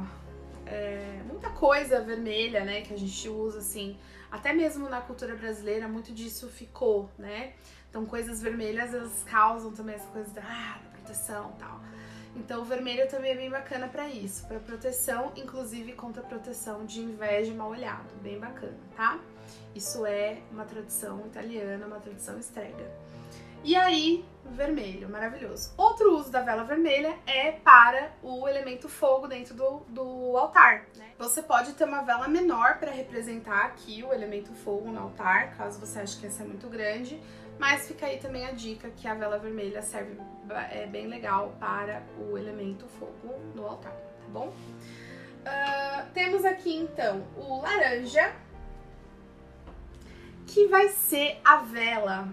é, 0.66 1.22
muita 1.28 1.50
coisa 1.50 2.02
vermelha, 2.02 2.64
né, 2.64 2.82
que 2.82 2.94
a 2.94 2.98
gente 2.98 3.28
usa 3.28 3.60
assim, 3.60 3.98
até 4.32 4.54
mesmo 4.54 4.88
na 4.90 5.02
cultura 5.02 5.36
brasileira 5.36 5.88
muito 5.88 6.14
disso 6.14 6.48
ficou, 6.50 7.10
né? 7.18 7.54
Então 7.90 8.06
coisas 8.06 8.42
vermelhas 8.42 8.94
elas 8.94 9.24
causam 9.24 9.72
também 9.72 9.96
essa 9.96 10.08
coisa 10.08 10.30
da, 10.32 10.42
ah, 10.42 10.80
da 10.84 10.90
proteção, 10.90 11.54
tal. 11.58 11.82
Então 12.36 12.62
o 12.62 12.66
vermelho 12.66 13.08
também 13.10 13.32
é 13.32 13.36
bem 13.36 13.50
bacana 13.50 13.88
para 13.88 14.08
isso, 14.10 14.46
para 14.46 14.60
proteção, 14.60 15.32
inclusive 15.36 15.94
contra 15.94 16.22
proteção 16.22 16.86
de 16.86 17.02
inveja 17.02 17.52
e 17.52 17.56
mal 17.56 17.70
olhado, 17.70 18.14
bem 18.22 18.40
bacana, 18.40 18.78
tá? 18.96 19.20
Isso 19.74 20.06
é 20.06 20.38
uma 20.52 20.66
tradição 20.66 21.26
italiana, 21.26 21.86
uma 21.86 22.00
tradição 22.00 22.38
estrega. 22.40 22.86
E 23.64 23.76
aí, 23.76 24.24
vermelho, 24.46 25.10
maravilhoso. 25.10 25.74
Outro 25.76 26.16
uso 26.16 26.32
da 26.32 26.42
vela 26.42 26.64
vermelha 26.64 27.18
é 27.26 27.52
para 27.52 28.12
o 28.24 28.48
elemento 28.48 28.88
fogo 28.88 29.28
dentro 29.28 29.56
do, 29.56 29.80
do 29.90 30.38
altar. 30.38 30.86
Né? 30.96 31.12
Você 31.18 31.42
pode 31.42 31.74
ter 31.74 31.84
uma 31.84 32.02
vela 32.02 32.28
menor 32.28 32.78
para 32.78 32.92
representar 32.92 33.66
aqui 33.66 34.04
o 34.04 34.14
elemento 34.14 34.54
fogo 34.54 34.90
no 34.90 35.02
altar, 35.02 35.58
caso 35.58 35.80
você 35.80 36.00
ache 36.00 36.18
que 36.18 36.28
essa 36.28 36.44
é 36.44 36.46
muito 36.46 36.70
grande. 36.70 37.22
Mas 37.60 37.88
fica 37.88 38.06
aí 38.06 38.20
também 38.20 38.46
a 38.46 38.52
dica 38.52 38.90
que 38.92 39.08
a 39.08 39.16
vela 39.16 39.40
vermelha 39.40 39.82
serve 39.82 40.16
é 40.72 40.86
bem 40.86 41.08
legal 41.08 41.56
para 41.60 42.04
o 42.20 42.38
elemento 42.38 42.88
fogo 42.88 43.36
no 43.56 43.66
altar, 43.66 43.92
tá 43.92 44.28
bom? 44.30 44.48
Uh, 44.48 46.12
temos 46.14 46.46
aqui 46.46 46.76
então 46.76 47.26
o 47.36 47.62
laranja, 47.62 48.34
que 50.48 50.66
vai 50.68 50.88
ser 50.90 51.40
a 51.44 51.58
vela 51.58 52.30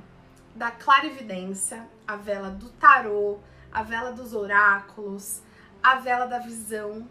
da 0.55 0.71
clarividência, 0.71 1.87
a 2.07 2.15
vela 2.15 2.49
do 2.49 2.71
tarô, 2.71 3.41
a 3.73 3.83
vela 3.83 4.13
dos 4.13 4.33
oráculos, 4.33 5.43
a 5.83 5.97
vela 5.97 6.27
da 6.27 6.39
visão. 6.39 7.07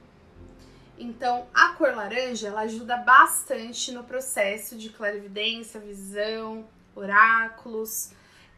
Então, 0.97 1.45
a 1.53 1.73
cor 1.73 1.93
laranja, 1.93 2.47
ela 2.47 2.61
ajuda 2.61 2.95
bastante 2.97 3.91
no 3.91 4.03
processo 4.05 4.77
de 4.77 4.89
clarividência, 4.89 5.79
visão, 5.79 6.65
oráculos. 6.95 8.11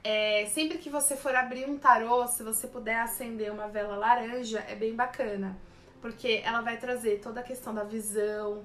É, 0.04 0.46
sempre 0.54 0.78
que 0.78 0.89
você 0.89 1.18
for 1.18 1.36
abrir 1.36 1.68
um 1.68 1.80
tarô, 1.80 2.28
se 2.28 2.43
você 2.43 2.68
puder 2.68 3.00
acender 3.00 3.52
uma 3.52 3.68
vela 3.68 3.96
laranja, 3.96 4.60
é 4.68 4.76
bem 4.76 4.93
bacana, 4.96 5.58
porque 6.00 6.41
ela 6.46 6.62
vai 6.62 6.78
trazer 6.78 7.22
toda 7.22 7.39
a 7.39 7.43
questão 7.43 7.74
da 7.74 7.84
visão, 7.84 8.64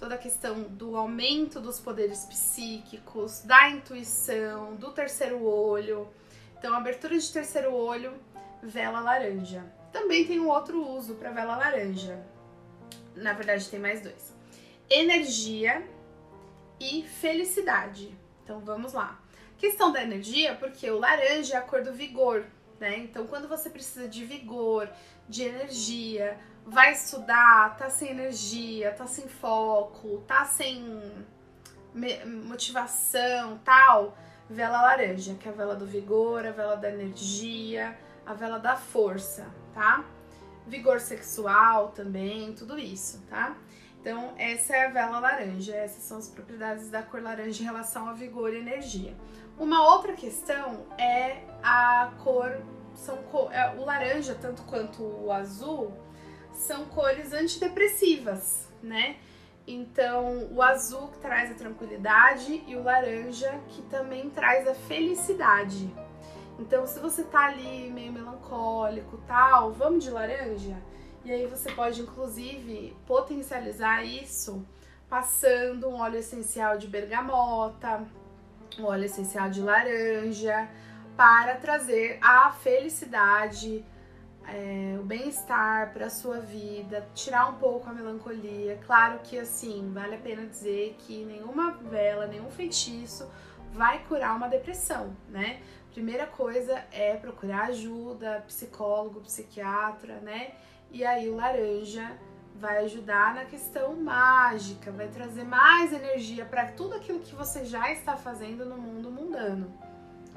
toda 0.00 0.14
a 0.14 0.18
questão 0.18 0.62
do 0.62 0.96
aumento 0.96 1.60
dos 1.60 1.78
poderes 1.78 2.24
psíquicos, 2.24 3.42
da 3.42 3.68
intuição, 3.68 4.74
do 4.76 4.90
terceiro 4.92 5.44
olho. 5.44 6.08
Então, 6.58 6.74
abertura 6.74 7.18
de 7.18 7.30
terceiro 7.30 7.74
olho, 7.74 8.14
vela 8.62 9.00
laranja. 9.00 9.62
Também 9.92 10.26
tem 10.26 10.40
um 10.40 10.48
outro 10.48 10.82
uso 10.82 11.16
para 11.16 11.30
vela 11.30 11.54
laranja. 11.54 12.18
Na 13.14 13.34
verdade, 13.34 13.68
tem 13.68 13.78
mais 13.78 14.00
dois: 14.00 14.34
energia 14.88 15.86
e 16.80 17.02
felicidade. 17.02 18.16
Então, 18.42 18.60
vamos 18.60 18.94
lá. 18.94 19.20
Questão 19.58 19.92
da 19.92 20.02
energia, 20.02 20.54
porque 20.54 20.90
o 20.90 20.98
laranja 20.98 21.56
é 21.56 21.58
a 21.58 21.62
cor 21.62 21.82
do 21.82 21.92
vigor, 21.92 22.46
né? 22.80 22.96
Então, 22.96 23.26
quando 23.26 23.46
você 23.46 23.68
precisa 23.68 24.08
de 24.08 24.24
vigor, 24.24 24.90
de 25.28 25.42
energia, 25.42 26.40
vai 26.70 26.92
estudar, 26.92 27.76
tá 27.76 27.90
sem 27.90 28.10
energia, 28.10 28.92
tá 28.92 29.06
sem 29.06 29.26
foco, 29.26 30.18
tá 30.26 30.44
sem 30.44 31.26
motivação, 32.44 33.58
tal, 33.64 34.16
vela 34.48 34.80
laranja, 34.80 35.34
que 35.34 35.48
é 35.48 35.50
a 35.50 35.54
vela 35.54 35.74
do 35.74 35.84
vigor, 35.84 36.46
a 36.46 36.52
vela 36.52 36.76
da 36.76 36.88
energia, 36.88 37.98
a 38.24 38.32
vela 38.34 38.58
da 38.58 38.76
força, 38.76 39.48
tá? 39.74 40.04
Vigor 40.64 41.00
sexual 41.00 41.88
também, 41.88 42.54
tudo 42.54 42.78
isso, 42.78 43.20
tá? 43.28 43.56
Então, 44.00 44.32
essa 44.38 44.76
é 44.76 44.86
a 44.86 44.90
vela 44.90 45.18
laranja, 45.18 45.74
essas 45.74 46.04
são 46.04 46.18
as 46.18 46.28
propriedades 46.28 46.88
da 46.88 47.02
cor 47.02 47.20
laranja 47.20 47.62
em 47.62 47.66
relação 47.66 48.08
a 48.08 48.12
vigor 48.12 48.54
e 48.54 48.58
energia. 48.58 49.14
Uma 49.58 49.92
outra 49.92 50.12
questão 50.12 50.86
é 50.96 51.42
a 51.62 52.12
cor, 52.22 52.62
são 52.94 53.18
é, 53.50 53.74
o 53.76 53.84
laranja, 53.84 54.36
tanto 54.40 54.62
quanto 54.62 55.02
o 55.02 55.32
azul, 55.32 55.92
são 56.52 56.86
cores 56.86 57.32
antidepressivas, 57.32 58.68
né? 58.82 59.16
Então, 59.66 60.48
o 60.52 60.62
azul 60.62 61.08
que 61.08 61.18
traz 61.18 61.50
a 61.50 61.54
tranquilidade 61.54 62.64
e 62.66 62.74
o 62.74 62.82
laranja 62.82 63.60
que 63.68 63.82
também 63.82 64.28
traz 64.30 64.66
a 64.66 64.74
felicidade. 64.74 65.92
Então, 66.58 66.86
se 66.86 66.98
você 66.98 67.22
tá 67.22 67.46
ali 67.46 67.90
meio 67.90 68.12
melancólico, 68.12 69.18
tal, 69.26 69.72
vamos 69.72 70.04
de 70.04 70.10
laranja. 70.10 70.76
E 71.24 71.30
aí 71.30 71.46
você 71.46 71.70
pode 71.72 72.00
inclusive 72.00 72.96
potencializar 73.06 74.04
isso 74.04 74.66
passando 75.08 75.88
um 75.88 76.00
óleo 76.00 76.18
essencial 76.18 76.78
de 76.78 76.86
bergamota, 76.86 78.06
um 78.78 78.84
óleo 78.84 79.04
essencial 79.04 79.50
de 79.50 79.60
laranja, 79.60 80.68
para 81.16 81.56
trazer 81.56 82.18
a 82.22 82.52
felicidade, 82.52 83.84
é, 84.52 84.96
o 84.98 85.02
bem-estar 85.02 85.92
para 85.92 86.10
sua 86.10 86.40
vida, 86.40 87.06
tirar 87.14 87.48
um 87.48 87.54
pouco 87.54 87.88
a 87.88 87.92
melancolia. 87.92 88.78
Claro 88.86 89.20
que 89.22 89.38
assim, 89.38 89.90
vale 89.92 90.16
a 90.16 90.18
pena 90.18 90.46
dizer 90.46 90.96
que 90.98 91.24
nenhuma 91.24 91.72
vela, 91.72 92.26
nenhum 92.26 92.50
feitiço 92.50 93.30
vai 93.72 94.00
curar 94.04 94.36
uma 94.36 94.48
depressão, 94.48 95.14
né? 95.28 95.60
Primeira 95.92 96.26
coisa 96.26 96.84
é 96.92 97.16
procurar 97.16 97.68
ajuda, 97.68 98.44
psicólogo, 98.46 99.20
psiquiatra, 99.20 100.20
né? 100.20 100.52
E 100.90 101.04
aí 101.04 101.28
o 101.28 101.36
laranja 101.36 102.18
vai 102.56 102.84
ajudar 102.84 103.34
na 103.34 103.44
questão 103.44 103.94
mágica, 103.96 104.90
vai 104.90 105.08
trazer 105.08 105.44
mais 105.44 105.92
energia 105.92 106.44
para 106.44 106.66
tudo 106.72 106.94
aquilo 106.94 107.20
que 107.20 107.34
você 107.34 107.64
já 107.64 107.90
está 107.90 108.16
fazendo 108.16 108.64
no 108.64 108.76
mundo 108.76 109.10
mundano. 109.10 109.72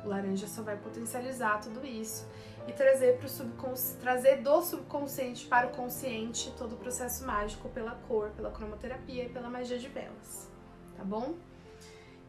O 0.03 0.07
laranja 0.07 0.47
só 0.47 0.61
vai 0.61 0.77
potencializar 0.77 1.59
tudo 1.59 1.85
isso 1.85 2.27
e 2.67 2.71
trazer, 2.71 3.17
pro 3.17 3.27
subconsci... 3.27 3.97
trazer 3.97 4.37
do 4.37 4.61
subconsciente 4.61 5.45
para 5.45 5.67
o 5.67 5.71
consciente 5.71 6.53
todo 6.57 6.73
o 6.73 6.77
processo 6.77 7.25
mágico 7.25 7.69
pela 7.69 7.91
cor, 8.07 8.29
pela 8.31 8.51
cromoterapia 8.51 9.25
e 9.25 9.29
pela 9.29 9.49
magia 9.49 9.77
de 9.77 9.87
velas, 9.87 10.49
tá 10.95 11.03
bom? 11.03 11.35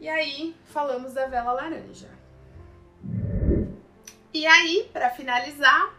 E 0.00 0.08
aí, 0.08 0.54
falamos 0.64 1.14
da 1.14 1.26
vela 1.26 1.52
laranja. 1.52 2.10
E 4.32 4.46
aí, 4.46 4.90
para 4.92 5.10
finalizar, 5.10 5.94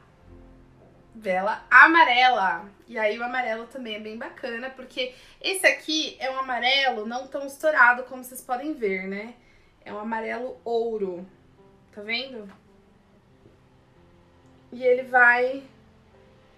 vela 1.16 1.64
amarela. 1.72 2.70
E 2.88 2.98
aí 3.00 3.18
o 3.18 3.24
amarelo 3.24 3.66
também 3.68 3.96
é 3.96 4.00
bem 4.00 4.18
bacana, 4.18 4.70
porque 4.70 5.16
esse 5.42 5.66
aqui 5.66 6.18
é 6.20 6.30
um 6.30 6.38
amarelo 6.38 7.06
não 7.06 7.28
tão 7.28 7.48
estourado 7.48 8.04
como 8.04 8.24
vocês 8.24 8.42
podem 8.42 8.74
ver, 8.74 9.08
né? 9.08 9.36
É 9.84 9.94
um 9.94 10.00
amarelo 10.00 10.60
ouro. 10.64 11.26
Tá 11.94 12.02
vendo? 12.02 12.52
E 14.76 14.84
ele 14.84 15.04
vai... 15.04 15.64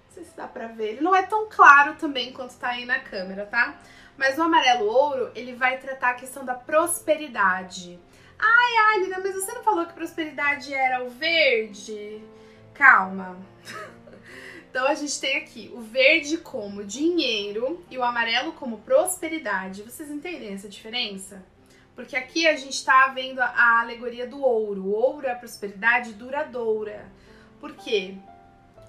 Não 0.07 0.11
sei 0.11 0.23
se 0.23 0.35
dá 0.35 0.47
pra 0.47 0.65
ver. 0.65 0.93
Ele 0.93 1.01
não 1.01 1.15
é 1.15 1.21
tão 1.21 1.47
claro 1.47 1.93
também 1.97 2.33
quanto 2.33 2.57
tá 2.57 2.69
aí 2.69 2.83
na 2.83 2.99
câmera, 2.99 3.45
tá? 3.45 3.77
Mas 4.17 4.39
o 4.39 4.41
amarelo 4.41 4.87
ouro, 4.87 5.31
ele 5.35 5.53
vai 5.53 5.77
tratar 5.77 6.09
a 6.09 6.13
questão 6.15 6.43
da 6.43 6.55
prosperidade. 6.55 7.99
Ai, 8.39 8.95
Alina, 8.95 9.19
mas 9.19 9.35
você 9.35 9.53
não 9.53 9.61
falou 9.61 9.85
que 9.85 9.93
prosperidade 9.93 10.73
era 10.73 11.03
o 11.03 11.11
verde? 11.11 12.19
Calma. 12.73 13.37
Então 14.69 14.85
a 14.85 14.93
gente 14.93 15.19
tem 15.19 15.37
aqui 15.37 15.71
o 15.73 15.81
verde 15.81 16.37
como 16.37 16.83
dinheiro 16.83 17.83
e 17.89 17.97
o 17.97 18.03
amarelo 18.03 18.51
como 18.51 18.79
prosperidade. 18.79 19.81
Vocês 19.81 20.11
entendem 20.11 20.53
essa 20.53 20.69
diferença? 20.69 21.43
Porque 21.95 22.15
aqui 22.15 22.45
a 22.45 22.55
gente 22.55 22.73
está 22.73 23.07
vendo 23.07 23.39
a 23.39 23.79
alegoria 23.79 24.27
do 24.27 24.39
ouro. 24.39 24.83
O 24.83 24.91
ouro 24.91 25.25
é 25.25 25.31
a 25.31 25.35
prosperidade 25.35 26.13
duradoura. 26.13 27.09
Por 27.59 27.73
quê? 27.73 28.17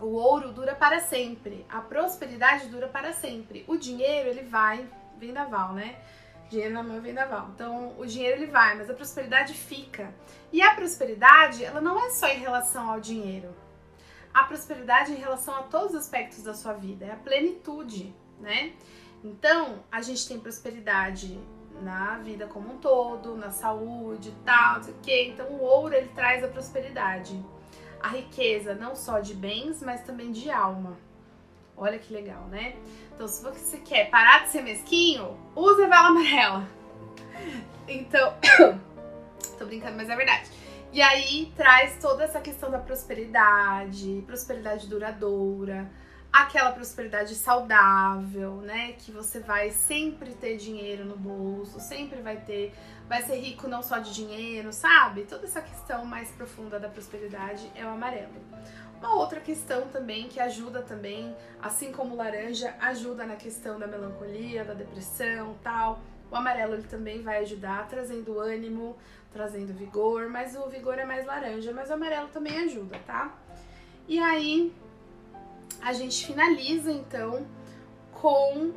O 0.00 0.14
ouro 0.14 0.52
dura 0.52 0.74
para 0.74 1.00
sempre, 1.00 1.66
a 1.68 1.80
prosperidade 1.80 2.68
dura 2.68 2.86
para 2.86 3.12
sempre. 3.12 3.64
O 3.66 3.76
dinheiro 3.76 4.28
ele 4.28 4.42
vai 4.42 4.88
vendaval, 5.18 5.72
né? 5.72 5.96
Dinheiro 6.48 6.72
na 6.72 6.82
mão 6.82 7.00
vendaval. 7.00 7.50
Então, 7.54 7.94
o 7.98 8.06
dinheiro 8.06 8.36
ele 8.36 8.46
vai, 8.46 8.76
mas 8.76 8.88
a 8.88 8.94
prosperidade 8.94 9.54
fica. 9.54 10.14
E 10.52 10.62
a 10.62 10.74
prosperidade, 10.74 11.64
ela 11.64 11.80
não 11.80 11.98
é 12.00 12.10
só 12.10 12.28
em 12.28 12.38
relação 12.38 12.90
ao 12.90 13.00
dinheiro. 13.00 13.54
A 14.32 14.44
prosperidade 14.44 15.12
é 15.12 15.16
em 15.16 15.18
relação 15.18 15.54
a 15.56 15.62
todos 15.62 15.90
os 15.90 16.02
aspectos 16.02 16.42
da 16.44 16.54
sua 16.54 16.74
vida, 16.74 17.06
é 17.06 17.12
a 17.12 17.16
plenitude, 17.16 18.14
né? 18.38 18.72
Então, 19.24 19.82
a 19.90 20.00
gente 20.00 20.28
tem 20.28 20.38
prosperidade 20.38 21.38
na 21.82 22.18
vida 22.18 22.46
como 22.46 22.74
um 22.74 22.78
todo, 22.78 23.36
na 23.36 23.50
saúde, 23.50 24.32
tal, 24.44 24.76
não 24.76 24.82
sei 24.84 24.94
o 24.94 24.98
quê. 25.02 25.30
Então, 25.32 25.46
o 25.46 25.60
ouro 25.60 25.94
ele 25.94 26.08
traz 26.14 26.44
a 26.44 26.48
prosperidade. 26.48 27.44
A 28.00 28.08
riqueza 28.08 28.74
não 28.74 28.94
só 28.94 29.20
de 29.20 29.34
bens, 29.34 29.82
mas 29.82 30.02
também 30.02 30.30
de 30.30 30.50
alma. 30.50 30.96
Olha 31.76 31.98
que 31.98 32.12
legal, 32.12 32.44
né? 32.48 32.76
Então, 33.14 33.26
se 33.28 33.42
você 33.42 33.78
quer 33.78 34.10
parar 34.10 34.44
de 34.44 34.50
ser 34.50 34.62
mesquinho, 34.62 35.36
use 35.54 35.82
a 35.82 35.88
vela 35.88 36.08
amarela. 36.08 36.68
Então, 37.90 38.34
tô 39.58 39.64
brincando, 39.64 39.96
mas 39.96 40.10
é 40.10 40.16
verdade. 40.16 40.50
E 40.92 41.00
aí 41.00 41.52
traz 41.56 41.98
toda 42.00 42.24
essa 42.24 42.40
questão 42.40 42.70
da 42.70 42.78
prosperidade, 42.78 44.22
prosperidade 44.26 44.86
duradoura, 44.88 45.90
aquela 46.32 46.72
prosperidade 46.72 47.34
saudável, 47.34 48.56
né? 48.56 48.92
Que 48.92 49.10
você 49.10 49.40
vai 49.40 49.70
sempre 49.70 50.34
ter 50.34 50.56
dinheiro 50.56 51.04
no 51.04 51.16
bolso, 51.16 51.80
sempre 51.80 52.20
vai 52.20 52.36
ter, 52.38 52.74
vai 53.08 53.22
ser 53.22 53.36
rico 53.36 53.66
não 53.66 53.82
só 53.82 53.98
de 53.98 54.12
dinheiro, 54.12 54.72
sabe? 54.72 55.24
Toda 55.24 55.46
essa 55.46 55.62
questão 55.62 56.04
mais 56.04 56.30
profunda 56.30 56.78
da 56.78 56.88
prosperidade 56.88 57.70
é 57.74 57.84
o 57.84 57.88
amarelo. 57.88 58.34
Uma 58.98 59.14
outra 59.14 59.40
questão 59.40 59.88
também 59.88 60.28
que 60.28 60.38
ajuda 60.40 60.82
também, 60.82 61.34
assim 61.62 61.90
como 61.90 62.14
o 62.14 62.16
laranja 62.16 62.74
ajuda 62.80 63.24
na 63.24 63.36
questão 63.36 63.78
da 63.78 63.86
melancolia, 63.86 64.64
da 64.64 64.74
depressão, 64.74 65.56
tal. 65.62 66.00
O 66.30 66.36
amarelo 66.36 66.74
ele 66.74 66.82
também 66.82 67.22
vai 67.22 67.38
ajudar 67.38 67.88
trazendo 67.88 68.38
ânimo, 68.38 68.96
trazendo 69.32 69.72
vigor, 69.72 70.28
mas 70.28 70.54
o 70.56 70.68
vigor 70.68 70.98
é 70.98 71.04
mais 71.04 71.24
laranja, 71.24 71.72
mas 71.72 71.88
o 71.88 71.94
amarelo 71.94 72.28
também 72.28 72.58
ajuda, 72.58 72.98
tá? 73.06 73.32
E 74.06 74.18
aí 74.18 74.74
a 75.80 75.92
gente 75.92 76.26
finaliza 76.26 76.90
então 76.90 77.46
com 78.12 78.72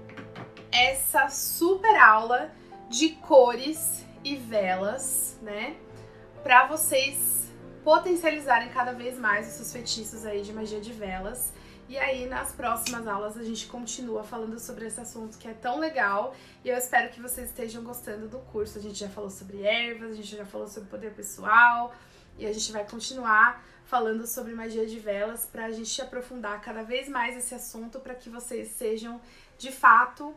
essa 0.72 1.28
super 1.30 1.96
aula 1.98 2.52
de 2.90 3.10
cores 3.10 4.06
e 4.24 4.36
velas, 4.36 5.38
né? 5.42 5.76
Para 6.44 6.68
vocês 6.68 7.50
potencializarem 7.84 8.70
cada 8.70 8.94
vez 8.94 9.18
mais 9.18 9.48
os 9.48 9.54
seus 9.54 9.74
feitiços 9.74 10.26
aí 10.26 10.42
de 10.42 10.54
magia 10.54 10.80
de 10.80 10.94
velas. 10.94 11.54
E 11.90 11.98
aí, 11.98 12.26
nas 12.26 12.54
próximas 12.54 13.06
aulas, 13.06 13.36
a 13.38 13.44
gente 13.44 13.68
continua 13.68 14.24
falando 14.24 14.58
sobre 14.60 14.86
esse 14.86 15.00
assunto 15.00 15.38
que 15.38 15.48
é 15.48 15.54
tão 15.54 15.78
legal. 15.78 16.34
E 16.64 16.70
eu 16.70 16.78
espero 16.78 17.10
que 17.10 17.20
vocês 17.20 17.50
estejam 17.50 17.84
gostando 17.84 18.30
do 18.30 18.40
curso. 18.40 18.78
A 18.78 18.82
gente 18.82 18.98
já 18.98 19.10
falou 19.10 19.30
sobre 19.30 19.62
ervas, 19.64 20.12
a 20.12 20.16
gente 20.16 20.36
já 20.38 20.46
falou 20.46 20.68
sobre 20.68 20.90
poder 20.90 21.14
pessoal. 21.14 21.94
E 22.38 22.46
a 22.46 22.54
gente 22.54 22.72
vai 22.72 22.88
continuar 22.88 23.62
falando 23.84 24.26
sobre 24.26 24.54
magia 24.54 24.86
de 24.86 24.98
velas 25.00 25.46
para 25.46 25.66
a 25.66 25.72
gente 25.72 26.02
aprofundar 26.02 26.62
cada 26.62 26.82
vez 26.82 27.10
mais 27.10 27.36
esse 27.36 27.54
assunto 27.54 28.00
para 28.00 28.16
que 28.16 28.30
vocês 28.30 28.70
sejam 28.70 29.20
de 29.58 29.70
fato 29.70 30.34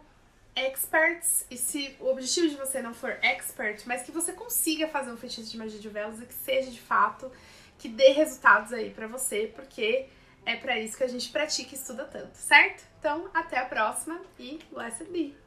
experts. 0.57 1.47
E 1.51 1.57
se 1.57 1.97
o 2.01 2.09
objetivo 2.09 2.49
de 2.49 2.57
você 2.57 2.81
não 2.81 2.95
for 2.95 3.19
expert, 3.23 3.83
mas 3.87 4.03
que 4.03 4.13
você 4.13 4.33
consiga 4.33 4.89
fazer 4.89 5.11
um 5.13 5.17
feitiço 5.17 5.51
de 5.51 5.59
magia 5.59 5.79
de 5.79 5.89
velas 5.89 6.21
e 6.21 6.27
que 6.27 6.35
seja 6.35 6.71
de 6.71 6.81
fato 6.81 7.31
que 7.79 7.89
dê 7.89 8.11
resultados 8.11 8.73
aí 8.73 8.91
para 8.91 9.07
você, 9.07 9.53
porque 9.55 10.07
é 10.47 10.57
para 10.57 10.79
isso 10.79 10.97
que 10.97 11.05
a 11.05 11.09
gente 11.09 11.31
pratica 11.31 11.75
e 11.75 11.79
estuda 11.79 12.05
tanto, 12.05 12.37
certo? 12.37 12.85
Então, 12.99 13.29
até 13.35 13.59
a 13.59 13.65
próxima 13.67 14.21
e 14.39 14.59
blessed 14.71 15.11
be! 15.11 15.44